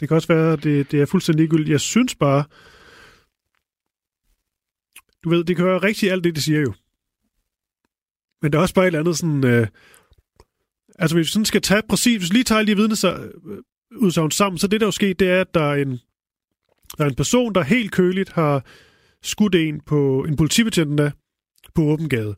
Det 0.00 0.08
kan 0.08 0.14
også 0.14 0.28
være, 0.28 0.52
at 0.52 0.64
det, 0.64 0.92
det 0.92 1.00
er 1.00 1.06
fuldstændig 1.06 1.40
ligegyldigt. 1.40 1.70
Jeg 1.70 1.80
synes 1.80 2.14
bare, 2.14 2.44
du 5.24 5.28
ved, 5.28 5.44
det 5.44 5.56
kan 5.56 5.64
være 5.64 5.78
rigtigt 5.78 6.12
alt 6.12 6.24
det, 6.24 6.34
det 6.34 6.44
siger 6.44 6.60
jo. 6.60 6.72
Men 8.42 8.52
der 8.52 8.58
er 8.58 8.62
også 8.62 8.74
bare 8.74 8.84
et 8.84 8.86
eller 8.86 9.00
andet 9.00 9.18
sådan... 9.18 9.44
Øh, 9.44 9.66
altså, 10.98 11.16
hvis 11.16 11.26
vi 11.26 11.30
sådan 11.30 11.44
skal 11.44 11.62
tage 11.62 11.82
præcis... 11.88 12.18
Hvis 12.18 12.30
vi 12.30 12.34
lige 12.34 12.44
tager 12.44 12.58
alle 12.58 12.72
de 12.72 12.76
vidne 12.76 12.96
så, 12.96 13.30
udsagn 13.96 14.30
sammen, 14.30 14.58
så 14.58 14.66
det, 14.66 14.80
der 14.80 14.86
er 14.86 14.88
jo 14.88 14.92
sket, 14.92 15.20
det 15.20 15.30
er, 15.30 15.40
at 15.40 15.54
der 15.54 15.60
er 15.60 15.74
en, 15.74 15.90
der 16.98 17.04
er 17.04 17.08
en 17.08 17.14
person, 17.14 17.54
der 17.54 17.62
helt 17.62 17.92
køligt 17.92 18.32
har 18.32 18.64
skudt 19.22 19.54
en 19.54 19.80
på 19.80 20.24
en 20.28 20.36
politibetjent 20.36 20.98
der, 20.98 21.10
på 21.74 21.82
åben 21.82 22.08
gade. 22.08 22.34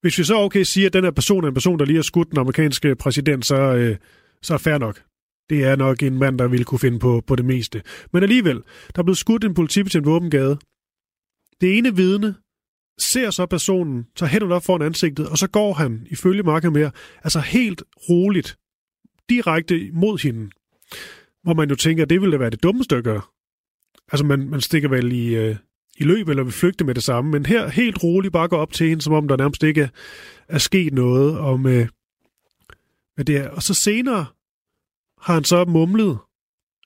Hvis 0.00 0.18
vi 0.18 0.24
så 0.24 0.36
okay 0.36 0.62
siger, 0.62 0.86
at 0.86 0.92
den 0.92 1.04
her 1.04 1.10
person 1.10 1.44
er 1.44 1.48
en 1.48 1.54
person, 1.54 1.78
der 1.78 1.84
lige 1.84 1.96
har 1.96 2.02
skudt 2.02 2.30
den 2.30 2.38
amerikanske 2.38 2.94
præsident, 2.94 3.46
så, 3.46 3.56
øh, 3.56 3.96
så 4.42 4.54
er 4.54 4.58
fair 4.58 4.78
nok. 4.78 5.02
Det 5.50 5.64
er 5.64 5.76
nok 5.76 6.02
en 6.02 6.18
mand, 6.18 6.38
der 6.38 6.48
ville 6.48 6.64
kunne 6.64 6.78
finde 6.78 6.98
på, 6.98 7.22
på 7.26 7.36
det 7.36 7.44
meste. 7.44 7.82
Men 8.12 8.22
alligevel, 8.22 8.56
der 8.94 8.98
er 8.98 9.02
blevet 9.02 9.18
skudt 9.18 9.44
en 9.44 9.54
politibetjent 9.54 10.04
på 10.04 10.10
åben 10.10 10.30
gade. 10.30 10.58
Det 11.60 11.78
ene 11.78 11.96
vidne 11.96 12.34
ser 12.98 13.30
så 13.30 13.46
personen, 13.46 14.06
tager 14.16 14.30
hænderne 14.30 14.54
op 14.54 14.64
foran 14.64 14.82
ansigtet, 14.82 15.28
og 15.28 15.38
så 15.38 15.48
går 15.48 15.72
han, 15.72 16.06
ifølge 16.10 16.42
Mark 16.42 16.64
mere, 16.64 16.90
altså 17.24 17.40
helt 17.40 17.82
roligt, 18.08 18.58
direkte 19.28 19.90
mod 19.92 20.22
hende. 20.22 20.50
Hvor 21.42 21.54
man 21.54 21.68
jo 21.68 21.74
tænker, 21.74 22.02
at 22.02 22.10
det 22.10 22.20
ville 22.20 22.32
da 22.32 22.38
være 22.38 22.50
det 22.50 22.62
dummeste 22.62 22.96
at 22.96 23.04
gøre. 23.04 23.22
Altså, 24.12 24.26
man, 24.26 24.48
man 24.48 24.60
stikker 24.60 24.88
vel 24.88 25.12
i, 25.12 25.34
øh, 25.34 25.56
i 25.98 26.04
løb, 26.04 26.28
eller 26.28 26.42
vil 26.42 26.52
flygte 26.52 26.84
med 26.84 26.94
det 26.94 27.02
samme, 27.02 27.30
men 27.30 27.46
her 27.46 27.68
helt 27.68 28.02
roligt 28.02 28.32
bare 28.32 28.48
går 28.48 28.58
op 28.58 28.72
til 28.72 28.88
hende, 28.88 29.02
som 29.02 29.12
om 29.12 29.28
der 29.28 29.36
nærmest 29.36 29.62
ikke 29.62 29.82
er, 29.82 29.88
er 30.48 30.58
sket 30.58 30.92
noget 30.92 31.38
om, 31.38 31.66
øh, 31.66 31.72
med, 31.72 31.86
med 33.16 33.24
det 33.24 33.34
her. 33.34 33.48
Og 33.48 33.62
så 33.62 33.74
senere 33.74 34.26
har 35.20 35.34
han 35.34 35.44
så 35.44 35.64
mumlet, 35.64 36.18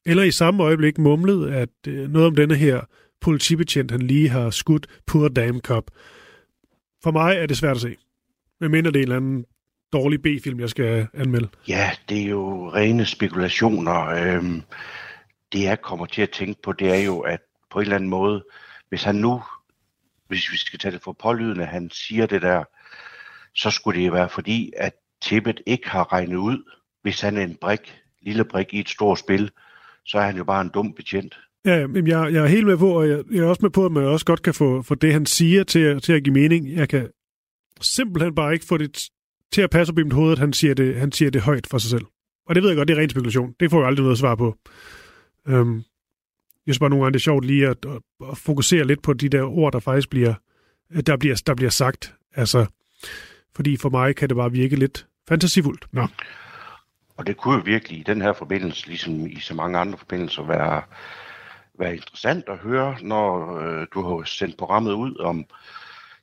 eller 0.06 0.22
i 0.22 0.30
samme 0.30 0.62
øjeblik 0.62 0.98
mumlet, 0.98 1.50
at 1.50 1.68
øh, 1.88 2.10
noget 2.10 2.26
om 2.26 2.36
denne 2.36 2.54
her 2.54 2.80
politibetjent, 3.20 3.90
han 3.90 4.02
lige 4.02 4.28
har 4.28 4.50
skudt 4.50 4.86
Poor 5.06 5.28
Damn 5.28 5.60
Cop. 5.60 5.90
For 7.02 7.10
mig 7.10 7.36
er 7.36 7.46
det 7.46 7.56
svært 7.56 7.76
at 7.76 7.82
se. 7.82 7.96
Men 8.60 8.70
mindre 8.70 8.90
det 8.90 8.98
er 8.98 9.02
en 9.02 9.02
eller 9.02 9.16
anden 9.16 9.44
dårlig 9.92 10.22
B-film, 10.22 10.60
jeg 10.60 10.70
skal 10.70 11.08
anmelde. 11.14 11.48
Ja, 11.68 11.90
det 12.08 12.22
er 12.22 12.26
jo 12.26 12.70
rene 12.74 13.06
spekulationer. 13.06 14.06
Øhm, 14.06 14.62
det 15.52 15.62
jeg 15.62 15.80
kommer 15.80 16.06
til 16.06 16.22
at 16.22 16.30
tænke 16.30 16.62
på, 16.62 16.72
det 16.72 16.90
er 16.90 17.04
jo, 17.04 17.20
at 17.20 17.40
på 17.70 17.78
en 17.78 17.82
eller 17.82 17.96
anden 17.96 18.10
måde, 18.10 18.44
hvis 18.88 19.02
han 19.02 19.14
nu, 19.14 19.42
hvis 20.28 20.52
vi 20.52 20.56
skal 20.56 20.78
tage 20.78 20.92
det 20.92 21.02
for 21.02 21.12
pålydende, 21.12 21.64
han 21.64 21.90
siger 21.90 22.26
det 22.26 22.42
der, 22.42 22.64
så 23.54 23.70
skulle 23.70 24.02
det 24.02 24.12
være 24.12 24.28
fordi, 24.28 24.72
at 24.76 24.92
Tippet 25.22 25.60
ikke 25.66 25.90
har 25.90 26.12
regnet 26.12 26.36
ud, 26.36 26.70
hvis 27.02 27.20
han 27.20 27.36
er 27.36 27.42
en 27.42 27.56
brik, 27.60 27.98
lille 28.22 28.44
brik 28.44 28.74
i 28.74 28.80
et 28.80 28.88
stort 28.88 29.18
spil, 29.18 29.50
så 30.04 30.18
er 30.18 30.22
han 30.22 30.36
jo 30.36 30.44
bare 30.44 30.60
en 30.60 30.70
dum 30.74 30.94
betjent. 30.94 31.38
Ja, 31.66 31.86
jeg, 31.94 32.32
jeg 32.32 32.42
er 32.42 32.46
helt 32.46 32.66
med 32.66 32.76
på, 32.76 32.90
og 32.90 33.08
jeg, 33.08 33.22
jeg 33.32 33.38
er 33.38 33.48
også 33.48 33.62
med 33.62 33.70
på, 33.70 33.86
at 33.86 33.92
man 33.92 34.04
også 34.04 34.26
godt 34.26 34.42
kan 34.42 34.54
få, 34.54 34.82
få 34.82 34.94
det, 34.94 35.12
han 35.12 35.26
siger, 35.26 35.64
til, 35.64 36.00
til 36.00 36.12
at 36.12 36.24
give 36.24 36.34
mening. 36.34 36.72
Jeg 36.72 36.88
kan 36.88 37.08
simpelthen 37.80 38.34
bare 38.34 38.52
ikke 38.52 38.66
få 38.66 38.76
det 38.76 39.08
til 39.52 39.62
at 39.62 39.70
passe 39.70 39.92
op 39.92 39.98
i 39.98 40.02
mit 40.02 40.12
hoved, 40.12 40.32
at 40.32 40.38
han 40.38 40.52
siger, 40.52 40.74
det, 40.74 40.96
han 40.96 41.12
siger 41.12 41.30
det 41.30 41.42
højt 41.42 41.66
for 41.66 41.78
sig 41.78 41.90
selv. 41.90 42.04
Og 42.46 42.54
det 42.54 42.62
ved 42.62 42.70
jeg 42.70 42.76
godt, 42.76 42.88
det 42.88 42.96
er 42.96 43.00
ren 43.00 43.10
spekulation. 43.10 43.54
Det 43.60 43.70
får 43.70 43.78
jeg 43.78 43.86
aldrig 43.86 44.02
noget 44.02 44.14
at 44.14 44.18
svare 44.18 44.36
på. 44.36 44.56
Øhm, 45.48 45.76
jeg 46.66 46.74
synes 46.74 46.78
bare 46.78 46.90
nogle 46.90 47.04
gange, 47.04 47.12
det 47.12 47.18
er 47.18 47.22
sjovt 47.22 47.44
lige 47.44 47.68
at, 47.68 47.86
at, 47.86 48.28
at 48.30 48.38
fokusere 48.38 48.84
lidt 48.84 49.02
på 49.02 49.12
de 49.12 49.28
der 49.28 49.42
ord, 49.42 49.72
der 49.72 49.80
faktisk 49.80 50.10
bliver, 50.10 50.34
der 51.06 51.16
bliver, 51.16 51.42
der 51.46 51.54
bliver 51.54 51.70
sagt. 51.70 52.14
Altså, 52.34 52.66
fordi 53.56 53.76
for 53.76 53.88
mig 53.88 54.16
kan 54.16 54.28
det 54.28 54.36
bare 54.36 54.52
virke 54.52 54.76
lidt 54.76 55.06
fantasifuldt. 55.28 55.86
Nå. 55.92 56.06
Og 57.16 57.26
det 57.26 57.36
kunne 57.36 57.54
jo 57.54 57.62
virkelig 57.64 57.98
i 57.98 58.02
den 58.02 58.22
her 58.22 58.32
forbindelse, 58.32 58.86
ligesom 58.86 59.26
i 59.26 59.40
så 59.40 59.54
mange 59.54 59.78
andre 59.78 59.98
forbindelser, 59.98 60.42
være, 60.42 60.82
være 61.78 61.96
interessant 61.96 62.48
at 62.48 62.58
høre, 62.58 62.96
når 63.02 63.58
øh, 63.58 63.86
du 63.94 64.02
har 64.02 64.24
sendt 64.24 64.56
programmet 64.56 64.92
ud 64.92 65.16
om, 65.16 65.44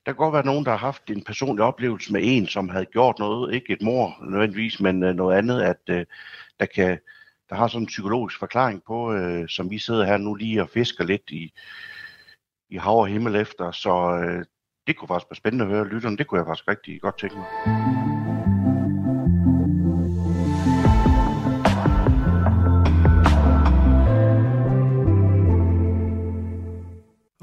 der 0.06 0.12
kan 0.12 0.16
godt 0.16 0.34
være 0.34 0.46
nogen, 0.46 0.66
der 0.66 0.72
har 0.72 0.78
haft 0.78 1.10
en 1.10 1.24
personlig 1.24 1.66
oplevelse 1.66 2.14
med 2.14 2.22
en, 2.24 2.48
som 2.48 2.70
havde 2.70 2.86
gjort 2.86 3.20
noget, 3.20 3.54
ikke 3.54 3.74
et 3.74 3.82
mor 3.82 4.26
nødvendigvis, 4.30 4.80
men 4.80 5.04
øh, 5.04 5.16
noget 5.16 5.38
andet, 5.38 5.62
at 5.62 5.82
øh, 5.90 6.06
der 6.60 6.66
kan 6.66 7.00
der 7.50 7.56
har 7.56 7.68
sådan 7.68 7.84
en 7.84 7.88
psykologisk 7.88 8.40
forklaring 8.40 8.84
på, 8.88 9.14
øh, 9.14 9.50
som 9.50 9.70
vi 9.70 9.78
sidder 9.78 10.06
her 10.06 10.18
nu 10.18 10.36
lige 10.36 10.62
og 10.62 10.70
fisker 10.70 11.04
lidt 11.04 11.30
i, 11.30 11.54
i 12.70 12.78
hav 12.78 13.00
og 13.00 13.08
himmel 13.08 13.36
efter, 13.36 13.72
så 13.72 14.22
øh, 14.24 14.46
det 14.88 14.98
kunne 14.98 15.08
faktisk 15.08 15.30
være 15.30 15.36
spændende 15.36 15.66
at 15.66 15.72
høre 15.72 15.88
lytterne. 15.88 16.18
Det 16.18 16.28
kunne 16.28 16.40
jeg 16.40 16.48
faktisk 16.48 16.68
rigtig 16.68 17.02
godt 17.02 17.20
tænke 17.20 17.36
mig. 17.36 18.33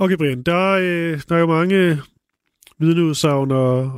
Okay, 0.02 0.16
Brian, 0.16 0.42
der, 0.42 0.70
øh, 0.70 1.20
der 1.28 1.36
er 1.36 1.40
jo 1.40 1.46
mange 1.46 2.02
vidneudsagn 2.78 3.50
at, 3.50 3.90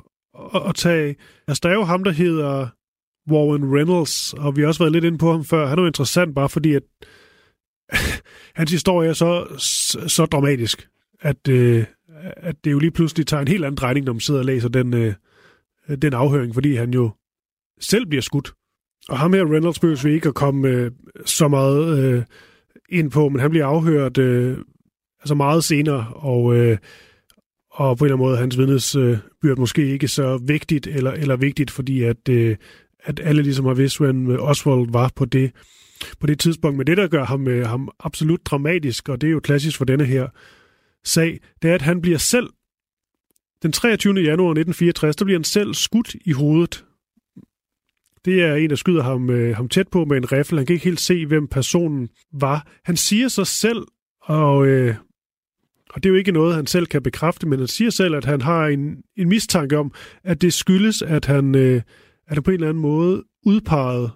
at, 0.69 0.75
tage. 0.75 1.17
Altså, 1.49 1.61
der 1.63 1.69
er 1.69 1.75
jo 1.75 1.85
ham, 1.85 2.05
der 2.05 2.11
hedder 2.11 2.69
Warren 3.31 3.75
Reynolds, 3.75 4.35
og 4.35 4.57
vi 4.57 4.61
har 4.61 4.69
også 4.69 4.83
været 4.83 4.93
lidt 4.93 5.05
inde 5.05 5.19
på 5.19 5.33
ham 5.33 5.45
før. 5.45 5.67
Han 5.67 5.79
er 5.79 5.83
jo 5.83 5.87
interessant 5.87 6.35
bare 6.35 6.49
fordi, 6.49 6.75
at 6.75 6.83
hans 8.59 8.71
historie 8.71 9.09
er 9.09 9.13
så, 9.13 9.47
så, 9.59 10.09
så 10.09 10.27
dramatisk, 10.27 10.89
at, 11.21 11.49
øh, 11.49 11.85
at 12.37 12.65
det 12.65 12.73
jo 12.73 12.79
lige 12.79 12.91
pludselig 12.91 13.27
tager 13.27 13.41
en 13.41 13.49
helt 13.49 13.65
anden 13.65 13.77
drejning, 13.77 14.07
når 14.07 14.13
man 14.13 14.21
sidder 14.21 14.41
og 14.41 14.47
læser 14.47 14.69
den, 14.69 14.95
øh, 14.95 15.15
den 16.03 16.13
afhøring, 16.13 16.55
fordi 16.55 16.75
han 16.75 16.95
jo 16.95 17.11
selv 17.81 18.07
bliver 18.07 18.23
skudt. 18.23 18.55
Og 19.09 19.19
ham 19.19 19.33
her, 19.33 19.53
Reynolds, 19.53 19.79
behøver 19.79 20.09
vi 20.09 20.15
ikke 20.15 20.29
at 20.29 20.35
komme 20.35 20.69
øh, 20.69 20.91
så 21.25 21.49
meget 21.49 21.99
øh, 21.99 22.23
ind 22.89 23.11
på, 23.11 23.29
men 23.29 23.41
han 23.41 23.51
bliver 23.51 23.67
afhørt 23.67 24.19
øh, 24.19 24.59
altså 25.23 25.35
meget 25.35 25.65
senere, 25.65 26.07
og, 26.15 26.57
øh, 26.57 26.79
og 27.71 27.99
på 27.99 28.05
en 28.05 28.07
eller 28.07 28.17
anden 28.17 28.29
måde 28.29 28.39
hans 28.39 28.59
vidnesbyrd 28.59 29.19
øh, 29.45 29.59
måske 29.59 29.87
ikke 29.87 30.09
så 30.09 30.37
vigtigt, 30.37 30.87
eller, 30.87 31.11
eller 31.11 31.37
vigtigt, 31.37 31.71
fordi 31.71 32.03
at, 32.03 32.29
øh, 32.29 32.57
at 33.05 33.21
alle 33.25 33.43
ligesom 33.43 33.65
har 33.65 33.75
vidst, 33.75 33.99
hvem 33.99 34.31
øh, 34.31 34.39
Oswald 34.43 34.93
var 34.93 35.11
på 35.17 35.25
det, 35.25 35.53
på 36.21 36.27
det 36.27 36.39
tidspunkt. 36.39 36.77
Men 36.79 36.87
det, 36.87 36.97
der 36.97 37.09
gør 37.09 37.25
ham, 37.25 37.49
øh, 37.49 37.67
ham 37.67 37.89
absolut 38.01 38.47
dramatisk, 38.47 39.09
og 39.09 39.21
det 39.21 39.27
er 39.27 39.33
jo 39.33 39.41
klassisk 39.41 39.79
for 39.79 39.85
denne 39.85 40.05
her 40.05 40.29
sag, 41.05 41.41
det 41.63 41.71
er, 41.71 41.75
at 41.75 41.83
han 41.83 42.01
bliver 42.01 42.19
selv, 42.19 42.49
den 43.63 43.73
23. 43.73 44.15
januar 44.15 44.51
1964, 44.51 45.17
der 45.17 45.25
bliver 45.25 45.39
han 45.39 45.45
selv 45.45 45.75
skudt 45.75 46.17
i 46.25 46.33
hovedet. 46.33 46.85
Det 48.25 48.43
er 48.43 48.55
en, 48.55 48.71
der 48.71 48.77
skyder 48.77 49.03
ham, 49.03 49.31
øh, 49.31 49.57
ham 49.57 49.69
tæt 49.69 49.89
på 49.89 50.05
med 50.05 50.17
en 50.17 50.33
riffel. 50.33 50.59
Han 50.59 50.67
kan 50.67 50.75
ikke 50.75 50.85
helt 50.85 51.01
se, 51.01 51.27
hvem 51.27 51.49
personen 51.49 52.09
var. 52.33 52.67
Han 52.85 52.97
siger 52.97 53.29
sig 53.29 53.47
selv, 53.47 53.83
og, 54.23 54.67
øh, 54.67 54.95
og 55.93 56.03
det 56.03 56.09
er 56.09 56.11
jo 56.11 56.19
ikke 56.19 56.33
noget, 56.33 56.55
han 56.55 56.67
selv 56.67 56.87
kan 56.87 57.03
bekræfte, 57.03 57.49
men 57.49 57.59
han 57.59 57.69
siger 57.69 57.91
selv, 57.91 58.15
at 58.15 58.25
han 58.25 58.41
har 58.41 58.67
en, 58.67 58.97
en 59.17 59.29
mistanke 59.29 59.79
om, 59.79 59.93
at 60.25 60.43
det 60.43 60.53
skyldes, 60.53 61.03
at 61.03 61.25
han, 61.25 61.55
øh, 61.55 61.83
er 62.27 62.35
det 62.35 62.45
på 62.45 62.51
en 62.51 62.55
eller 62.55 62.69
anden 62.69 62.83
måde 62.83 63.23
udpeget 63.47 64.11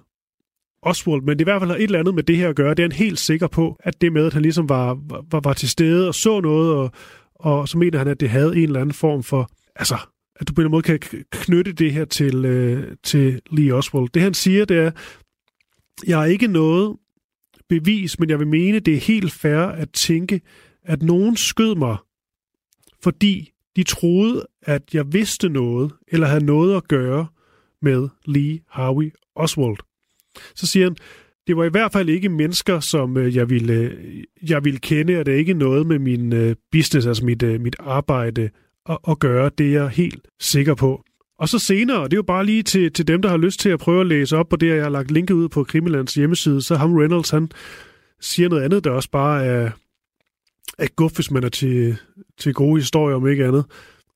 Oswald, 0.82 1.22
men 1.22 1.38
det 1.38 1.40
i 1.40 1.44
hvert 1.44 1.60
fald 1.60 1.70
har 1.70 1.76
et 1.76 1.82
eller 1.82 1.98
andet 1.98 2.14
med 2.14 2.22
det 2.22 2.36
her 2.36 2.48
at 2.48 2.56
gøre. 2.56 2.70
Det 2.70 2.78
er 2.78 2.88
han 2.88 2.92
helt 2.92 3.18
sikker 3.18 3.46
på, 3.46 3.76
at 3.80 4.00
det 4.00 4.12
med, 4.12 4.26
at 4.26 4.32
han 4.32 4.42
ligesom 4.42 4.68
var, 4.68 4.98
var, 5.30 5.40
var 5.40 5.52
til 5.52 5.68
stede 5.68 6.08
og 6.08 6.14
så 6.14 6.40
noget, 6.40 6.72
og, 6.72 6.90
og 7.34 7.68
så 7.68 7.78
mener 7.78 7.98
han, 7.98 8.08
at 8.08 8.20
det 8.20 8.30
havde 8.30 8.56
en 8.56 8.62
eller 8.62 8.80
anden 8.80 8.94
form 8.94 9.22
for, 9.22 9.50
altså, 9.76 9.96
at 10.40 10.48
du 10.48 10.52
på 10.52 10.60
en 10.60 10.66
eller 10.66 10.78
anden 10.78 10.98
måde 10.98 10.98
kan 11.10 11.24
knytte 11.30 11.72
det 11.72 11.92
her 11.92 12.04
til, 12.04 12.44
øh, 12.44 12.96
til 13.04 13.40
Lee 13.50 13.74
Oswald. 13.74 14.08
Det 14.08 14.22
han 14.22 14.34
siger, 14.34 14.64
det 14.64 14.76
er, 14.78 14.90
jeg 16.06 16.18
har 16.18 16.24
ikke 16.24 16.46
noget 16.46 16.96
bevis, 17.68 18.18
men 18.18 18.30
jeg 18.30 18.38
vil 18.38 18.46
mene, 18.46 18.80
det 18.80 18.94
er 18.94 19.00
helt 19.00 19.32
fair 19.32 19.58
at 19.58 19.90
tænke, 19.90 20.40
at 20.86 21.02
nogen 21.02 21.36
skød 21.36 21.74
mig, 21.74 21.96
fordi 23.02 23.52
de 23.76 23.82
troede, 23.82 24.46
at 24.62 24.82
jeg 24.94 25.12
vidste 25.12 25.48
noget, 25.48 25.92
eller 26.08 26.26
havde 26.26 26.44
noget 26.44 26.76
at 26.76 26.88
gøre 26.88 27.26
med 27.82 28.08
Lee 28.24 28.60
Harvey 28.68 29.12
Oswald. 29.34 29.76
Så 30.54 30.66
siger 30.66 30.86
han, 30.86 30.96
det 31.46 31.56
var 31.56 31.64
i 31.64 31.68
hvert 31.68 31.92
fald 31.92 32.08
ikke 32.08 32.28
mennesker, 32.28 32.80
som 32.80 33.16
øh, 33.16 33.36
jeg, 33.36 33.50
ville, 33.50 33.72
øh, 33.72 34.24
jeg 34.42 34.64
ville 34.64 34.78
kende, 34.78 35.18
og 35.18 35.26
det 35.26 35.34
er 35.34 35.38
ikke 35.38 35.54
noget 35.54 35.86
med 35.86 35.98
min 35.98 36.32
øh, 36.32 36.56
business, 36.72 37.06
altså 37.06 37.24
mit, 37.24 37.42
mit 37.42 37.76
arbejde 37.78 38.50
at, 38.88 38.98
at 39.08 39.18
gøre. 39.18 39.50
Det 39.58 39.66
er 39.66 39.80
jeg 39.80 39.88
helt 39.88 40.28
sikker 40.40 40.74
på. 40.74 41.02
Og 41.38 41.48
så 41.48 41.58
senere, 41.58 42.04
det 42.04 42.12
er 42.12 42.16
jo 42.16 42.22
bare 42.22 42.46
lige 42.46 42.62
til, 42.62 42.92
til 42.92 43.08
dem, 43.08 43.22
der 43.22 43.28
har 43.28 43.36
lyst 43.36 43.60
til 43.60 43.68
at 43.68 43.78
prøve 43.78 44.00
at 44.00 44.06
læse 44.06 44.36
op 44.36 44.48
på 44.48 44.56
det, 44.56 44.68
jeg 44.68 44.82
har 44.82 44.90
lagt 44.90 45.10
linket 45.10 45.34
ud 45.34 45.48
på 45.48 45.64
Krimilands 45.64 46.14
hjemmeside, 46.14 46.62
så 46.62 46.76
ham 46.76 46.94
Reynolds, 46.94 47.30
han 47.30 47.50
siger 48.20 48.48
noget 48.48 48.62
andet, 48.62 48.84
der 48.84 48.90
også 48.90 49.10
bare 49.10 49.44
er, 49.44 49.70
er 50.78 50.86
guf, 50.96 51.12
hvis 51.12 51.30
man 51.30 51.44
er 51.44 51.48
til, 51.48 51.96
til 52.38 52.54
gode 52.54 52.80
historier, 52.80 53.16
om 53.16 53.28
ikke 53.28 53.44
andet. 53.44 53.64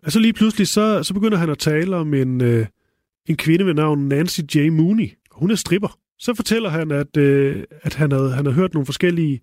Altså 0.03 0.19
lige 0.19 0.33
pludselig, 0.33 0.69
så, 0.69 1.03
så 1.03 1.15
begynder 1.15 1.39
han 1.39 1.51
at 1.51 1.59
tale 1.59 1.97
om 1.97 2.15
en, 2.15 2.41
øh, 2.41 2.67
en 3.27 3.37
kvinde 3.37 3.67
ved 3.67 3.75
navn 3.75 4.09
Nancy 4.09 4.41
J. 4.55 4.69
Mooney. 4.69 5.11
Hun 5.33 5.51
er 5.51 5.55
stripper. 5.55 5.99
Så 6.19 6.35
fortæller 6.35 6.71
han, 6.71 6.91
at, 6.91 7.17
øh, 7.17 7.65
at 7.83 7.95
han, 7.95 8.13
havde, 8.13 8.31
han 8.33 8.47
havde 8.47 8.57
hørt 8.57 8.75
nogle 8.75 8.87
forskellige 8.87 9.41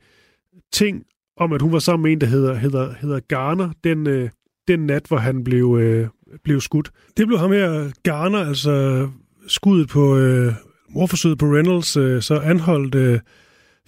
ting 0.72 1.04
om, 1.38 1.54
at 1.54 1.62
hun 1.62 1.72
var 1.72 1.80
sammen 1.80 2.04
med 2.04 2.12
en, 2.12 2.22
der 2.22 2.28
hedder, 2.28 2.54
hedder, 2.54 2.94
hedder 3.02 3.20
Garner, 3.20 3.70
den, 3.84 4.08
øh, 4.08 4.30
den 4.68 4.80
nat, 4.80 5.06
hvor 5.08 5.18
han 5.18 5.44
blev, 5.44 5.78
øh, 5.82 6.08
blev 6.44 6.62
skudt. 6.62 6.92
Det 7.18 7.28
blev 7.28 7.40
ham 7.40 7.52
her, 7.52 7.92
Garner, 8.04 8.40
altså 8.40 9.08
skuddet 9.48 9.90
på 9.90 10.18
øh, 10.18 10.54
morforsøget 10.90 11.38
på 11.38 11.46
Reynolds, 11.46 11.98
øh, 11.98 12.22
så 12.22 12.40
anholdt 12.40 12.96
øh, 12.96 13.20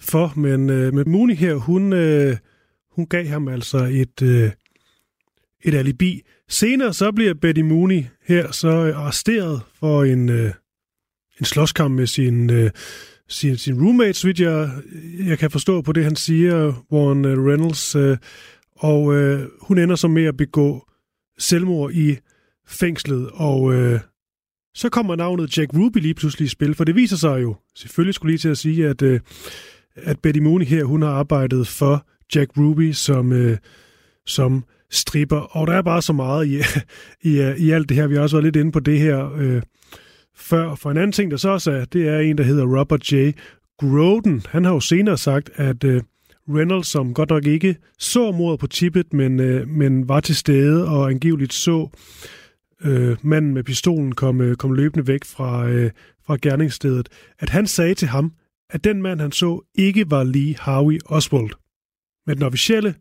for, 0.00 0.32
men 0.36 0.70
øh, 0.70 0.94
med 0.94 1.04
Mooney 1.04 1.34
her, 1.34 1.54
hun, 1.54 1.92
øh, 1.92 2.36
hun 2.92 3.06
gav 3.06 3.26
ham 3.26 3.48
altså 3.48 3.78
et, 3.78 4.22
øh, 4.22 4.50
et 5.64 5.74
alibi. 5.74 6.22
Senere 6.48 6.92
så 6.92 7.12
bliver 7.12 7.34
Betty 7.34 7.60
Mooney 7.60 8.04
her 8.26 8.52
så 8.52 8.68
øh, 8.68 8.96
arresteret 8.96 9.60
for 9.74 10.04
en, 10.04 10.28
øh, 10.28 10.52
en 11.38 11.44
slåskamp 11.44 11.94
med 11.94 12.06
sin, 12.06 12.50
øh, 12.50 12.70
sin, 13.28 13.56
sin 13.56 13.84
roommate, 13.84 14.14
så 14.14 14.26
vidt 14.26 14.40
jeg, 14.40 14.70
jeg 15.26 15.38
kan 15.38 15.50
forstå 15.50 15.82
på 15.82 15.92
det, 15.92 16.04
han 16.04 16.16
siger, 16.16 16.84
Warren 16.92 17.24
øh, 17.24 17.44
Reynolds. 17.44 17.96
Øh, 17.96 18.16
og 18.76 19.14
øh, 19.14 19.48
hun 19.60 19.78
ender 19.78 19.96
så 19.96 20.08
med 20.08 20.24
at 20.24 20.36
begå 20.36 20.88
selvmord 21.38 21.92
i 21.92 22.16
fængslet, 22.66 23.30
og 23.32 23.74
øh, 23.74 24.00
så 24.74 24.88
kommer 24.88 25.16
navnet 25.16 25.58
Jack 25.58 25.74
Ruby 25.74 25.98
lige 25.98 26.14
pludselig 26.14 26.46
i 26.46 26.48
spil, 26.48 26.74
for 26.74 26.84
det 26.84 26.94
viser 26.94 27.16
sig 27.16 27.42
jo, 27.42 27.56
selvfølgelig 27.76 28.14
skulle 28.14 28.32
lige 28.32 28.38
til 28.38 28.48
at 28.48 28.58
sige, 28.58 28.88
at, 28.88 29.02
øh, 29.02 29.20
at 29.94 30.18
Betty 30.18 30.40
Mooney 30.40 30.66
her, 30.66 30.84
hun 30.84 31.02
har 31.02 31.10
arbejdet 31.10 31.68
for 31.68 32.06
Jack 32.34 32.50
Ruby 32.56 32.92
som, 32.92 33.32
øh, 33.32 33.58
som 34.26 34.64
stripper, 34.90 35.36
og 35.36 35.66
der 35.66 35.72
er 35.72 35.82
bare 35.82 36.02
så 36.02 36.12
meget 36.12 36.46
i, 36.46 36.56
i, 37.30 37.40
øh, 37.40 37.56
i 37.56 37.70
alt 37.70 37.88
det 37.88 37.96
her. 37.96 38.06
Vi 38.06 38.14
har 38.14 38.22
også 38.22 38.36
været 38.36 38.44
lidt 38.44 38.56
inde 38.56 38.72
på 38.72 38.80
det 38.80 38.98
her 38.98 39.32
øh, 39.36 39.62
før. 40.36 40.74
For 40.74 40.90
en 40.90 40.96
anden 40.96 41.12
ting, 41.12 41.30
der 41.30 41.36
så 41.36 41.48
også 41.48 41.70
er, 41.70 41.84
det 41.84 42.08
er 42.08 42.18
en, 42.18 42.38
der 42.38 42.44
hedder 42.44 42.78
Robert 42.78 43.12
J. 43.12 43.30
Groden. 43.78 44.42
Han 44.48 44.64
har 44.64 44.72
jo 44.72 44.80
senere 44.80 45.18
sagt, 45.18 45.50
at 45.54 45.84
øh, 45.84 46.02
Reynolds, 46.48 46.86
som 46.86 47.14
godt 47.14 47.30
nok 47.30 47.46
ikke 47.46 47.76
så 47.98 48.32
mordet 48.32 48.60
på 48.60 48.66
Tippet, 48.66 49.12
men, 49.12 49.40
øh, 49.40 49.68
men 49.68 50.08
var 50.08 50.20
til 50.20 50.36
stede 50.36 50.88
og 50.88 51.10
angiveligt 51.10 51.52
så 51.52 51.88
øh, 52.84 53.16
manden 53.22 53.54
med 53.54 53.64
pistolen 53.64 54.14
kom, 54.14 54.40
øh, 54.40 54.56
kom 54.56 54.72
løbende 54.72 55.06
væk 55.06 55.24
fra, 55.24 55.68
øh, 55.68 55.90
fra 56.26 56.36
gerningsstedet, 56.42 57.08
at 57.38 57.48
han 57.48 57.66
sagde 57.66 57.94
til 57.94 58.08
ham, 58.08 58.32
at 58.70 58.84
den 58.84 59.02
mand, 59.02 59.20
han 59.20 59.32
så, 59.32 59.60
ikke 59.74 60.10
var 60.10 60.24
lige 60.24 60.56
Harvey 60.60 60.98
Oswald. 61.06 61.50
Men 62.26 62.36
den 62.36 62.42
officielle 62.42 62.94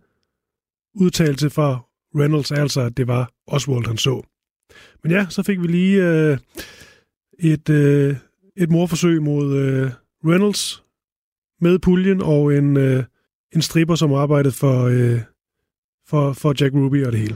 udtalelse 0.95 1.49
fra 1.49 1.79
Reynolds 2.15 2.51
er 2.51 2.61
altså, 2.61 2.81
at 2.81 2.97
det 2.97 3.07
var 3.07 3.31
Oswald, 3.47 3.87
han 3.87 3.97
så. 3.97 4.21
Men 5.03 5.11
ja, 5.11 5.25
så 5.29 5.43
fik 5.43 5.61
vi 5.61 5.67
lige 5.67 6.03
øh, 6.03 6.37
et, 7.39 7.69
øh, 7.69 8.15
et 8.57 8.71
morforsøg 8.71 9.21
mod 9.21 9.57
øh, 9.57 9.91
Reynolds 10.25 10.83
med 11.61 11.79
puljen 11.79 12.21
og 12.21 12.55
en, 12.55 12.77
øh, 12.77 13.03
en 13.55 13.61
stripper, 13.61 13.95
som 13.95 14.13
arbejdede 14.13 14.53
for, 14.53 14.83
øh, 14.83 15.21
for, 16.07 16.33
for 16.33 16.53
Jack 16.61 16.75
Ruby 16.75 17.05
og 17.05 17.11
det 17.11 17.19
hele. 17.19 17.35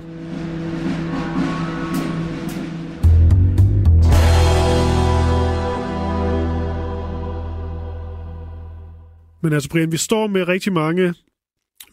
Men 9.44 9.54
altså, 9.54 9.70
Brian, 9.70 9.92
vi 9.92 9.98
står 9.98 10.28
med 10.28 10.48
rigtig 10.48 10.74
mange 10.74 11.14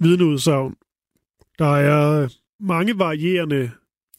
vidneudsagn. 0.01 0.75
Der 1.59 1.77
er 1.77 2.23
øh, 2.23 2.31
mange 2.61 2.99
varierende 2.99 3.71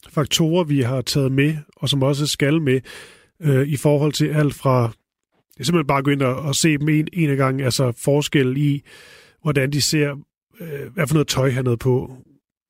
faktorer, 0.08 0.64
vi 0.64 0.80
har 0.80 1.00
taget 1.00 1.32
med, 1.32 1.56
og 1.76 1.88
som 1.88 2.02
også 2.02 2.26
skal 2.26 2.62
med, 2.62 2.80
øh, 3.40 3.68
i 3.68 3.76
forhold 3.76 4.12
til 4.12 4.28
alt 4.28 4.54
fra... 4.54 4.92
Det 5.54 5.60
er 5.60 5.64
simpelthen 5.64 5.86
bare 5.86 5.98
at 5.98 6.04
gå 6.04 6.10
ind 6.10 6.22
og, 6.22 6.36
og 6.36 6.54
se 6.54 6.78
dem 6.78 6.88
en, 6.88 7.08
en 7.12 7.30
af 7.30 7.36
gangen, 7.36 7.64
altså 7.64 7.92
forskel 8.04 8.56
i, 8.56 8.82
hvordan 9.42 9.72
de 9.72 9.80
ser, 9.80 10.16
øh, 10.60 10.92
hvad 10.94 11.06
for 11.06 11.14
noget 11.14 11.28
tøj 11.28 11.50
han 11.50 11.66
havde 11.66 11.76
på, 11.76 12.16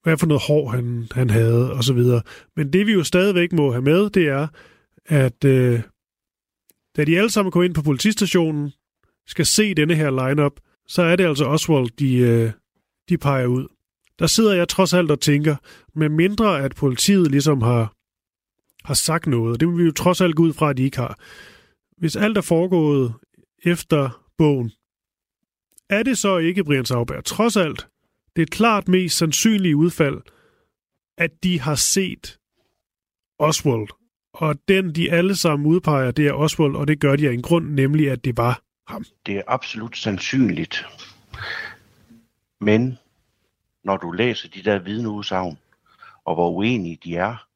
hvad 0.02 0.18
for 0.18 0.26
noget 0.26 0.42
hår 0.42 0.68
han, 0.68 1.08
han 1.12 1.30
havde, 1.30 1.72
og 1.72 1.84
så 1.84 1.92
videre. 1.94 2.22
Men 2.56 2.72
det 2.72 2.86
vi 2.86 2.92
jo 2.92 3.04
stadigvæk 3.04 3.52
må 3.52 3.72
have 3.72 3.82
med, 3.82 4.10
det 4.10 4.28
er, 4.28 4.46
at 5.06 5.44
øh, 5.44 5.80
da 6.96 7.04
de 7.04 7.18
alle 7.18 7.30
sammen 7.30 7.50
går 7.50 7.62
ind 7.62 7.74
på 7.74 7.82
politistationen, 7.82 8.72
skal 9.26 9.46
se 9.46 9.74
denne 9.74 9.94
her 9.94 10.28
lineup, 10.28 10.52
så 10.88 11.02
er 11.02 11.16
det 11.16 11.26
altså 11.26 11.44
Oswald, 11.44 11.88
de, 11.98 12.16
øh, 12.16 12.50
de 13.08 13.18
peger 13.18 13.46
ud. 13.46 13.68
Der 14.18 14.26
sidder 14.26 14.54
jeg 14.54 14.68
trods 14.68 14.94
alt 14.94 15.10
og 15.10 15.20
tænker, 15.20 15.56
med 15.94 16.08
mindre 16.08 16.62
at 16.64 16.74
politiet 16.74 17.30
ligesom 17.30 17.62
har, 17.62 17.94
har 18.84 18.94
sagt 18.94 19.26
noget, 19.26 19.52
og 19.52 19.60
det 19.60 19.68
vil 19.68 19.78
vi 19.78 19.84
jo 19.84 19.92
trods 19.92 20.20
alt 20.20 20.36
gå 20.36 20.42
ud 20.42 20.52
fra, 20.52 20.70
at 20.70 20.76
de 20.76 20.82
ikke 20.82 20.96
har. 20.96 21.18
Hvis 21.98 22.16
alt 22.16 22.38
er 22.38 22.40
foregået 22.40 23.14
efter 23.64 24.22
bogen, 24.38 24.72
er 25.90 26.02
det 26.02 26.18
så 26.18 26.38
ikke, 26.38 26.64
Brian 26.64 26.84
Sauberg, 26.84 27.24
trods 27.24 27.56
alt, 27.56 27.88
det 28.36 28.42
er 28.42 28.46
klart 28.46 28.88
mest 28.88 29.16
sandsynlige 29.16 29.76
udfald, 29.76 30.20
at 31.18 31.30
de 31.42 31.60
har 31.60 31.74
set 31.74 32.38
Oswald. 33.38 33.88
Og 34.34 34.56
den, 34.68 34.94
de 34.94 35.12
alle 35.12 35.36
sammen 35.36 35.66
udpeger, 35.66 36.10
det 36.10 36.26
er 36.26 36.32
Oswald, 36.32 36.76
og 36.76 36.88
det 36.88 37.00
gør 37.00 37.16
de 37.16 37.28
af 37.28 37.32
en 37.32 37.42
grund, 37.42 37.68
nemlig 37.68 38.10
at 38.10 38.24
det 38.24 38.36
var 38.36 38.62
ham. 38.88 39.04
Det 39.26 39.36
er 39.36 39.42
absolut 39.48 39.96
sandsynligt. 39.96 40.86
Men 42.62 42.98
når 43.84 43.96
du 43.96 44.10
læser 44.10 44.48
de 44.48 44.62
der 44.62 44.78
vidneudsagn, 44.78 45.58
og 46.24 46.34
hvor 46.34 46.50
uenige 46.50 46.98
de 47.04 47.16
er, 47.16 47.48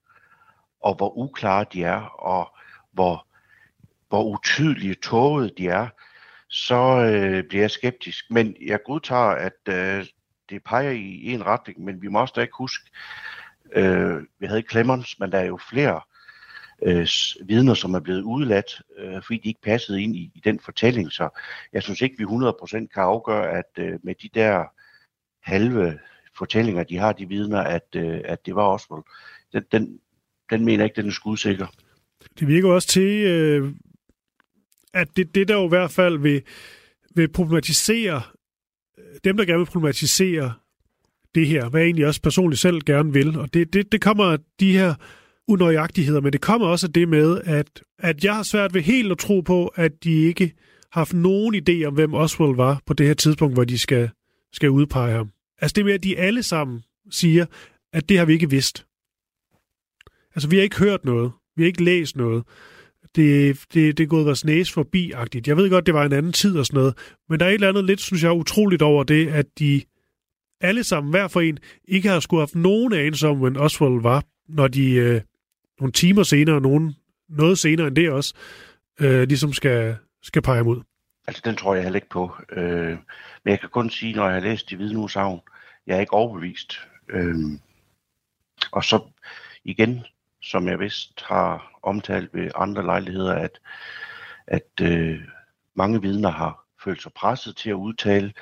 og 0.80 0.94
hvor 0.94 1.18
uklare 1.18 1.64
de 1.72 1.84
er, 1.84 2.00
og 2.02 2.56
hvor, 2.92 3.26
hvor 4.08 4.24
utydelige 4.24 4.94
tåget 4.94 5.58
de 5.58 5.68
er, 5.68 5.88
så 6.48 6.74
øh, 6.74 7.44
bliver 7.44 7.62
jeg 7.62 7.70
skeptisk. 7.70 8.30
Men 8.30 8.56
jeg 8.60 8.78
godtager, 8.84 9.30
at 9.30 9.68
øh, 9.68 10.06
det 10.48 10.64
peger 10.64 10.90
i 10.90 11.32
en 11.32 11.46
retning, 11.46 11.80
men 11.80 12.02
vi 12.02 12.08
må 12.08 12.20
også 12.20 12.32
da 12.36 12.40
ikke 12.40 12.56
huske, 12.58 12.90
øh, 13.72 14.22
vi 14.38 14.46
havde 14.46 14.64
Clemens, 14.70 15.20
men 15.20 15.32
der 15.32 15.38
er 15.38 15.44
jo 15.46 15.58
flere 15.70 16.00
øh, 16.82 17.08
vidner, 17.44 17.74
som 17.74 17.94
er 17.94 18.00
blevet 18.00 18.22
udladt, 18.22 18.82
øh, 18.96 19.22
fordi 19.22 19.38
de 19.38 19.48
ikke 19.48 19.62
passede 19.62 20.02
ind 20.02 20.16
i, 20.16 20.30
i 20.34 20.40
den 20.44 20.60
fortælling. 20.60 21.12
Så 21.12 21.28
jeg 21.72 21.82
synes 21.82 22.00
ikke, 22.00 22.18
vi 22.18 22.24
100% 22.24 22.70
kan 22.70 23.02
afgøre, 23.02 23.50
at 23.50 23.70
øh, 23.78 23.98
med 24.02 24.14
de 24.14 24.28
der 24.34 24.64
halve 25.46 25.98
fortællinger, 26.38 26.84
de 26.84 26.96
har, 26.96 27.12
de 27.12 27.28
vidner, 27.28 27.60
at, 27.60 27.86
øh, 27.96 28.20
at 28.24 28.46
det 28.46 28.54
var 28.54 28.62
Oswald. 28.62 29.02
Den, 29.52 29.62
den, 29.72 29.98
den 30.50 30.64
mener 30.64 30.84
ikke, 30.84 30.92
ikke, 30.92 31.02
den 31.02 31.08
er 31.08 31.12
skudsikker. 31.12 31.66
Det 32.38 32.48
virker 32.48 32.68
også 32.68 32.88
til, 32.88 33.26
øh, 33.26 33.72
at 34.94 35.08
det, 35.16 35.34
det 35.34 35.48
der 35.48 35.54
jo 35.54 35.64
i 35.64 35.68
hvert 35.68 35.90
fald 35.90 36.18
vil, 36.18 36.42
vil 37.14 37.28
problematisere, 37.28 38.22
øh, 38.98 39.04
dem 39.24 39.36
der 39.36 39.44
gerne 39.44 39.58
vil 39.58 39.66
problematisere 39.66 40.52
det 41.34 41.46
her, 41.46 41.68
hvad 41.68 41.80
jeg 41.80 41.86
egentlig 41.86 42.06
også 42.06 42.22
personligt 42.22 42.60
selv 42.60 42.80
gerne 42.80 43.12
vil, 43.12 43.38
og 43.38 43.54
det, 43.54 43.72
det, 43.72 43.92
det 43.92 44.00
kommer 44.00 44.36
de 44.60 44.72
her 44.72 44.94
unøjagtigheder, 45.48 46.20
men 46.20 46.32
det 46.32 46.40
kommer 46.40 46.66
også 46.66 46.88
det 46.88 47.08
med, 47.08 47.40
at, 47.44 47.82
at 47.98 48.24
jeg 48.24 48.34
har 48.34 48.42
svært 48.42 48.74
ved 48.74 48.82
helt 48.82 49.12
at 49.12 49.18
tro 49.18 49.40
på, 49.40 49.66
at 49.66 50.04
de 50.04 50.22
ikke 50.22 50.52
har 50.92 51.00
haft 51.00 51.14
nogen 51.14 51.54
idé 51.54 51.84
om, 51.84 51.94
hvem 51.94 52.14
Oswald 52.14 52.56
var 52.56 52.80
på 52.86 52.94
det 52.94 53.06
her 53.06 53.14
tidspunkt, 53.14 53.54
hvor 53.54 53.64
de 53.64 53.78
skal, 53.78 54.10
skal 54.52 54.70
udpege 54.70 55.12
ham. 55.12 55.30
Altså 55.60 55.72
det 55.74 55.84
med, 55.84 55.92
at 55.94 56.04
de 56.04 56.18
alle 56.18 56.42
sammen 56.42 56.84
siger, 57.10 57.46
at 57.92 58.08
det 58.08 58.18
har 58.18 58.24
vi 58.24 58.32
ikke 58.32 58.50
vidst. 58.50 58.86
Altså 60.34 60.48
vi 60.48 60.56
har 60.56 60.62
ikke 60.62 60.78
hørt 60.78 61.04
noget. 61.04 61.32
Vi 61.56 61.62
har 61.62 61.66
ikke 61.66 61.84
læst 61.84 62.16
noget. 62.16 62.44
Det, 63.16 63.60
det, 63.74 63.98
det 63.98 64.04
er 64.04 64.08
gået 64.08 64.26
vores 64.26 64.44
næse 64.44 64.72
forbi-agtigt. 64.72 65.48
Jeg 65.48 65.56
ved 65.56 65.70
godt, 65.70 65.86
det 65.86 65.94
var 65.94 66.04
en 66.04 66.12
anden 66.12 66.32
tid 66.32 66.58
og 66.58 66.66
sådan 66.66 66.78
noget, 66.78 66.94
men 67.28 67.40
der 67.40 67.46
er 67.46 67.50
et 67.50 67.54
eller 67.54 67.68
andet 67.68 67.84
lidt, 67.84 68.00
synes 68.00 68.22
jeg, 68.22 68.32
utroligt 68.32 68.82
over 68.82 69.04
det, 69.04 69.28
at 69.28 69.46
de 69.58 69.82
alle 70.60 70.84
sammen, 70.84 71.10
hver 71.10 71.28
for 71.28 71.40
en, 71.40 71.58
ikke 71.88 72.08
har 72.08 72.20
skulle 72.20 72.38
have 72.38 72.46
haft 72.46 72.54
nogen 72.54 72.92
anelse 72.92 73.28
om, 73.28 73.38
hvem 73.38 73.56
Oswald 73.56 74.02
var, 74.02 74.24
når 74.48 74.68
de 74.68 74.92
øh, 74.92 75.20
nogle 75.80 75.92
timer 75.92 76.22
senere, 76.22 76.60
nogen, 76.60 76.94
noget 77.28 77.58
senere 77.58 77.86
end 77.86 77.96
det 77.96 78.10
også, 78.10 78.34
øh, 79.00 79.28
ligesom 79.28 79.52
skal, 79.52 79.96
skal 80.22 80.42
pege 80.42 80.64
ud. 80.64 80.80
Altså, 81.26 81.42
den 81.44 81.56
tror 81.56 81.74
jeg 81.74 81.82
heller 81.82 81.96
ikke 81.96 82.08
på. 82.08 82.36
Øh, 82.52 82.98
men 83.44 83.50
jeg 83.50 83.60
kan 83.60 83.68
kun 83.68 83.90
sige, 83.90 84.14
når 84.14 84.24
jeg 84.24 84.34
har 84.34 84.40
læst 84.40 84.70
de 84.70 84.78
vidneudsagn, 84.78 85.40
jeg 85.86 85.96
er 85.96 86.00
ikke 86.00 86.12
overbevist. 86.12 86.80
Øh, 87.08 87.34
og 88.72 88.84
så 88.84 89.10
igen, 89.64 90.04
som 90.42 90.68
jeg 90.68 90.80
vist 90.80 91.22
har 91.22 91.78
omtalt 91.82 92.34
ved 92.34 92.50
andre 92.54 92.82
lejligheder, 92.84 93.34
at, 93.34 93.60
at 94.46 94.70
øh, 94.82 95.20
mange 95.74 96.02
vidner 96.02 96.30
har 96.30 96.64
følt 96.84 97.02
sig 97.02 97.12
presset 97.12 97.56
til 97.56 97.70
at 97.70 97.74
udtale, 97.74 98.32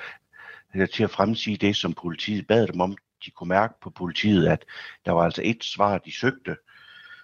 eller 0.73 0.85
til 0.85 1.03
at 1.03 1.11
fremsige 1.11 1.57
det, 1.57 1.75
som 1.75 1.93
politiet 1.93 2.47
bad 2.47 2.67
dem 2.67 2.81
om. 2.81 2.97
De 3.25 3.31
kunne 3.31 3.49
mærke 3.49 3.73
på 3.81 3.89
politiet, 3.89 4.47
at 4.47 4.65
der 5.05 5.11
var 5.11 5.23
altså 5.23 5.41
et 5.45 5.63
svar, 5.63 5.97
de 5.97 6.11
søgte. 6.11 6.57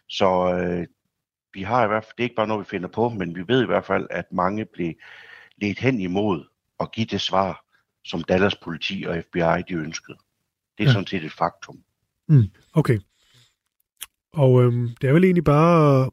Så 0.10 0.56
øh, 0.56 0.88
vi 1.54 1.62
har 1.62 1.84
i 1.84 1.88
hvert 1.88 2.04
fald, 2.04 2.14
det 2.18 2.24
er 2.24 2.26
ikke 2.26 2.36
bare 2.36 2.48
noget, 2.48 2.66
vi 2.66 2.70
finder 2.70 2.90
på, 2.90 3.10
men 3.10 3.36
vi 3.36 3.48
ved 3.48 3.64
i 3.64 3.66
hvert 3.66 3.86
fald, 3.86 4.08
at 4.10 4.32
mange 4.32 4.66
blev 4.66 4.94
ledt 5.62 5.80
hen 5.80 6.02
imod 6.02 6.44
at 6.80 6.92
give 6.92 7.06
det 7.06 7.22
svar, 7.22 7.66
som 8.04 8.24
Dallas 8.24 8.56
politi 8.56 9.06
og 9.08 9.24
FBI 9.24 9.62
de 9.70 9.74
ønskede. 9.74 10.18
Det 10.78 10.84
er 10.84 10.88
ja. 10.88 10.92
sådan 10.92 11.08
set 11.08 11.24
et 11.24 11.32
faktum. 11.32 11.84
Mm, 12.28 12.44
okay. 12.74 13.00
Og 14.34 14.64
øhm, 14.64 14.90
det 15.02 15.10
er 15.10 15.14
vel 15.14 15.24
egentlig 15.24 15.44
bare... 15.44 16.12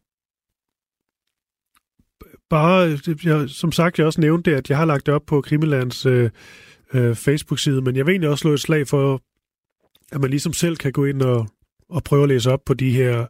Bare, 2.51 2.99
jeg, 3.25 3.51
som 3.51 3.73
sagt, 3.73 3.99
jeg 3.99 4.07
også 4.07 4.21
nævnte 4.21 4.51
det, 4.51 4.57
at 4.57 4.71
jeg 4.71 4.79
har 4.79 4.85
lagt 4.85 5.07
det 5.07 5.15
op 5.15 5.27
på 5.27 5.41
Krimilands 5.41 6.07
øh, 6.07 6.31
øh, 6.93 7.17
Facebook-side, 7.17 7.83
men 7.83 7.97
jeg 7.97 8.07
vil 8.07 8.13
egentlig 8.13 8.31
også 8.31 8.43
slå 8.43 8.53
et 8.53 8.61
slag 8.61 8.89
for, 8.89 9.23
at 10.13 10.21
man 10.21 10.31
ligesom 10.31 10.53
selv 10.53 10.77
kan 10.77 10.93
gå 10.93 11.05
ind 11.05 11.23
og, 11.23 11.49
og 11.89 12.05
prøve 12.05 12.23
at 12.23 12.29
læse 12.29 12.51
op 12.51 12.65
på 12.65 12.75
de 12.75 12.91
her, 12.91 13.27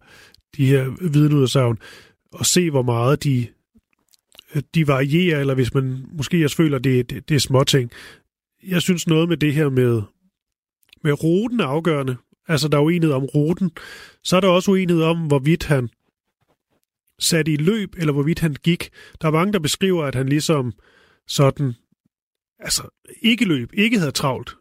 de 0.57 0.67
her 0.67 1.11
vidneudsagn, 1.13 1.79
og 2.33 2.47
se, 2.47 2.71
hvor 2.71 2.83
meget 2.83 3.25
de, 3.25 3.47
Øh, 4.55 4.63
de 4.75 4.87
varierer, 4.87 5.41
eller 5.41 5.55
hvis 5.55 5.75
man 5.75 6.07
måske 6.13 6.45
også 6.45 6.57
føler, 6.57 6.79
det, 6.79 7.11
det, 7.11 7.29
det 7.29 7.35
er 7.35 7.39
småting. 7.39 7.91
Jeg 8.67 8.83
synes 8.83 9.07
noget 9.07 9.29
med 9.29 9.37
det 9.37 9.55
her 9.55 9.69
med, 9.69 10.03
med 11.05 11.25
ruten 11.25 11.61
er 11.61 11.65
afgørende. 11.65 12.17
Altså, 12.49 12.69
der 12.69 12.79
er 12.79 12.83
uenighed 12.83 13.15
om 13.15 13.25
ruten. 13.25 13.71
Så 14.25 14.37
er 14.37 14.41
der 14.41 14.49
også 14.49 14.71
uenighed 14.71 15.03
om, 15.03 15.27
hvorvidt 15.27 15.65
han 15.65 15.89
satte 17.19 17.53
i 17.53 17.57
løb, 17.57 17.95
eller 17.99 18.13
hvorvidt 18.13 18.39
han 18.39 18.57
gik. 18.63 18.91
Der 19.21 19.29
er 19.29 19.33
mange, 19.33 19.53
der 19.53 19.59
beskriver, 19.59 20.05
at 20.05 20.15
han 20.15 20.29
ligesom 20.29 20.73
sådan, 21.27 21.75
altså 22.59 22.83
ikke 23.23 23.45
løb, 23.45 23.71
ikke 23.73 23.99
havde 23.99 24.11
travlt, 24.11 24.57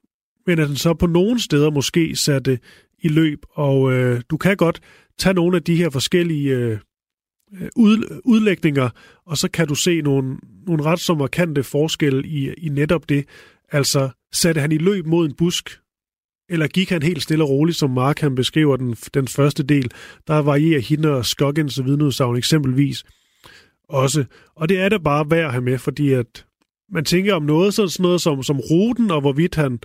men 0.48 0.60
at 0.60 0.68
han 0.68 0.76
så 0.76 0.94
på 0.94 1.06
nogle 1.06 1.42
steder 1.42 1.70
måske 1.70 2.16
satte 2.16 2.60
i 3.00 3.08
løb, 3.08 3.40
og 3.50 3.94
øh, 3.94 4.22
du 4.30 4.38
kan 4.38 4.58
godt 4.58 4.82
tage 5.18 5.34
nogle 5.34 5.58
af 5.58 5.64
de 5.64 5.76
her 5.76 5.90
forskellige 5.90 6.56
øh, 6.56 6.80
Øh, 7.54 7.70
ud, 7.76 8.22
udlægninger, 8.26 8.90
og 9.26 9.38
så 9.38 9.52
kan 9.52 9.68
du 9.68 9.76
se 9.76 10.02
nogle, 10.02 10.38
nogle 10.68 10.84
ret 10.84 11.00
så 11.00 11.14
markante 11.14 11.64
forskelle 11.64 12.28
i, 12.28 12.54
i 12.54 12.70
netop 12.70 13.10
det. 13.10 13.26
Altså, 13.72 14.10
satte 14.34 14.62
han 14.62 14.72
i 14.72 14.78
løb 14.78 15.06
mod 15.06 15.26
en 15.26 15.36
busk, 15.36 15.80
eller 16.50 16.68
gik 16.68 16.90
han 16.90 17.04
helt 17.04 17.24
stille 17.24 17.44
og 17.44 17.50
roligt, 17.50 17.78
som 17.78 17.92
Mark 17.92 18.20
han 18.20 18.36
beskriver 18.36 18.78
den, 18.78 18.94
den 19.14 19.28
første 19.28 19.64
del. 19.64 19.92
Der 20.28 20.40
varierer 20.40 20.82
hende 20.82 21.10
og 21.10 21.26
Skoggins 21.26 21.86
vidneudsagn 21.86 22.38
eksempelvis 22.38 23.04
også. 23.90 24.26
Og 24.56 24.70
det 24.70 24.80
er 24.80 24.90
det 24.90 25.04
bare 25.04 25.32
værd 25.32 25.46
at 25.46 25.52
have 25.52 25.64
med, 25.64 25.78
fordi 25.78 26.14
at 26.14 26.46
man 26.92 27.06
tænker 27.06 27.34
om 27.34 27.44
noget, 27.44 27.74
sådan 27.74 27.90
noget 28.00 28.22
som, 28.22 28.44
som 28.44 28.60
ruten, 28.60 29.12
og 29.12 29.22
hvorvidt 29.22 29.56
han, 29.56 29.80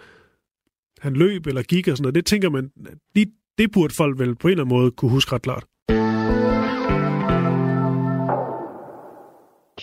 han 0.98 1.14
løb 1.14 1.46
eller 1.46 1.62
gik 1.62 1.88
og 1.88 1.96
sådan 1.96 2.02
noget, 2.02 2.14
det 2.14 2.26
tænker 2.26 2.50
man, 2.50 2.70
det, 3.14 3.28
det 3.58 3.72
burde 3.72 3.94
folk 3.94 4.18
vel 4.18 4.34
på 4.34 4.48
en 4.48 4.52
eller 4.52 4.64
anden 4.64 4.76
måde 4.76 4.90
kunne 4.90 5.10
huske 5.10 5.32
ret 5.32 5.42
klart. 5.42 5.64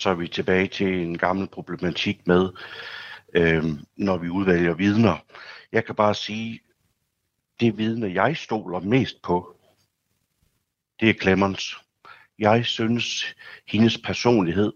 Så 0.00 0.10
er 0.10 0.14
vi 0.14 0.28
tilbage 0.28 0.68
til 0.68 1.02
en 1.02 1.18
gammel 1.18 1.48
problematik 1.48 2.26
med, 2.26 2.48
øh, 3.34 3.64
når 3.96 4.18
vi 4.18 4.28
udvælger 4.28 4.74
vidner. 4.74 5.24
Jeg 5.72 5.84
kan 5.84 5.94
bare 5.94 6.14
sige, 6.14 6.60
det 7.60 7.78
vidne, 7.78 8.14
jeg 8.14 8.36
stoler 8.36 8.80
mest 8.80 9.22
på, 9.22 9.56
det 11.00 11.10
er 11.10 11.14
Clemens. 11.14 11.76
Jeg 12.38 12.64
synes, 12.64 13.34
hendes 13.66 13.98
personlighed 13.98 14.72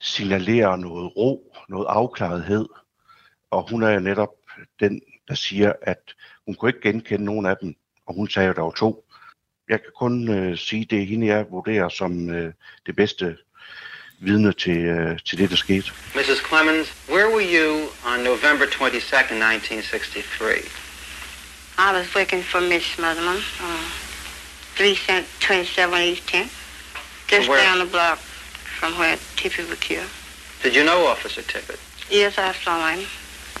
signalerer 0.00 0.76
noget 0.76 1.16
ro, 1.16 1.56
noget 1.68 1.86
afklarethed, 1.88 2.68
og 3.50 3.70
hun 3.70 3.82
er 3.82 3.98
netop 3.98 4.34
den, 4.80 5.00
der 5.28 5.34
siger, 5.34 5.72
at 5.82 6.14
hun 6.46 6.54
kunne 6.54 6.68
ikke 6.68 6.88
genkende 6.88 7.24
nogen 7.24 7.46
af 7.46 7.56
dem, 7.62 7.74
og 8.06 8.14
hun 8.14 8.28
sagde, 8.28 8.50
at 8.50 8.56
der 8.56 8.62
var 8.62 8.70
to. 8.70 9.04
Jeg 9.68 9.80
kan 9.80 9.92
kun 9.96 10.28
øh, 10.28 10.56
sige, 10.56 10.84
det 10.84 11.02
er 11.02 11.06
hende, 11.06 11.26
jeg 11.26 11.50
vurderer 11.50 11.88
som 11.88 12.30
øh, 12.30 12.52
det 12.86 12.96
bedste 12.96 13.36
vidne 14.20 14.52
til, 14.52 14.76
øh, 14.76 15.18
til 15.26 15.38
det, 15.38 15.50
der 15.50 15.56
skete. 15.56 15.90
Mrs. 16.14 16.40
Clemens, 16.48 16.88
where 17.08 17.28
were 17.34 17.46
you 17.56 17.88
on 18.04 18.18
November 18.20 18.66
22nd, 18.66 19.36
1963? 19.40 20.68
I 21.78 21.92
was 21.92 22.14
working 22.14 22.44
for 22.44 22.60
Miss 22.60 22.84
Smotherman, 22.96 23.40
uh, 23.60 23.90
3 24.76 24.94
cent 24.94 25.26
27 25.40 25.94
East 26.02 26.28
10, 26.28 26.50
just 27.30 27.48
where? 27.48 27.62
down 27.64 27.78
the 27.78 27.90
block 27.90 28.18
from 28.78 28.92
where 28.98 29.16
Tippy 29.36 29.64
was 29.64 29.78
killed. 29.78 30.10
Did 30.62 30.74
you 30.74 30.84
know 30.84 31.06
Officer 31.06 31.42
Tippett? 31.42 31.80
Yes, 32.10 32.36
I 32.36 32.52
saw 32.52 32.90
him 32.90 33.06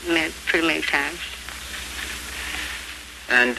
many, 0.06 0.32
pretty 0.46 0.66
many 0.66 0.82
times. 0.82 1.18
And 3.30 3.58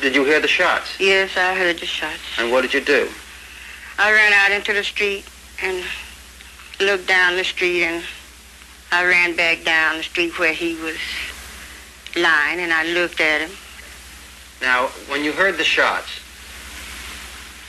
did 0.00 0.14
you 0.14 0.24
hear 0.24 0.38
the 0.40 0.48
shots? 0.48 1.00
Yes, 1.00 1.36
I 1.36 1.54
heard 1.54 1.78
the 1.80 1.86
shots. 1.86 2.22
And 2.38 2.52
what 2.52 2.62
did 2.62 2.72
you 2.74 2.80
do? 2.80 3.08
I 3.98 4.12
ran 4.12 4.32
out 4.32 4.52
into 4.52 4.72
the 4.72 4.84
street 4.84 5.24
and 5.60 5.82
looked 6.80 7.06
down 7.06 7.36
the 7.36 7.44
street 7.44 7.84
and 7.84 8.04
I 8.92 9.04
ran 9.04 9.36
back 9.36 9.64
down 9.64 9.98
the 9.98 10.02
street 10.02 10.38
where 10.38 10.52
he 10.52 10.74
was 10.76 10.96
lying 12.16 12.60
and 12.60 12.72
I 12.72 12.84
looked 12.92 13.20
at 13.20 13.42
him. 13.42 13.50
Now, 14.60 14.86
when 15.08 15.24
you 15.24 15.32
heard 15.32 15.56
the 15.56 15.64
shots 15.64 16.20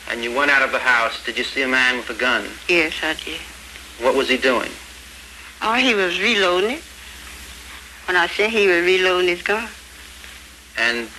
and 0.09 0.23
you 0.23 0.35
went 0.35 0.51
out 0.51 0.61
of 0.61 0.71
the 0.71 0.79
house, 0.79 1.23
did 1.25 1.37
you 1.37 1.43
see 1.43 1.61
a 1.61 1.67
man 1.67 1.97
with 1.97 2.09
a 2.09 2.13
gun? 2.13 2.47
Yes, 2.67 2.93
I 3.03 3.13
did. 3.13 3.39
What 3.99 4.15
was 4.15 4.29
he 4.29 4.37
doing? 4.37 4.71
Oh, 5.61 5.73
he 5.73 5.93
was 5.93 6.19
reloading 6.19 6.71
it. 6.71 6.83
When 8.05 8.15
I 8.15 8.27
said 8.27 8.49
he 8.49 8.67
was 8.67 8.83
reloading 8.83 9.27
his 9.27 9.41
gun. 9.41 9.67
And 10.77 11.09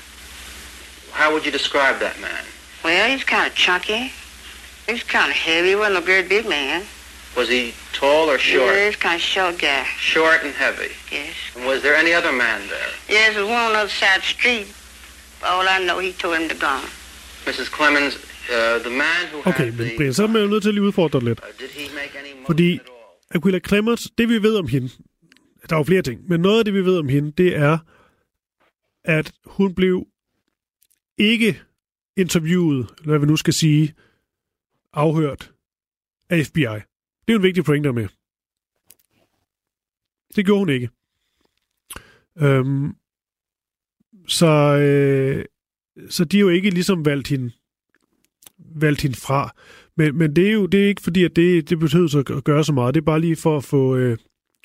how 1.13 1.33
would 1.33 1.45
you 1.45 1.53
describe 1.53 2.01
that 2.01 2.19
man? 2.21 2.45
Well, 2.83 3.11
he's 3.11 3.23
kind 3.23 3.47
of 3.47 3.55
chunky. 3.55 4.13
He's 4.89 5.05
kind 5.05 5.31
of 5.31 5.37
heavy. 5.37 5.69
He 5.69 5.77
wasn't 5.77 5.99
a 5.99 6.01
very 6.01 6.27
big 6.27 6.49
man. 6.49 6.85
Was 7.37 7.49
he 7.49 7.73
tall 7.93 8.29
or 8.29 8.39
short? 8.39 8.75
He's 8.77 8.97
kind 8.97 9.15
of 9.15 9.21
short 9.21 9.59
guy. 9.59 9.85
Short 9.99 10.39
and 10.45 10.55
heavy. 10.55 10.91
Yes. 11.13 11.35
And 11.57 11.65
was 11.67 11.83
there 11.83 11.95
any 11.95 12.13
other 12.13 12.33
man 12.33 12.61
there? 12.69 12.91
Yes, 13.09 13.35
there's 13.35 13.49
one 13.49 13.63
on 13.69 13.73
the 13.73 13.79
other 13.79 13.89
side 13.89 14.17
of 14.17 14.23
the 14.23 14.29
street. 14.39 14.67
All 15.43 15.67
I 15.69 15.79
know, 15.87 15.99
he 16.01 16.13
told 16.13 16.37
him 16.41 16.49
to 16.49 16.55
go. 16.55 16.75
Mrs. 17.47 17.69
Clemens, 17.77 18.15
uh, 18.17 18.79
the 18.87 18.91
man 18.91 19.23
who 19.33 19.39
Okay, 19.51 19.65
had 19.65 19.79
men 19.79 19.89
the... 19.89 19.97
Brian, 19.97 20.15
så 20.15 20.23
er 20.23 20.27
man 20.27 20.43
jo 20.43 20.49
nødt 20.49 20.63
til 20.63 20.69
at 20.69 20.75
lige 20.75 20.85
udfordre 20.85 21.19
dig 21.21 21.29
lidt. 21.29 21.41
Uh, 21.41 21.47
did 21.61 21.69
he 21.69 21.95
make 21.95 22.19
any 22.19 22.29
motion 22.29 22.47
Fordi? 22.47 22.79
Aquila 23.35 23.59
Clemens, 23.69 24.11
det 24.19 24.29
vi 24.29 24.43
ved 24.43 24.57
om 24.57 24.69
hende, 24.69 24.89
der 25.69 25.75
er 25.77 25.81
jo 25.81 25.85
flere 25.85 26.03
ting, 26.03 26.21
men 26.29 26.41
noget 26.41 26.59
af 26.59 26.65
det 26.65 26.75
vi 26.75 26.85
ved 26.85 26.99
om 26.99 27.09
hende, 27.09 27.33
det 27.33 27.57
er, 27.57 27.79
at 29.05 29.33
hun 29.45 29.75
blev 29.75 30.07
ikke 31.19 31.61
interviewet, 32.17 32.87
eller 32.99 33.09
hvad 33.11 33.19
vi 33.19 33.27
nu 33.27 33.37
skal 33.37 33.55
sige, 33.55 33.95
afhørt 34.93 35.51
af 36.31 36.47
FBI. 36.47 36.67
Det 37.31 37.35
er 37.35 37.39
jo 37.39 37.43
en 37.43 37.49
vigtig 37.49 37.65
pointe 37.65 37.93
med. 37.93 38.09
Det 40.37 40.47
gjorde 40.47 40.59
hun 40.59 40.69
ikke. 40.69 40.89
Øhm, 42.39 42.95
så, 44.29 44.47
øh, 44.77 45.45
så 46.09 46.25
de 46.25 46.37
har 46.37 46.41
jo 46.41 46.49
ikke 46.49 46.71
ligesom 46.71 47.05
valgt 47.05 47.29
hende, 47.29 47.51
valgt 48.59 49.03
hende 49.03 49.17
fra. 49.17 49.55
Men, 49.97 50.19
men 50.19 50.37
det 50.37 50.49
er 50.49 50.53
jo 50.53 50.67
det 50.67 50.85
er 50.85 50.89
ikke 50.89 51.03
fordi, 51.03 51.25
at 51.25 51.37
det, 51.37 51.71
det 51.71 51.79
betyder 51.79 52.07
så 52.07 52.19
at 52.19 52.45
gøre 52.45 52.65
så 52.65 52.73
meget. 52.73 52.95
Det 52.95 53.01
er 53.01 53.05
bare 53.05 53.21
lige 53.21 53.37
for 53.37 53.57
at 53.57 53.65
få, 53.65 53.97
øh, 53.97 54.19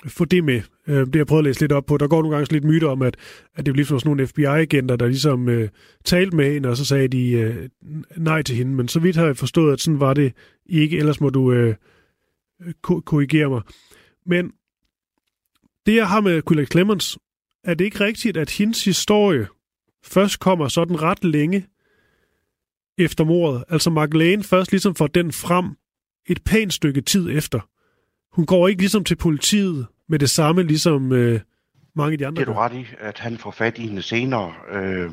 få 0.05 0.25
det 0.25 0.43
med. 0.43 0.61
Øh, 0.87 0.95
det 0.95 1.15
har 1.15 1.19
jeg 1.19 1.27
prøvet 1.27 1.41
at 1.41 1.45
læse 1.45 1.59
lidt 1.59 1.71
op 1.71 1.85
på. 1.85 1.97
Der 1.97 2.07
går 2.07 2.21
nogle 2.21 2.35
gange 2.35 2.53
lidt 2.53 2.63
myter 2.63 2.87
om, 2.87 3.01
at, 3.01 3.17
at 3.55 3.65
det 3.65 3.71
er 3.71 3.75
ligesom 3.75 3.99
sådan 3.99 4.09
nogle 4.09 4.27
FBI-agenter, 4.27 4.95
der 4.95 5.07
ligesom 5.07 5.49
øh, 5.49 5.69
talte 6.05 6.35
med 6.35 6.53
hende, 6.53 6.69
og 6.69 6.77
så 6.77 6.85
sagde 6.85 7.07
de 7.07 7.31
øh, 7.31 7.69
nej 8.17 8.41
til 8.41 8.55
hende. 8.55 8.75
Men 8.75 8.87
så 8.87 8.99
vidt 8.99 9.15
har 9.15 9.25
jeg 9.25 9.37
forstået, 9.37 9.73
at 9.73 9.81
sådan 9.81 9.99
var 9.99 10.13
det 10.13 10.33
ikke. 10.65 10.97
Ellers 10.97 11.21
må 11.21 11.29
du 11.29 11.51
øh, 11.51 11.75
ko- 12.81 12.99
korrigere 12.99 13.49
mig. 13.49 13.61
Men 14.25 14.51
det, 15.85 15.95
jeg 15.95 16.09
har 16.09 16.21
med 16.21 16.41
Quilla 16.47 16.65
Clemens, 16.65 17.17
er 17.63 17.73
det 17.73 17.85
ikke 17.85 17.99
rigtigt, 17.99 18.37
at 18.37 18.49
hendes 18.49 18.85
historie 18.85 19.47
først 20.03 20.39
kommer 20.39 20.67
sådan 20.67 21.01
ret 21.01 21.23
længe 21.23 21.67
efter 22.97 23.23
mordet. 23.23 23.63
Altså 23.69 23.89
Mark 23.89 24.09
først 24.45 24.71
ligesom 24.71 24.95
får 24.95 25.07
den 25.07 25.31
frem 25.31 25.65
et 26.25 26.43
pænt 26.43 26.73
stykke 26.73 27.01
tid 27.01 27.37
efter. 27.37 27.59
Hun 28.35 28.45
går 28.45 28.67
ikke 28.67 28.81
ligesom 28.81 29.03
til 29.03 29.15
politiet 29.15 29.87
med 30.09 30.19
det 30.19 30.29
samme, 30.29 30.63
ligesom 30.63 31.11
øh, 31.11 31.39
mange 31.95 32.11
af 32.11 32.17
de 32.17 32.27
andre. 32.27 32.39
Det 32.41 32.49
er 32.49 32.53
du 32.53 32.59
ret 32.59 32.73
i, 32.73 32.85
at 32.99 33.19
han 33.19 33.37
får 33.37 33.51
fat 33.51 33.77
i 33.77 33.87
hende 33.87 34.01
senere. 34.01 34.53
Øh, 34.71 35.11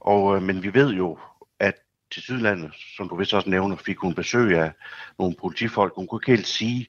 og, 0.00 0.36
øh, 0.36 0.42
men 0.42 0.62
vi 0.62 0.74
ved 0.74 0.94
jo, 0.94 1.18
at 1.60 1.74
til 2.12 2.22
Sydlandet, 2.22 2.74
som 2.96 3.08
du 3.08 3.16
vist 3.16 3.34
også 3.34 3.50
nævner, 3.50 3.76
fik 3.76 3.98
hun 3.98 4.14
besøg 4.14 4.58
af 4.58 4.72
nogle 5.18 5.36
politifolk. 5.40 5.92
Hun 5.94 6.06
kunne 6.06 6.18
ikke 6.18 6.36
helt 6.36 6.46
sige, 6.46 6.86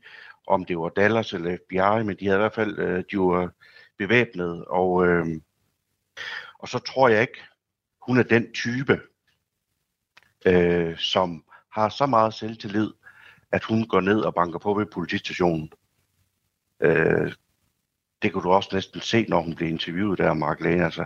om 0.47 0.65
det 0.65 0.77
var 0.77 0.89
Dallas 0.89 1.33
eller 1.33 1.57
FBI, 1.57 2.03
men 2.03 2.17
de 2.19 2.25
havde 2.25 2.37
i 2.37 2.41
hvert 2.41 2.53
fald, 2.53 2.79
øh, 2.79 3.03
de 3.11 3.19
var 3.19 3.51
bevæbnet. 3.97 4.65
Og, 4.65 5.07
øh, 5.07 5.25
og 6.59 6.67
så 6.67 6.79
tror 6.79 7.09
jeg 7.09 7.21
ikke, 7.21 7.41
hun 8.01 8.17
er 8.17 8.23
den 8.23 8.53
type, 8.53 9.01
øh, 10.45 10.97
som 10.97 11.43
har 11.71 11.89
så 11.89 12.05
meget 12.05 12.33
selvtillid, 12.33 12.91
at 13.51 13.63
hun 13.63 13.87
går 13.87 14.01
ned 14.01 14.21
og 14.21 14.33
banker 14.33 14.59
på 14.59 14.73
ved 14.73 14.85
politistationen. 14.85 15.71
Øh, 16.79 17.33
det 18.21 18.33
kunne 18.33 18.43
du 18.43 18.51
også 18.51 18.69
næsten 18.73 19.01
se, 19.01 19.25
når 19.29 19.41
hun 19.41 19.55
blev 19.55 19.69
interviewet 19.69 20.17
der 20.17 20.29
af 20.29 20.35
Mark 20.35 20.61
Lane. 20.61 20.85
Altså, 20.85 21.05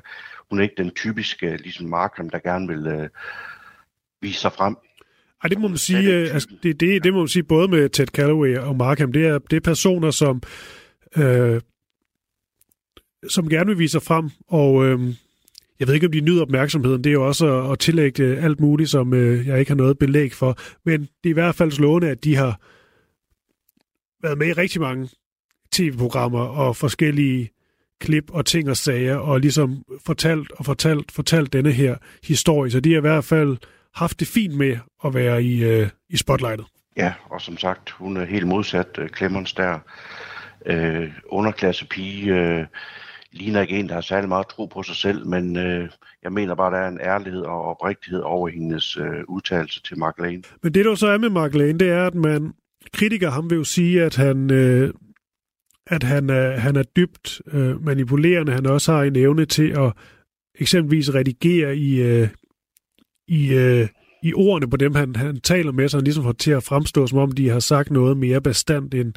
hun 0.50 0.60
er 0.60 0.64
ikke 0.64 0.84
den 0.84 0.92
typiske, 0.92 1.58
ligesom 1.58 1.88
Markham, 1.88 2.30
der 2.30 2.40
gerne 2.40 2.68
vil 2.68 2.88
øh, 2.88 3.10
vise 4.24 4.40
sig 4.40 4.52
frem. 4.52 4.76
Ej, 5.44 5.48
det 5.48 5.60
må 5.60 5.68
man 5.68 5.78
sige, 5.78 6.16
øh, 6.16 6.34
altså, 6.34 6.50
det, 6.64 6.80
det, 6.80 7.04
det 7.04 7.14
må 7.14 7.20
man 7.20 7.28
sige 7.28 7.44
både 7.44 7.68
med 7.68 7.90
Ted 7.90 8.08
Calloway 8.08 8.58
og 8.58 8.76
Markham. 8.76 9.12
Det 9.12 9.26
er, 9.26 9.40
det 9.40 9.56
er 9.56 9.62
personer, 9.62 10.12
som, 10.12 10.42
øh, 11.18 11.62
som 13.30 13.50
gerne 13.50 13.68
vil 13.68 13.80
vise 13.80 13.92
sig 13.92 14.02
frem, 14.02 14.30
og 14.48 14.86
øh, 14.86 15.00
jeg 15.80 15.88
ved 15.88 15.96
ikke, 15.96 16.06
om 16.06 16.12
de 16.12 16.22
nyder 16.22 16.42
opmærksomheden. 16.42 17.04
Det 17.04 17.10
er 17.10 17.14
jo 17.14 17.28
også 17.28 17.64
at, 17.64 17.72
at 17.72 17.80
tillægge 17.80 18.38
alt 18.38 18.60
muligt, 18.60 18.90
som 18.90 19.14
øh, 19.14 19.48
jeg 19.48 19.60
ikke 19.60 19.72
har 19.72 19.76
noget 19.76 19.98
belæg 19.98 20.34
for. 20.34 20.58
Men 20.86 21.02
det 21.02 21.26
er 21.26 21.30
i 21.30 21.34
hvert 21.34 21.56
fald 21.56 21.72
slående, 21.72 22.10
at 22.10 22.24
de 22.24 22.36
har 22.36 22.60
været 24.24 24.38
med 24.38 24.48
i 24.48 24.54
rigtig 24.54 24.82
mange 24.82 25.10
tv-programmer 25.72 26.40
og 26.40 26.76
forskellige 26.76 27.50
klip 28.00 28.32
og 28.32 28.46
ting 28.46 28.70
og 28.70 28.78
sager, 28.78 29.16
og 29.16 29.40
ligesom 29.40 29.84
fortalt 30.06 30.52
og 30.52 30.66
fortalt, 30.66 31.12
fortalt 31.12 31.54
denne 31.54 31.72
her 31.72 31.96
historie. 32.24 32.72
Så 32.72 32.80
de 32.80 32.92
har 32.92 32.98
i 32.98 33.02
hvert 33.02 33.24
fald 33.24 33.58
haft 33.96 34.20
det 34.20 34.28
fint 34.28 34.56
med 34.56 34.78
at 35.06 35.14
være 35.14 35.44
i, 35.44 35.64
øh, 35.64 35.90
i 36.10 36.18
spotlightet. 36.18 36.66
Ja, 36.98 37.14
og 37.30 37.42
som 37.42 37.58
sagt, 37.58 37.90
hun 37.90 38.18
er 38.18 38.26
helt 38.26 38.48
modsat 38.48 38.98
uh, 38.98 39.08
Clemens 39.08 39.54
der. 39.54 39.80
Øh, 40.66 41.12
underklasse 41.26 41.88
pige, 41.88 42.36
øh, 42.36 42.66
ligner 43.32 43.62
ikke 43.62 43.80
en, 43.80 43.88
der 43.88 43.94
har 43.94 44.02
særlig 44.02 44.30
meget 44.30 44.48
tro 44.48 44.66
på 44.66 44.84
sig 44.84 44.96
selv, 44.96 45.28
men 45.28 45.58
øh, 45.58 45.90
jeg 46.24 46.32
mener 46.32 46.56
bare, 46.56 46.72
der 46.72 46.78
er 46.78 46.88
en 46.88 47.00
ærlighed 47.02 47.42
og 47.42 47.64
oprigtighed 47.64 48.22
over 48.22 48.50
hendes 48.50 48.98
øh, 48.98 49.24
udtalelse 49.28 49.82
til 49.84 50.00
Mark 50.00 50.20
Lane. 50.20 50.44
Men 50.64 50.74
det, 50.74 50.86
der 50.86 50.96
så 50.96 51.08
er 51.08 51.18
med 51.18 51.30
Mark 51.30 51.56
Lane, 51.56 51.80
det 51.80 51.90
er, 51.90 52.08
at 52.08 52.16
man 52.16 52.54
kritiker 52.94 53.30
ham 53.30 53.50
vil 53.50 53.56
jo 53.56 53.64
sige, 53.64 54.04
at 54.04 54.16
han, 54.16 54.52
øh, 54.52 54.94
at 55.88 56.04
han 56.04 56.30
er, 56.30 56.58
han 56.58 56.76
er 56.76 56.84
dybt 56.84 57.42
øh, 57.48 57.86
manipulerende. 57.86 58.52
Han 58.52 58.66
også 58.66 58.94
har 58.94 59.04
en 59.04 59.16
evne 59.16 59.46
til 59.46 59.70
at 59.70 59.94
eksempelvis 60.56 61.14
redigere 61.14 61.78
i, 61.78 62.02
øh, 62.02 62.28
i, 63.28 63.54
øh, 63.54 63.88
i 64.24 64.34
ordene 64.34 64.70
på 64.70 64.78
dem, 64.78 64.96
han, 64.96 65.16
han 65.16 65.42
taler 65.42 65.72
med, 65.72 65.90
så 65.90 65.98
han 65.98 66.04
ligesom 66.04 66.24
får 66.24 66.32
til 66.32 66.52
at 66.52 66.64
fremstå, 66.64 67.08
som 67.08 67.18
om 67.18 67.32
de 67.32 67.50
har 67.50 67.60
sagt 67.60 67.92
noget 67.92 68.18
mere 68.18 68.42
bestandt 68.42 68.94
end, 68.94 69.14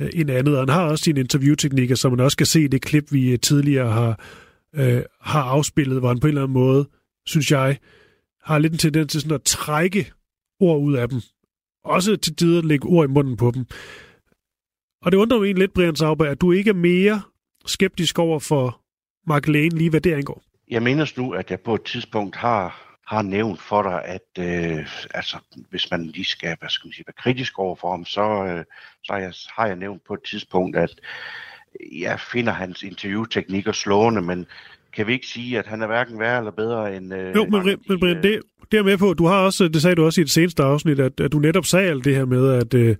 øh, 0.00 0.10
end 0.14 0.30
andet. 0.30 0.54
Og 0.54 0.60
han 0.60 0.68
har 0.68 0.88
også 0.88 1.04
sine 1.04 1.20
interviewteknikker, 1.20 1.94
som 1.94 2.12
man 2.12 2.20
også 2.20 2.36
kan 2.36 2.46
se 2.46 2.62
i 2.62 2.68
det 2.68 2.82
klip, 2.82 3.12
vi 3.12 3.30
øh, 3.30 3.38
tidligere 3.38 3.92
har, 3.92 4.20
øh, 4.74 5.02
har 5.20 5.42
afspillet, 5.42 5.98
hvor 5.98 6.08
han 6.08 6.20
på 6.20 6.26
en 6.26 6.28
eller 6.28 6.42
anden 6.42 6.54
måde, 6.54 6.88
synes 7.26 7.50
jeg, 7.50 7.78
har 8.44 8.58
lidt 8.58 8.72
en 8.72 8.78
tendens 8.78 9.12
til 9.12 9.20
sådan 9.20 9.34
at 9.34 9.42
trække 9.42 10.12
ord 10.60 10.80
ud 10.80 10.94
af 10.94 11.08
dem. 11.08 11.20
Også 11.84 12.16
til 12.16 12.36
tider 12.36 12.58
at 12.58 12.64
lægge 12.64 12.88
ord 12.88 13.08
i 13.08 13.12
munden 13.12 13.36
på 13.36 13.50
dem. 13.54 13.66
Og 15.02 15.12
det 15.12 15.18
undrer 15.18 15.38
mig 15.38 15.44
egentlig 15.44 15.62
lidt, 15.62 15.74
Brian 15.74 15.96
Sauber, 15.96 16.24
at 16.24 16.40
du 16.40 16.52
ikke 16.52 16.70
er 16.70 16.74
mere 16.74 17.22
skeptisk 17.66 18.18
over 18.18 18.38
for 18.38 18.80
Mark 19.26 19.48
Lane, 19.48 19.78
lige 19.78 19.90
hvad 19.90 20.00
det 20.00 20.12
angår. 20.12 20.42
Jeg 20.70 20.82
mener 20.82 21.12
nu, 21.16 21.30
at 21.30 21.50
jeg 21.50 21.60
på 21.60 21.74
et 21.74 21.82
tidspunkt 21.82 22.36
har 22.36 22.91
har 23.06 23.22
nævnt 23.22 23.60
for 23.60 23.82
dig, 23.82 24.04
at 24.04 24.28
øh, 24.38 24.86
altså, 25.14 25.36
hvis 25.70 25.90
man 25.90 26.06
lige 26.06 26.24
skal, 26.24 26.56
hvad 26.60 26.68
skal 26.68 26.86
man 26.88 26.92
sige, 26.92 27.04
være 27.06 27.22
kritisk 27.22 27.58
over 27.58 27.76
for 27.76 27.90
ham, 27.90 28.04
så, 28.04 28.44
øh, 28.44 28.64
så 29.04 29.12
har, 29.12 29.20
jeg, 29.20 29.32
har 29.56 29.66
jeg 29.66 29.76
nævnt 29.76 30.02
på 30.06 30.14
et 30.14 30.22
tidspunkt, 30.22 30.76
at 30.76 31.00
jeg 31.92 32.20
finder 32.20 32.52
hans 32.52 32.82
interviewteknikker 32.82 33.72
slående, 33.72 34.22
men 34.22 34.46
kan 34.92 35.06
vi 35.06 35.12
ikke 35.12 35.26
sige, 35.26 35.58
at 35.58 35.66
han 35.66 35.82
er 35.82 35.86
hverken 35.86 36.18
værre 36.18 36.38
eller 36.38 36.50
bedre 36.50 36.96
end... 36.96 37.14
Øh, 37.14 37.34
jo, 37.34 37.44
men, 37.44 37.78
men 37.88 38.00
Brian, 38.00 38.22
det, 38.22 38.40
det 38.72 38.78
er 38.78 38.82
med 38.82 38.98
på. 38.98 39.14
Du 39.14 39.26
har 39.26 39.38
også, 39.38 39.68
det 39.68 39.82
sagde 39.82 39.96
du 39.96 40.04
også 40.04 40.20
i 40.20 40.24
det 40.24 40.32
seneste 40.32 40.62
afsnit, 40.62 41.00
at, 41.00 41.20
at 41.20 41.32
du 41.32 41.38
netop 41.38 41.66
sagde 41.66 41.90
alt 41.90 42.04
det 42.04 42.14
her 42.14 42.24
med, 42.24 42.52
at 42.52 42.74
øh, 42.74 42.96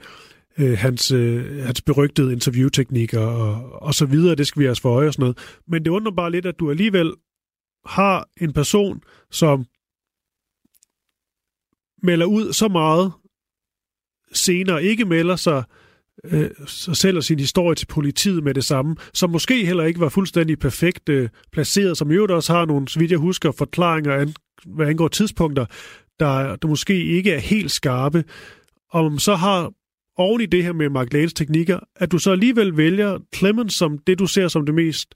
øh, 0.59 0.79
hans, 0.79 1.11
øh, 1.11 1.65
hans 1.65 1.83
berygtede 1.83 2.33
interviewteknikker 2.33 3.21
og, 3.21 3.83
og 3.83 3.95
så 3.95 4.07
videre, 4.07 4.35
det 4.35 4.47
skal 4.47 4.63
vi 4.63 4.69
også 4.69 4.83
for 4.83 4.97
øje 4.97 5.07
og 5.07 5.13
sådan 5.13 5.23
noget. 5.23 5.59
Men 5.69 5.85
det 5.85 5.91
undrer 5.91 6.13
bare 6.13 6.31
lidt, 6.31 6.47
at 6.47 6.61
du 6.61 6.71
alligevel 6.71 7.13
har 7.87 8.29
en 8.41 8.53
person, 8.53 9.03
som 9.31 9.65
melder 12.03 12.27
ud 12.27 12.53
så 12.53 12.69
meget 12.69 13.13
senere, 14.33 14.85
ikke 14.85 15.05
melder 15.05 15.37
sig 15.37 15.63
øh, 16.25 16.51
sig 16.67 16.97
selv 16.97 17.17
og 17.17 17.25
sin 17.25 17.39
historie 17.39 17.75
til 17.75 17.87
politiet 17.87 18.45
med 18.45 18.55
det 18.55 18.65
samme, 18.65 18.97
som 19.15 19.31
måske 19.31 19.67
heller 19.67 19.85
ikke 19.85 20.01
var 20.01 20.09
fuldstændig 20.09 20.59
perfekt 20.59 21.09
øh, 21.09 21.29
placeret, 21.53 21.99
som 21.99 22.11
i 22.11 22.15
øvrigt 22.15 22.33
også 22.33 22.53
har 22.53 22.65
nogle, 22.65 22.89
så 22.89 22.99
vidt 22.99 23.11
jeg 23.11 23.19
husker, 23.19 23.53
forklaringer, 23.53 24.15
an, 24.15 24.35
hvad 24.67 24.87
angår 24.87 25.09
tidspunkter, 25.09 25.67
der, 26.21 26.57
der 26.57 26.69
måske 26.69 27.05
ikke 27.05 27.33
er 27.33 27.39
helt 27.39 27.71
skarpe. 27.71 28.25
Om 28.93 29.19
så 29.19 29.35
har 29.35 29.73
oven 30.17 30.41
i 30.41 30.47
det 30.47 30.65
her 30.65 30.73
med 30.73 30.89
Mark 30.89 31.13
Lanes 31.13 31.33
teknikker, 31.33 31.79
at 31.97 32.13
du 32.13 32.19
så 32.19 32.33
alligevel 32.33 32.77
vælger 32.77 33.19
Clemens 33.35 33.75
som 33.75 33.99
det, 33.99 34.19
du 34.19 34.27
ser 34.27 34.49
som 34.49 34.67
det 34.67 34.75
mest 34.75 35.15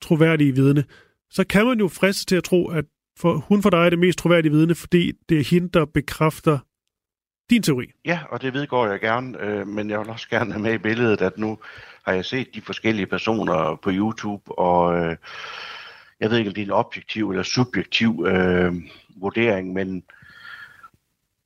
troværdige 0.00 0.54
vidne, 0.54 0.84
så 1.30 1.44
kan 1.44 1.66
man 1.66 1.78
jo 1.78 1.88
friste 1.88 2.26
til 2.26 2.36
at 2.36 2.44
tro, 2.44 2.66
at 2.66 2.84
for, 3.18 3.34
hun 3.34 3.62
for 3.62 3.70
dig 3.70 3.78
er 3.86 3.90
det 3.90 3.98
mest 3.98 4.18
troværdige 4.18 4.52
vidne, 4.52 4.74
fordi 4.74 5.12
det 5.28 5.40
er 5.40 5.44
hende, 5.50 5.68
der 5.68 5.84
bekræfter 5.84 6.58
din 7.50 7.62
teori. 7.62 7.86
Ja, 8.04 8.20
og 8.30 8.42
det 8.42 8.52
vedgår 8.52 8.86
jeg 8.86 9.00
gerne, 9.00 9.40
øh, 9.40 9.66
men 9.66 9.90
jeg 9.90 10.00
vil 10.00 10.10
også 10.10 10.28
gerne 10.28 10.52
have 10.52 10.62
med 10.62 10.74
i 10.74 10.78
billedet, 10.78 11.20
at 11.20 11.38
nu 11.38 11.58
har 12.06 12.12
jeg 12.12 12.24
set 12.24 12.54
de 12.54 12.60
forskellige 12.60 13.06
personer 13.06 13.78
på 13.82 13.90
YouTube, 13.92 14.58
og 14.58 14.96
øh, 14.96 15.16
jeg 16.20 16.30
ved 16.30 16.38
ikke, 16.38 16.48
om 16.48 16.54
det 16.54 16.62
er 16.62 16.66
en 16.66 16.70
objektiv 16.70 17.30
eller 17.30 17.42
subjektiv 17.42 18.26
øh, 18.28 18.74
vurdering, 19.16 19.72
men 19.72 20.04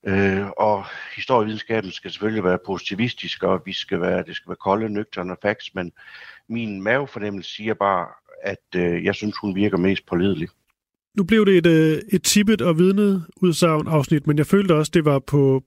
øh, 0.06 0.46
og 0.56 0.84
historievidenskaben 1.16 1.90
skal 1.90 2.10
selvfølgelig 2.10 2.44
være 2.44 2.58
positivistisk, 2.66 3.42
og 3.42 3.62
vi 3.64 3.72
skal 3.72 4.00
være, 4.00 4.22
det 4.22 4.36
skal 4.36 4.48
være 4.48 4.56
kolde, 4.56 4.88
nøgterne 4.88 5.32
og 5.32 5.38
facts, 5.42 5.74
men 5.74 5.92
min 6.48 6.82
mavefornemmelse 6.82 7.54
siger 7.54 7.74
bare, 7.74 8.06
at 8.42 8.66
øh, 8.76 9.04
jeg 9.04 9.14
synes, 9.14 9.36
hun 9.36 9.54
virker 9.54 9.76
mest 9.76 10.06
pålidelig. 10.06 10.48
Nu 11.18 11.24
blev 11.24 11.46
det 11.46 11.58
et, 11.58 11.66
øh, 11.66 12.02
et 12.12 12.22
tippet 12.22 12.62
og 12.62 12.78
vidnet 12.78 13.26
udsagn 13.42 13.88
afsnit, 13.88 14.26
men 14.26 14.38
jeg 14.38 14.46
følte 14.46 14.74
også, 14.74 14.90
det 14.94 15.04
var 15.04 15.18
på, 15.18 15.62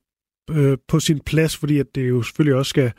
øh, 0.51 0.77
på 0.87 0.99
sin 0.99 1.19
plads, 1.19 1.57
fordi 1.57 1.79
at 1.79 1.95
det 1.95 2.09
jo 2.09 2.21
selvfølgelig 2.21 2.55
også 2.55 2.69
skal 2.69 2.91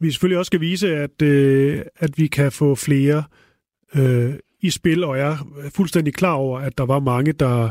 vi 0.00 0.10
selvfølgelig 0.10 0.38
også 0.38 0.48
skal 0.48 0.60
vise, 0.60 0.96
at, 0.96 1.22
øh, 1.22 1.82
at 1.96 2.18
vi 2.18 2.26
kan 2.26 2.52
få 2.52 2.74
flere 2.74 3.24
øh, 3.96 4.34
i 4.60 4.70
spil, 4.70 5.04
og 5.04 5.18
jeg 5.18 5.38
er 5.58 5.70
fuldstændig 5.70 6.14
klar 6.14 6.32
over, 6.32 6.60
at 6.60 6.78
der 6.78 6.84
var 6.84 7.00
mange, 7.00 7.32
der, 7.32 7.70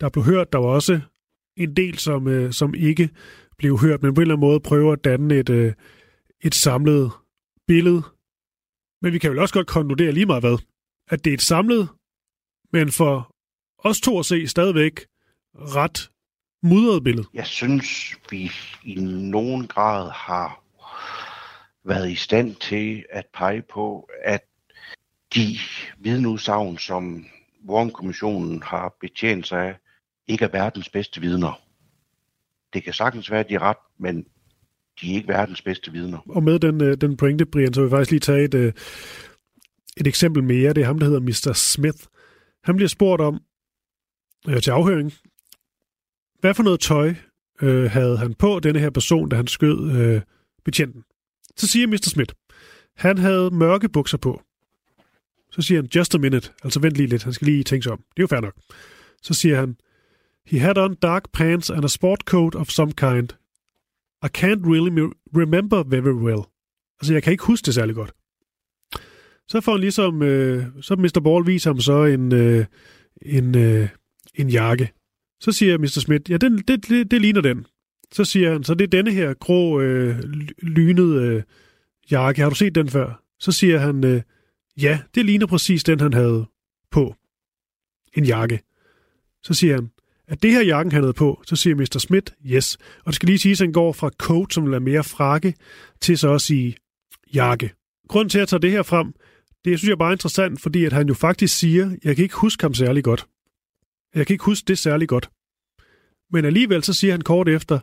der 0.00 0.08
blev 0.08 0.24
hørt. 0.24 0.52
Der 0.52 0.58
var 0.58 0.68
også 0.68 1.00
en 1.56 1.76
del, 1.76 1.98
som, 1.98 2.28
øh, 2.28 2.52
som 2.52 2.74
ikke 2.74 3.08
blev 3.58 3.78
hørt, 3.78 4.02
men 4.02 4.14
på 4.14 4.20
en 4.20 4.22
eller 4.22 4.34
anden 4.34 4.48
måde 4.48 4.60
prøver 4.60 4.92
at 4.92 5.04
danne 5.04 5.38
et, 5.38 5.50
øh, 5.50 5.72
et 6.40 6.54
samlet 6.54 7.10
billede. 7.66 8.02
Men 9.02 9.12
vi 9.12 9.18
kan 9.18 9.30
vel 9.30 9.38
også 9.38 9.54
godt 9.54 9.66
konkludere 9.66 10.12
lige 10.12 10.26
meget 10.26 10.42
hvad, 10.42 10.58
at 11.10 11.24
det 11.24 11.30
er 11.30 11.34
et 11.34 11.42
samlet 11.42 11.88
men 12.72 12.92
for 12.92 13.34
os 13.78 14.00
to 14.00 14.18
at 14.18 14.26
se 14.26 14.46
stadigvæk 14.46 15.00
ret 15.54 16.10
mudret 16.62 17.04
billede. 17.04 17.26
Jeg 17.34 17.46
synes, 17.46 18.14
vi 18.30 18.50
i 18.84 18.94
nogen 19.04 19.66
grad 19.66 20.10
har 20.10 20.62
været 21.84 22.10
i 22.10 22.14
stand 22.14 22.54
til 22.54 23.04
at 23.10 23.24
pege 23.34 23.62
på, 23.62 24.08
at 24.24 24.44
de 25.34 25.58
vidneudsagn, 25.98 26.78
som 26.78 27.26
Warren-kommissionen 27.68 28.62
har 28.62 28.96
betjent 29.00 29.46
sig 29.48 29.66
af, 29.66 29.76
ikke 30.26 30.44
er 30.44 30.48
verdens 30.48 30.88
bedste 30.88 31.20
vidner. 31.20 31.60
Det 32.72 32.84
kan 32.84 32.92
sagtens 32.92 33.30
være, 33.30 33.40
at 33.40 33.48
de 33.48 33.54
er 33.54 33.62
ret, 33.62 33.76
men 33.98 34.26
de 35.00 35.12
er 35.12 35.16
ikke 35.16 35.28
verdens 35.28 35.62
bedste 35.62 35.92
vidner. 35.92 36.18
Og 36.28 36.42
med 36.42 36.58
den, 36.58 36.80
øh, 36.80 36.96
den 36.96 37.16
pointe, 37.16 37.46
Brian, 37.46 37.74
så 37.74 37.80
vil 37.80 37.88
jeg 37.88 37.90
faktisk 37.90 38.10
lige 38.10 38.20
tage 38.20 38.44
et, 38.44 38.54
øh, 38.54 38.72
et 39.96 40.06
eksempel 40.06 40.42
mere. 40.42 40.72
Det 40.72 40.80
er 40.82 40.86
ham, 40.86 40.98
der 40.98 41.06
hedder 41.06 41.20
Mr. 41.20 41.52
Smith, 41.54 41.98
han 42.64 42.76
bliver 42.76 42.88
spurgt 42.88 43.22
om 43.22 43.40
øh, 44.48 44.62
til 44.62 44.70
afhøring, 44.70 45.12
hvad 46.40 46.54
for 46.54 46.62
noget 46.62 46.80
tøj 46.80 47.14
øh, 47.62 47.90
havde 47.90 48.18
han 48.18 48.34
på, 48.34 48.60
denne 48.60 48.78
her 48.78 48.90
person, 48.90 49.28
da 49.28 49.36
han 49.36 49.46
skød 49.46 49.90
øh, 49.90 50.22
betjenten. 50.64 51.04
Så 51.56 51.66
siger 51.68 51.86
Mr. 51.86 52.08
Smith, 52.08 52.34
han 52.96 53.18
havde 53.18 53.50
mørke 53.50 53.88
bukser 53.88 54.18
på. 54.18 54.42
Så 55.50 55.62
siger 55.62 55.82
han, 55.82 55.90
just 55.96 56.14
a 56.14 56.18
minute, 56.18 56.50
altså 56.64 56.80
vent 56.80 56.96
lige 56.96 57.06
lidt, 57.06 57.24
han 57.24 57.32
skal 57.32 57.46
lige 57.46 57.64
tænke 57.64 57.82
sig 57.82 57.92
om. 57.92 57.98
Det 57.98 58.18
er 58.18 58.22
jo 58.22 58.26
fair 58.26 58.40
nok. 58.40 58.54
Så 59.22 59.34
siger 59.34 59.56
han, 59.60 59.76
he 60.46 60.58
had 60.58 60.78
on 60.78 60.94
dark 60.94 61.32
pants 61.32 61.70
and 61.70 61.84
a 61.84 61.88
sport 61.88 62.20
coat 62.20 62.54
of 62.54 62.68
some 62.68 62.92
kind. 62.92 63.28
I 64.24 64.28
can't 64.38 64.62
really 64.72 65.10
remember 65.36 65.82
very 65.82 66.14
well. 66.26 66.42
Altså, 67.00 67.12
jeg 67.12 67.22
kan 67.22 67.32
ikke 67.32 67.44
huske 67.44 67.66
det 67.66 67.74
særlig 67.74 67.94
godt. 67.94 68.12
Så 69.48 69.60
får 69.60 69.72
han 69.72 69.80
ligesom, 69.80 70.22
øh, 70.22 70.64
så 70.80 70.96
Mr. 70.96 71.20
Ball 71.24 71.46
viser 71.46 71.70
ham 71.70 71.80
så 71.80 72.04
en, 72.04 72.32
øh, 72.32 72.64
en, 73.22 73.58
øh, 73.58 73.88
en 74.34 74.48
jakke. 74.48 74.92
Så 75.40 75.52
siger 75.52 75.78
Mr. 75.78 75.86
Smith, 75.86 76.30
ja, 76.30 76.36
den, 76.36 76.58
det, 76.58 76.88
det, 76.88 77.10
det 77.10 77.20
ligner 77.20 77.40
den. 77.40 77.66
Så 78.12 78.24
siger 78.24 78.52
han, 78.52 78.64
så 78.64 78.74
det 78.74 78.84
er 78.84 78.88
denne 78.88 79.10
her 79.12 79.34
grå, 79.34 79.80
øh, 79.80 80.18
lynede 80.62 81.22
øh, 81.26 81.42
jakke. 82.10 82.42
Har 82.42 82.48
du 82.48 82.54
set 82.54 82.74
den 82.74 82.88
før? 82.88 83.22
Så 83.40 83.52
siger 83.52 83.78
han, 83.78 84.04
øh, 84.04 84.22
ja, 84.80 84.98
det 85.14 85.24
ligner 85.24 85.46
præcis 85.46 85.84
den, 85.84 86.00
han 86.00 86.12
havde 86.12 86.46
på. 86.90 87.14
En 88.16 88.24
jakke. 88.24 88.60
Så 89.42 89.54
siger 89.54 89.74
han, 89.74 89.90
at 90.28 90.42
det 90.42 90.50
her 90.50 90.62
jakken, 90.62 90.92
han 90.92 91.02
havde 91.02 91.12
på, 91.12 91.42
så 91.46 91.56
siger 91.56 91.76
Mr. 91.76 91.98
Smith, 91.98 92.32
yes. 92.46 92.76
Og 92.76 93.06
det 93.06 93.14
skal 93.14 93.26
lige 93.26 93.38
sige, 93.38 93.52
at 93.52 93.58
han 93.58 93.72
går 93.72 93.92
fra 93.92 94.10
coat, 94.18 94.52
som 94.52 94.72
er 94.72 94.78
mere 94.78 95.04
frakke, 95.04 95.54
til 96.00 96.18
så 96.18 96.34
at 96.34 96.40
sige 96.40 96.76
jakke. 97.34 97.70
Grunden 98.08 98.28
til 98.28 98.38
at 98.38 98.48
tage 98.48 98.62
det 98.62 98.70
her 98.70 98.82
frem, 98.82 99.12
det 99.64 99.78
synes 99.78 99.88
jeg 99.88 99.98
bare 99.98 100.08
er 100.08 100.12
interessant, 100.12 100.60
fordi 100.60 100.84
at 100.84 100.92
han 100.92 101.08
jo 101.08 101.14
faktisk 101.14 101.58
siger, 101.58 101.96
jeg 102.04 102.16
kan 102.16 102.22
ikke 102.22 102.36
huske 102.36 102.64
ham 102.64 102.74
særlig 102.74 103.04
godt. 103.04 103.26
Jeg 104.14 104.26
kan 104.26 104.34
ikke 104.34 104.44
huske 104.44 104.64
det 104.68 104.78
særlig 104.78 105.08
godt. 105.08 105.30
Men 106.32 106.44
alligevel 106.44 106.82
så 106.82 106.92
siger 106.92 107.12
han 107.12 107.20
kort 107.20 107.48
efter, 107.48 107.78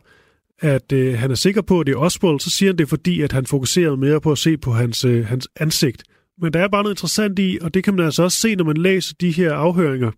at 0.58 0.92
øh, 0.92 1.18
han 1.18 1.30
er 1.30 1.34
sikker 1.34 1.62
på, 1.62 1.80
at 1.80 1.86
det 1.86 1.92
er 1.92 1.96
Oswald, 1.96 2.40
så 2.40 2.50
siger 2.50 2.72
han 2.72 2.78
det, 2.78 2.88
fordi 2.88 3.20
at 3.20 3.32
han 3.32 3.46
fokuserede 3.46 3.96
mere 3.96 4.20
på 4.20 4.32
at 4.32 4.38
se 4.38 4.56
på 4.56 4.72
hans, 4.72 5.04
øh, 5.04 5.26
hans 5.26 5.48
ansigt. 5.56 6.02
Men 6.38 6.52
der 6.52 6.60
er 6.60 6.68
bare 6.68 6.82
noget 6.82 6.94
interessant 6.94 7.38
i, 7.38 7.58
og 7.60 7.74
det 7.74 7.84
kan 7.84 7.94
man 7.94 8.04
altså 8.04 8.22
også 8.22 8.38
se, 8.38 8.54
når 8.54 8.64
man 8.64 8.76
læser 8.76 9.14
de 9.20 9.30
her 9.30 9.52
afhøringer. 9.52 10.10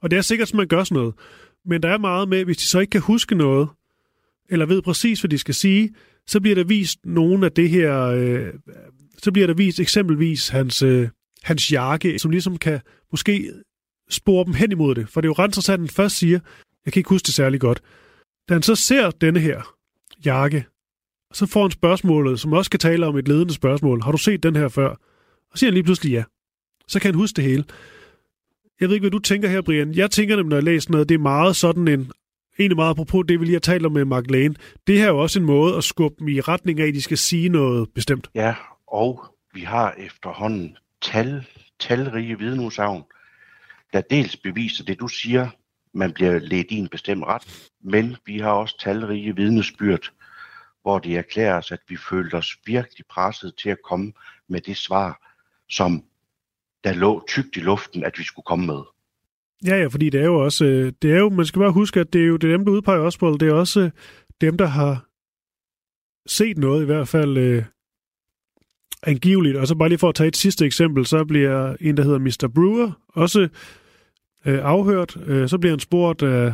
Og 0.00 0.10
det 0.10 0.16
er 0.16 0.22
sikkert, 0.22 0.48
at 0.48 0.54
man 0.54 0.68
gør 0.68 0.84
sådan 0.84 0.96
noget. 0.96 1.14
Men 1.66 1.82
der 1.82 1.88
er 1.88 1.98
meget 1.98 2.28
med, 2.28 2.44
hvis 2.44 2.56
de 2.56 2.62
så 2.62 2.80
ikke 2.80 2.90
kan 2.90 3.00
huske 3.00 3.34
noget, 3.34 3.68
eller 4.50 4.66
ved 4.66 4.82
præcis, 4.82 5.20
hvad 5.20 5.28
de 5.28 5.38
skal 5.38 5.54
sige, 5.54 5.94
så 6.26 6.40
bliver 6.40 6.54
der 6.54 6.64
vist 6.64 6.98
nogle 7.04 7.46
af 7.46 7.52
det 7.52 7.70
her 7.70 8.02
øh, 8.02 8.46
så 9.24 9.32
bliver 9.32 9.46
der 9.46 9.54
vist 9.54 9.80
eksempelvis 9.80 10.48
hans, 10.48 10.82
øh, 10.82 11.08
hans 11.42 11.72
jakke, 11.72 12.18
som 12.18 12.30
ligesom 12.30 12.58
kan 12.58 12.80
måske 13.10 13.52
spore 14.10 14.44
dem 14.44 14.54
hen 14.54 14.72
imod 14.72 14.94
det. 14.94 15.08
For 15.08 15.20
det 15.20 15.26
er 15.26 15.30
jo 15.30 15.42
ret 15.42 15.48
interessant, 15.48 15.74
at 15.74 15.80
han 15.80 15.88
først 15.88 16.16
siger, 16.16 16.38
jeg 16.84 16.92
kan 16.92 17.00
ikke 17.00 17.08
huske 17.08 17.26
det 17.26 17.34
særlig 17.34 17.60
godt. 17.60 17.82
Da 18.48 18.54
han 18.54 18.62
så 18.62 18.74
ser 18.74 19.10
denne 19.10 19.40
her 19.40 19.74
jakke, 20.24 20.64
så 21.32 21.46
får 21.46 21.62
han 21.62 21.70
spørgsmålet, 21.70 22.40
som 22.40 22.52
også 22.52 22.70
kan 22.70 22.80
tale 22.80 23.06
om 23.06 23.16
et 23.16 23.28
ledende 23.28 23.54
spørgsmål. 23.54 24.02
Har 24.02 24.12
du 24.12 24.18
set 24.18 24.42
den 24.42 24.56
her 24.56 24.68
før? 24.68 24.88
Og 25.52 25.58
siger 25.58 25.70
han 25.70 25.74
lige 25.74 25.84
pludselig 25.84 26.12
ja. 26.12 26.24
Så 26.88 27.00
kan 27.00 27.08
han 27.08 27.20
huske 27.20 27.36
det 27.36 27.44
hele. 27.44 27.64
Jeg 28.80 28.88
ved 28.88 28.96
ikke, 28.96 29.02
hvad 29.02 29.10
du 29.10 29.18
tænker 29.18 29.48
her, 29.48 29.62
Brian. 29.62 29.94
Jeg 29.94 30.10
tænker 30.10 30.36
nemlig, 30.36 30.50
når 30.50 30.56
jeg 30.56 30.64
læser 30.64 30.90
noget, 30.90 31.08
det 31.08 31.14
er 31.14 31.18
meget 31.18 31.56
sådan 31.56 31.88
en, 31.88 32.10
egentlig 32.58 32.76
meget 32.76 32.90
apropos 32.90 33.24
det, 33.28 33.40
vi 33.40 33.44
lige 33.44 33.54
har 33.54 33.60
talt 33.60 33.86
om 33.86 33.92
med 33.92 34.04
Mark 34.04 34.30
Lane. 34.30 34.54
Det 34.86 34.98
her 34.98 35.04
er 35.04 35.10
jo 35.10 35.18
også 35.18 35.38
en 35.38 35.44
måde 35.44 35.76
at 35.76 35.84
skubbe 35.84 36.16
dem 36.18 36.28
i 36.28 36.40
retning 36.40 36.80
af, 36.80 36.86
at 36.86 36.94
de 36.94 37.02
skal 37.02 37.18
sige 37.18 37.48
noget 37.48 37.88
bestemt. 37.94 38.30
Ja, 38.34 38.54
og 38.92 39.24
vi 39.52 39.60
har 39.60 39.94
efterhånden 39.98 40.76
tal, 41.02 41.46
talrige 41.78 42.38
vidneudsagn, 42.38 43.02
der 43.92 44.00
dels 44.00 44.36
beviser 44.36 44.84
det, 44.84 45.00
du 45.00 45.08
siger, 45.08 45.48
man 45.92 46.12
bliver 46.12 46.38
ledt 46.38 46.70
i 46.70 46.76
en 46.76 46.88
bestemt 46.88 47.24
ret. 47.24 47.70
Men 47.80 48.16
vi 48.26 48.38
har 48.38 48.50
også 48.50 48.78
talrige 48.78 49.36
vidnesbyrd, 49.36 50.12
hvor 50.82 50.98
det 50.98 51.16
erklæres, 51.16 51.72
at 51.72 51.80
vi 51.88 51.96
følte 51.96 52.34
os 52.34 52.56
virkelig 52.66 53.06
presset 53.06 53.54
til 53.62 53.70
at 53.70 53.82
komme 53.84 54.12
med 54.48 54.60
det 54.60 54.76
svar, 54.76 55.36
som 55.68 56.04
der 56.84 56.92
lå 56.92 57.24
tygt 57.28 57.56
i 57.56 57.60
luften, 57.60 58.04
at 58.04 58.18
vi 58.18 58.24
skulle 58.24 58.44
komme 58.44 58.66
med. 58.66 58.82
Ja, 59.64 59.76
ja, 59.76 59.86
fordi 59.86 60.10
det 60.10 60.20
er 60.20 60.24
jo 60.24 60.44
også, 60.44 60.64
øh, 60.64 60.92
det 61.02 61.12
er 61.12 61.18
jo, 61.18 61.28
man 61.28 61.46
skal 61.46 61.60
bare 61.60 61.72
huske, 61.72 62.00
at 62.00 62.12
det 62.12 62.22
er 62.22 62.26
jo 62.26 62.36
det 62.36 62.48
er 62.48 62.56
dem, 62.56 62.64
der 62.64 62.72
udpeger 62.72 63.00
Oswald, 63.00 63.38
det 63.38 63.48
er 63.48 63.54
også 63.54 63.80
øh, 63.80 63.90
dem, 64.40 64.58
der 64.58 64.66
har 64.66 65.06
set 66.26 66.58
noget 66.58 66.82
i 66.82 66.86
hvert 66.86 67.08
fald 67.08 67.36
øh, 67.36 67.64
angiveligt. 69.02 69.56
Og 69.56 69.66
så 69.66 69.74
bare 69.74 69.88
lige 69.88 69.98
for 69.98 70.08
at 70.08 70.14
tage 70.14 70.28
et 70.28 70.36
sidste 70.36 70.66
eksempel, 70.66 71.06
så 71.06 71.24
bliver 71.24 71.76
en, 71.80 71.96
der 71.96 72.02
hedder 72.02 72.18
Mr. 72.18 72.50
Brewer, 72.54 73.00
også 73.08 73.48
øh, 74.46 74.58
afhørt. 74.62 75.16
Øh, 75.26 75.48
så 75.48 75.58
bliver 75.58 75.72
han 75.72 75.80
spurgt 75.80 76.22
af 76.22 76.52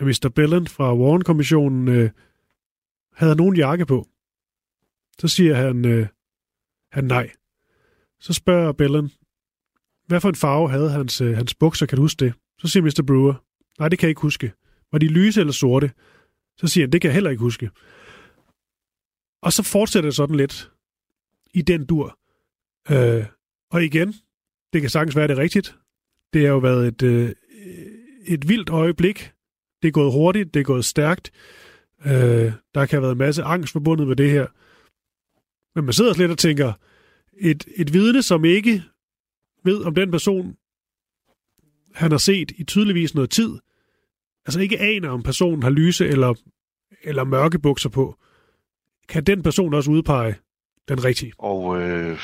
øh, 0.00 0.06
Mr. 0.06 0.30
Bellen 0.34 0.66
fra 0.66 0.96
Warren-kommissionen, 0.96 1.88
øh, 1.88 2.10
havde 3.14 3.30
han 3.30 3.36
nogen 3.36 3.56
jakke 3.56 3.86
på? 3.86 4.06
Så 5.18 5.28
siger 5.28 5.54
han, 5.54 5.84
øh, 5.84 6.06
han 6.92 7.04
nej. 7.04 7.30
Så 8.20 8.32
spørger 8.32 8.72
Bellen, 8.72 9.12
hvad 10.06 10.20
for 10.20 10.28
en 10.28 10.34
farve 10.34 10.70
havde 10.70 10.90
hans, 10.90 11.20
øh, 11.20 11.36
hans 11.36 11.54
bukser, 11.54 11.86
kan 11.86 11.96
du 11.96 12.02
huske 12.02 12.24
det? 12.24 12.34
Så 12.58 12.68
siger 12.68 12.82
Mr. 12.82 13.04
Brewer, 13.06 13.34
nej, 13.78 13.88
det 13.88 13.98
kan 13.98 14.06
jeg 14.06 14.10
ikke 14.10 14.20
huske. 14.20 14.52
Var 14.92 14.98
de 14.98 15.06
lyse 15.06 15.40
eller 15.40 15.52
sorte? 15.52 15.90
Så 16.56 16.66
siger 16.66 16.86
han, 16.86 16.92
det 16.92 17.00
kan 17.00 17.08
jeg 17.08 17.14
heller 17.14 17.30
ikke 17.30 17.40
huske. 17.40 17.70
Og 19.42 19.52
så 19.52 19.62
fortsætter 19.62 20.10
det 20.10 20.16
sådan 20.16 20.36
lidt 20.36 20.70
i 21.54 21.62
den 21.62 21.86
dur. 21.86 22.18
Øh, 22.90 23.26
og 23.70 23.84
igen, 23.84 24.14
det 24.72 24.80
kan 24.80 24.90
sagtens 24.90 25.16
være 25.16 25.28
det 25.28 25.38
rigtigt. 25.38 25.76
Det 26.32 26.40
har 26.40 26.48
jo 26.48 26.58
været 26.58 26.88
et, 26.88 27.02
øh, 27.02 27.32
et 28.26 28.48
vildt 28.48 28.70
øjeblik. 28.70 29.32
Det 29.82 29.88
er 29.88 29.92
gået 29.92 30.12
hurtigt, 30.12 30.54
det 30.54 30.60
er 30.60 30.64
gået 30.64 30.84
stærkt. 30.84 31.32
Øh, 32.06 32.52
der 32.74 32.86
kan 32.86 32.88
have 32.90 33.02
været 33.02 33.12
en 33.12 33.18
masse 33.18 33.42
angst 33.42 33.72
forbundet 33.72 34.08
med 34.08 34.16
det 34.16 34.30
her. 34.30 34.46
Men 35.74 35.84
man 35.84 35.92
sidder 35.92 36.18
lidt 36.18 36.30
og 36.30 36.38
tænker, 36.38 36.72
et, 37.38 37.68
et 37.76 37.92
vidne, 37.92 38.22
som 38.22 38.44
ikke 38.44 38.82
ved, 39.64 39.84
om 39.84 39.94
den 39.94 40.10
person, 40.10 40.56
han 41.94 42.10
har 42.10 42.18
set 42.18 42.50
i 42.50 42.64
tydeligvis 42.64 43.14
noget 43.14 43.30
tid, 43.30 43.58
altså 44.46 44.60
ikke 44.60 44.80
aner, 44.80 45.08
om 45.08 45.22
personen 45.22 45.62
har 45.62 45.70
lyse 45.70 46.08
eller, 46.08 46.34
eller 47.02 47.24
mørke 47.24 47.58
bukser 47.58 47.88
på, 47.88 48.18
kan 49.08 49.24
den 49.24 49.42
person 49.42 49.74
også 49.74 49.90
udpege 49.90 50.34
den 50.88 51.04
rigtige? 51.04 51.32
Og 51.38 51.82
øh, 51.82 52.18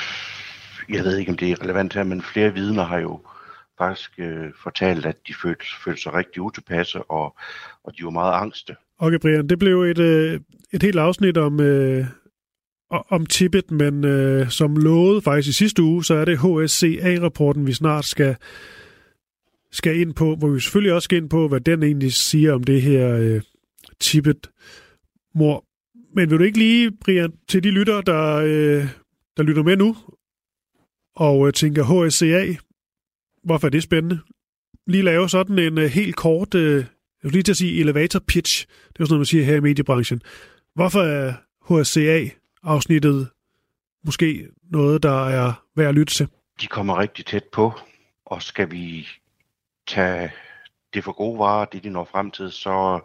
jeg 0.88 1.04
ved 1.04 1.16
ikke, 1.16 1.30
om 1.30 1.36
det 1.36 1.50
er 1.50 1.62
relevant 1.62 1.94
her, 1.94 2.04
men 2.04 2.22
flere 2.22 2.54
vidner 2.54 2.84
har 2.84 2.98
jo 2.98 3.20
faktisk 3.78 4.10
øh, 4.18 4.50
fortalt, 4.62 5.06
at 5.06 5.16
de 5.28 5.34
følte, 5.42 5.64
følte 5.84 6.02
sig 6.02 6.14
rigtig 6.14 6.42
utilpasse, 6.42 7.02
og, 7.02 7.36
og 7.84 7.92
de 7.98 8.04
var 8.04 8.10
meget 8.10 8.32
angste. 8.32 8.76
Okay, 8.98 9.18
Brian, 9.18 9.48
det 9.48 9.58
blev 9.58 9.82
et, 9.82 9.98
øh, 9.98 10.40
et 10.72 10.82
helt 10.82 10.98
afsnit 10.98 11.36
om, 11.36 11.60
øh, 11.60 12.06
om 12.90 13.26
Tibet, 13.26 13.70
men 13.70 14.04
øh, 14.04 14.50
som 14.50 14.76
lovet 14.76 15.24
faktisk 15.24 15.48
i 15.48 15.52
sidste 15.52 15.82
uge, 15.82 16.04
så 16.04 16.14
er 16.14 16.24
det 16.24 16.38
HSCA-rapporten, 16.38 17.66
vi 17.66 17.72
snart 17.72 18.04
skal, 18.04 18.36
skal 19.72 20.00
ind 20.00 20.14
på, 20.14 20.36
hvor 20.36 20.48
vi 20.48 20.60
selvfølgelig 20.60 20.92
også 20.92 21.04
skal 21.04 21.18
ind 21.18 21.30
på, 21.30 21.48
hvad 21.48 21.60
den 21.60 21.82
egentlig 21.82 22.12
siger 22.12 22.52
om 22.52 22.64
det 22.64 22.82
her 22.82 23.16
øh, 23.16 23.42
Tibet-mor. 24.00 25.64
Men 26.18 26.30
vil 26.30 26.38
du 26.38 26.44
ikke 26.44 26.58
lige, 26.58 26.90
Brian, 26.90 27.32
til 27.48 27.64
de 27.64 27.70
lytter, 27.70 28.00
der, 28.00 28.34
øh, 28.36 28.88
der 29.36 29.42
lytter 29.42 29.62
med 29.62 29.76
nu, 29.76 29.96
og 31.16 31.46
øh, 31.46 31.52
tænker 31.52 32.06
HSCA, 32.06 32.54
hvorfor 33.44 33.66
er 33.66 33.70
det 33.70 33.82
spændende? 33.82 34.20
Lige 34.86 35.02
lave 35.02 35.28
sådan 35.28 35.58
en 35.58 35.78
øh, 35.78 35.90
helt 35.90 36.16
kort, 36.16 36.54
øh, 36.54 36.76
jeg 36.76 36.84
vil 37.22 37.32
lige 37.32 37.42
til 37.42 37.52
at 37.52 37.56
sige 37.56 37.80
elevator 37.80 38.18
pitch, 38.18 38.66
det 38.66 39.00
er 39.00 39.04
sådan 39.04 39.12
noget, 39.12 39.18
man 39.20 39.26
siger 39.26 39.44
her 39.44 39.56
i 39.56 39.60
mediebranchen. 39.60 40.22
Hvorfor 40.74 41.02
er 41.02 41.34
HSCA 41.68 42.28
afsnittet 42.62 43.28
måske 44.04 44.48
noget, 44.70 45.02
der 45.02 45.26
er 45.28 45.64
værd 45.76 45.88
at 45.88 45.94
lytte 45.94 46.14
til? 46.14 46.28
De 46.60 46.66
kommer 46.66 46.98
rigtig 46.98 47.26
tæt 47.26 47.44
på, 47.52 47.72
og 48.26 48.42
skal 48.42 48.70
vi 48.70 49.08
tage 49.86 50.32
det 50.94 51.04
for 51.04 51.12
gode 51.12 51.38
varer, 51.38 51.64
det 51.64 51.84
de 51.84 51.90
når 51.90 52.08
frem 52.12 52.30
til, 52.30 52.52
så 52.52 53.00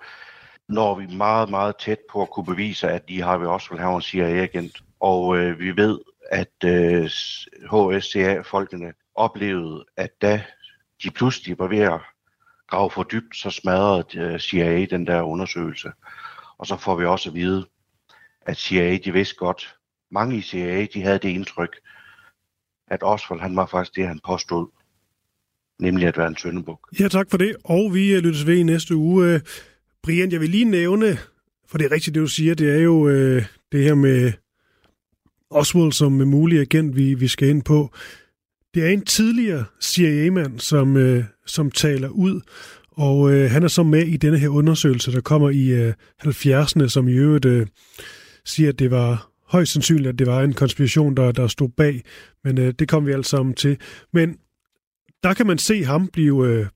når 0.70 1.00
vi 1.00 1.16
meget, 1.16 1.50
meget 1.50 1.76
tæt 1.80 2.00
på 2.12 2.22
at 2.22 2.30
kunne 2.30 2.46
bevise, 2.46 2.90
at 2.90 3.10
de 3.10 3.22
har 3.22 3.38
vi 3.38 3.46
også 3.46 3.70
vil 3.70 3.80
have 3.80 3.96
en 3.96 4.02
CIA-agent. 4.02 4.84
Og 5.00 5.38
øh, 5.38 5.60
vi 5.60 5.78
ved, 5.78 6.00
at 6.32 6.64
øh, 6.66 7.10
HSCA-folkene 7.72 8.94
oplevede, 9.16 9.86
at 9.98 10.22
da 10.22 10.44
de 11.04 11.12
pludselig 11.12 11.60
var 11.60 11.68
ved 11.68 11.80
at 11.80 12.00
grave 12.68 12.92
for 12.92 13.04
dybt, 13.04 13.38
så 13.38 13.50
smadrede 13.50 14.20
øh, 14.20 14.40
CIA 14.40 14.86
den 14.86 15.08
der 15.08 15.22
undersøgelse. 15.22 15.92
Og 16.58 16.68
så 16.68 16.78
får 16.78 16.96
vi 16.96 17.06
også 17.06 17.30
at 17.30 17.36
vide, 17.36 17.66
at 18.46 18.58
CIA, 18.58 18.98
de 18.98 19.14
vidste 19.14 19.36
godt, 19.36 19.76
mange 20.12 20.38
i 20.38 20.42
CIA, 20.42 20.88
de 20.94 21.02
havde 21.02 21.20
det 21.20 21.30
indtryk, 21.30 21.78
at 22.88 23.00
Oswald, 23.04 23.42
han 23.42 23.56
var 23.56 23.66
faktisk 23.66 23.96
det, 23.96 24.08
han 24.08 24.20
påstod, 24.26 24.68
nemlig 25.80 26.08
at 26.08 26.18
være 26.18 26.28
en 26.28 26.38
søndebuk. 26.38 26.80
Ja, 27.00 27.08
tak 27.08 27.30
for 27.30 27.38
det, 27.38 27.56
og 27.64 27.94
vi 27.94 28.14
øh, 28.16 28.24
lyttes 28.24 28.48
ved 28.48 28.58
i 28.58 28.64
næste 28.64 28.96
uge. 28.96 29.42
Brian, 30.04 30.32
jeg 30.32 30.42
vil 30.42 30.50
lige 30.50 30.66
nævne, 30.66 31.18
for 31.68 31.78
det 31.78 31.86
er 31.86 31.92
rigtigt, 31.92 32.16
det 32.16 32.22
du 32.22 32.28
siger, 32.28 32.56
det 32.56 32.70
er 32.70 32.80
jo 32.80 33.08
øh, 33.08 33.46
det 33.72 33.84
her 33.84 33.96
med 33.96 34.32
Oswald 35.50 35.92
som 35.92 36.12
mulig 36.12 36.60
agent, 36.60 36.96
vi, 36.96 37.14
vi 37.14 37.28
skal 37.28 37.48
ind 37.50 37.64
på. 37.64 37.90
Det 38.74 38.84
er 38.84 38.90
en 38.90 39.06
tidligere 39.06 39.66
CIA-mand, 39.82 40.60
som, 40.60 40.98
øh, 40.98 41.24
som 41.46 41.72
taler 41.72 42.10
ud, 42.10 42.42
og 42.92 43.34
øh, 43.34 43.52
han 43.52 43.64
er 43.64 43.68
så 43.68 43.84
med 43.84 44.08
i 44.08 44.18
denne 44.18 44.38
her 44.38 44.50
undersøgelse, 44.50 45.12
der 45.12 45.22
kommer 45.22 45.50
i 45.50 45.68
øh, 45.68 45.94
70'erne, 46.22 46.88
som 46.88 47.08
i 47.08 47.14
øvrigt 47.14 47.46
øh, 47.46 47.68
siger, 48.46 48.70
at 48.70 48.80
det 48.80 48.92
var 48.92 49.30
højst 49.48 49.72
sandsynligt, 49.72 50.08
at 50.08 50.20
det 50.20 50.28
var 50.28 50.42
en 50.42 50.54
konspiration, 50.54 51.18
der, 51.18 51.32
der 51.32 51.48
stod 51.48 51.70
bag, 51.70 52.04
men 52.44 52.58
øh, 52.58 52.74
det 52.80 52.88
kom 52.88 53.06
vi 53.06 53.12
alle 53.12 53.26
sammen 53.26 53.56
til. 53.56 53.78
Men 54.14 54.38
der 55.24 55.34
kan 55.34 55.48
man 55.48 55.58
se 55.58 55.84
ham 55.84 56.08
blive 56.08 56.48
øh, 56.48 56.68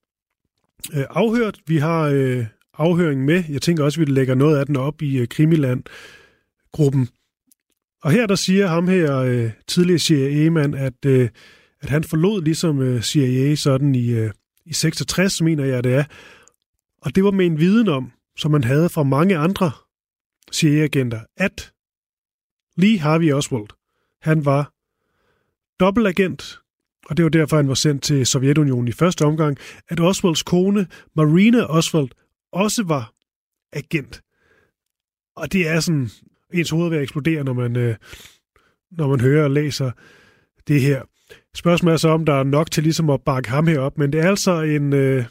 øh, 0.94 1.06
afhørt. 1.10 1.60
Vi 1.68 1.78
har 1.78 2.02
øh, 2.02 2.46
afhøringen 2.78 3.26
med. 3.26 3.44
Jeg 3.50 3.62
tænker 3.62 3.84
også, 3.84 4.02
at 4.02 4.08
vi 4.08 4.14
lægger 4.14 4.36
noget 4.36 4.58
af 4.58 4.66
den 4.66 4.76
op 4.76 5.02
i 5.02 5.18
øh, 5.18 5.28
Krimiland-gruppen. 5.28 7.08
Og 8.04 8.12
her 8.12 8.28
der 8.28 8.36
siger 8.36 8.68
ham 8.68 8.88
her, 8.88 9.18
øh, 9.18 9.52
tidligere 9.68 10.00
CIA-mand, 10.00 10.76
at, 10.76 11.06
øh, 11.06 11.30
at 11.82 11.90
han 11.90 12.04
forlod 12.04 12.42
ligesom 12.42 12.82
øh, 12.82 13.02
CIA 13.02 13.56
sådan 13.56 13.96
i, 13.96 14.10
øh, 14.10 14.32
i 14.66 14.74
66, 14.74 15.42
mener 15.42 15.66
jeg 15.66 15.84
det 15.84 15.94
er. 15.94 16.04
Og 17.02 17.16
det 17.16 17.24
var 17.24 17.32
med 17.32 17.46
en 17.46 17.60
viden 17.60 17.88
om, 17.88 18.12
som 18.38 18.52
man 18.52 18.64
havde 18.64 18.90
fra 18.90 19.04
mange 19.04 19.38
andre 19.38 19.72
CIA-agenter, 20.54 21.20
at 21.38 21.72
Lee 22.78 23.00
Harvey 23.00 23.32
Oswald, 23.34 23.68
han 24.22 24.46
var 24.46 24.74
dobbeltagent, 25.80 26.60
og 27.10 27.18
det 27.18 27.24
var 27.24 27.30
derfor, 27.30 27.56
han 27.56 27.68
var 27.68 27.74
sendt 27.74 28.04
til 28.04 28.26
Sovjetunionen 28.26 28.88
i 28.88 28.92
første 28.92 29.26
omgang, 29.26 29.58
at 29.90 30.00
Oswalds 30.00 30.44
kone, 30.44 30.88
Marina 31.16 31.64
Oswald, 31.64 32.10
også 32.52 32.84
var 32.84 33.14
agent. 33.74 34.22
Og 35.36 35.54
det 35.54 35.68
er 35.68 35.80
sådan, 35.80 36.10
ens 36.54 36.70
hoved 36.70 36.90
ved 36.90 36.98
at 36.98 37.04
eksplodere, 37.04 37.44
når 37.44 37.54
man, 37.54 37.76
øh, 37.76 37.96
når 38.92 39.08
man 39.08 39.20
hører 39.20 39.44
og 39.44 39.52
læser 39.52 39.92
det 40.68 40.82
her. 40.82 41.02
Spørgsmålet 41.56 41.94
er 41.94 41.98
så, 41.98 42.10
om 42.10 42.26
der 42.26 42.34
er 42.34 42.44
nok 42.44 42.72
til 42.72 42.84
ligesom 42.84 43.10
at 43.10 43.22
bakke 43.22 43.50
ham 43.50 43.68
herop, 43.68 43.98
men 43.98 44.14
det 44.14 44.22
er 44.22 44.30
altså 44.30 44.62
en 44.62 44.94
øh, 44.94 45.26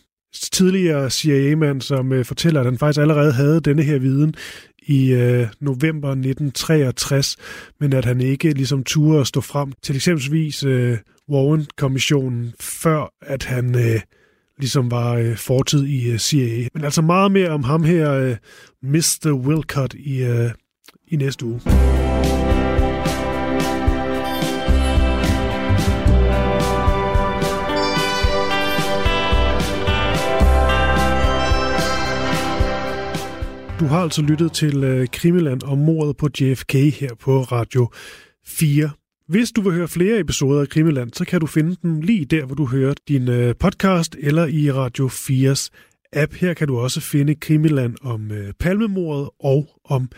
tidligere 0.53 1.11
CIA-mand, 1.11 1.81
som 1.81 2.13
øh, 2.13 2.25
fortæller, 2.25 2.61
at 2.61 2.67
han 2.67 2.79
faktisk 2.79 3.01
allerede 3.01 3.33
havde 3.33 3.61
denne 3.61 3.83
her 3.83 3.99
viden 3.99 4.35
i 4.83 5.13
øh, 5.13 5.49
november 5.61 6.09
1963, 6.09 7.37
men 7.81 7.93
at 7.93 8.05
han 8.05 8.21
ikke 8.21 8.51
ligesom 8.51 8.85
turde 8.85 9.21
at 9.21 9.27
stå 9.27 9.41
frem 9.41 9.73
til 9.83 9.97
eksempelvis 9.97 10.65
øh, 10.65 10.99
Warren-kommissionen, 11.31 12.55
før 12.61 13.13
at 13.23 13.45
han 13.45 13.75
øh, 13.75 14.01
ligesom 14.59 14.91
var 14.91 15.15
øh, 15.15 15.37
fortid 15.37 15.87
i 15.87 16.11
øh, 16.11 16.19
CIA. 16.19 16.69
Men 16.75 16.85
altså 16.85 17.03
meget 17.03 17.33
mere 17.33 17.49
om 17.49 17.65
ham 17.65 17.85
her, 17.85 18.13
øh, 18.13 18.37
Mr. 18.83 19.33
Wilcott, 19.33 19.95
i, 19.95 20.23
øh, 20.23 20.51
i 21.09 21.17
næste 21.17 21.47
uge. 21.47 21.61
Du 33.81 33.87
har 33.87 34.03
altså 34.03 34.23
lyttet 34.23 34.53
til 34.53 34.85
øh, 34.85 35.09
Krimiland 35.13 35.63
og 35.63 35.79
mordet 35.79 36.17
på 36.17 36.29
JFK 36.41 36.73
her 36.73 37.15
på 37.21 37.43
Radio 37.43 37.89
4. 38.47 38.91
Hvis 39.29 39.53
du 39.53 39.61
vil 39.61 39.73
høre 39.73 39.89
flere 39.89 40.19
episoder 40.19 40.61
af 40.61 40.69
Krimiland, 40.69 41.13
så 41.13 41.25
kan 41.25 41.41
du 41.41 41.47
finde 41.47 41.77
dem 41.83 42.01
lige 42.01 42.25
der, 42.25 42.45
hvor 42.45 42.55
du 42.55 42.67
hører 42.67 42.95
din 43.09 43.29
øh, 43.29 43.55
podcast 43.59 44.17
eller 44.19 44.47
i 44.47 44.73
Radio 44.73 45.09
4's 45.09 45.69
app. 46.13 46.35
Her 46.35 46.55
kan 46.55 46.69
du 46.69 46.79
også 46.79 47.01
finde 47.01 47.35
Krimiland 47.35 47.97
om 48.03 48.33
øh, 48.33 48.53
palmemordet 48.61 49.31
og 49.41 49.69
om 49.85 50.11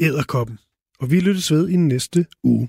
æderkoppen. 0.00 0.58
Og 1.00 1.10
vi 1.10 1.20
lyttes 1.20 1.52
ved 1.52 1.68
i 1.68 1.76
næste 1.76 2.26
uge. 2.44 2.68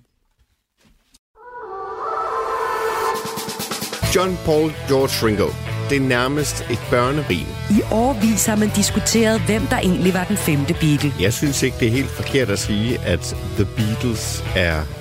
John 4.16 4.38
Paul 4.46 4.72
George 4.90 5.28
Ringo 5.28 5.72
det 5.92 5.98
er 5.98 6.08
nærmest 6.08 6.62
et 6.70 6.80
børnerim. 6.90 7.48
I 7.70 7.82
årvis 7.92 8.46
har 8.46 8.56
man 8.56 8.70
diskuteret, 8.76 9.42
hvem 9.42 9.62
der 9.62 9.78
egentlig 9.78 10.14
var 10.14 10.24
den 10.24 10.38
femte 10.38 10.74
Beatle. 10.74 11.14
Jeg 11.22 11.34
synes 11.34 11.64
ikke, 11.64 11.78
det 11.80 11.88
er 11.88 11.92
helt 11.92 12.10
forkert 12.10 12.50
at 12.50 12.60
sige, 12.60 13.00
at 13.00 13.36
The 13.58 13.68
Beatles 13.78 14.44
er 14.56 15.01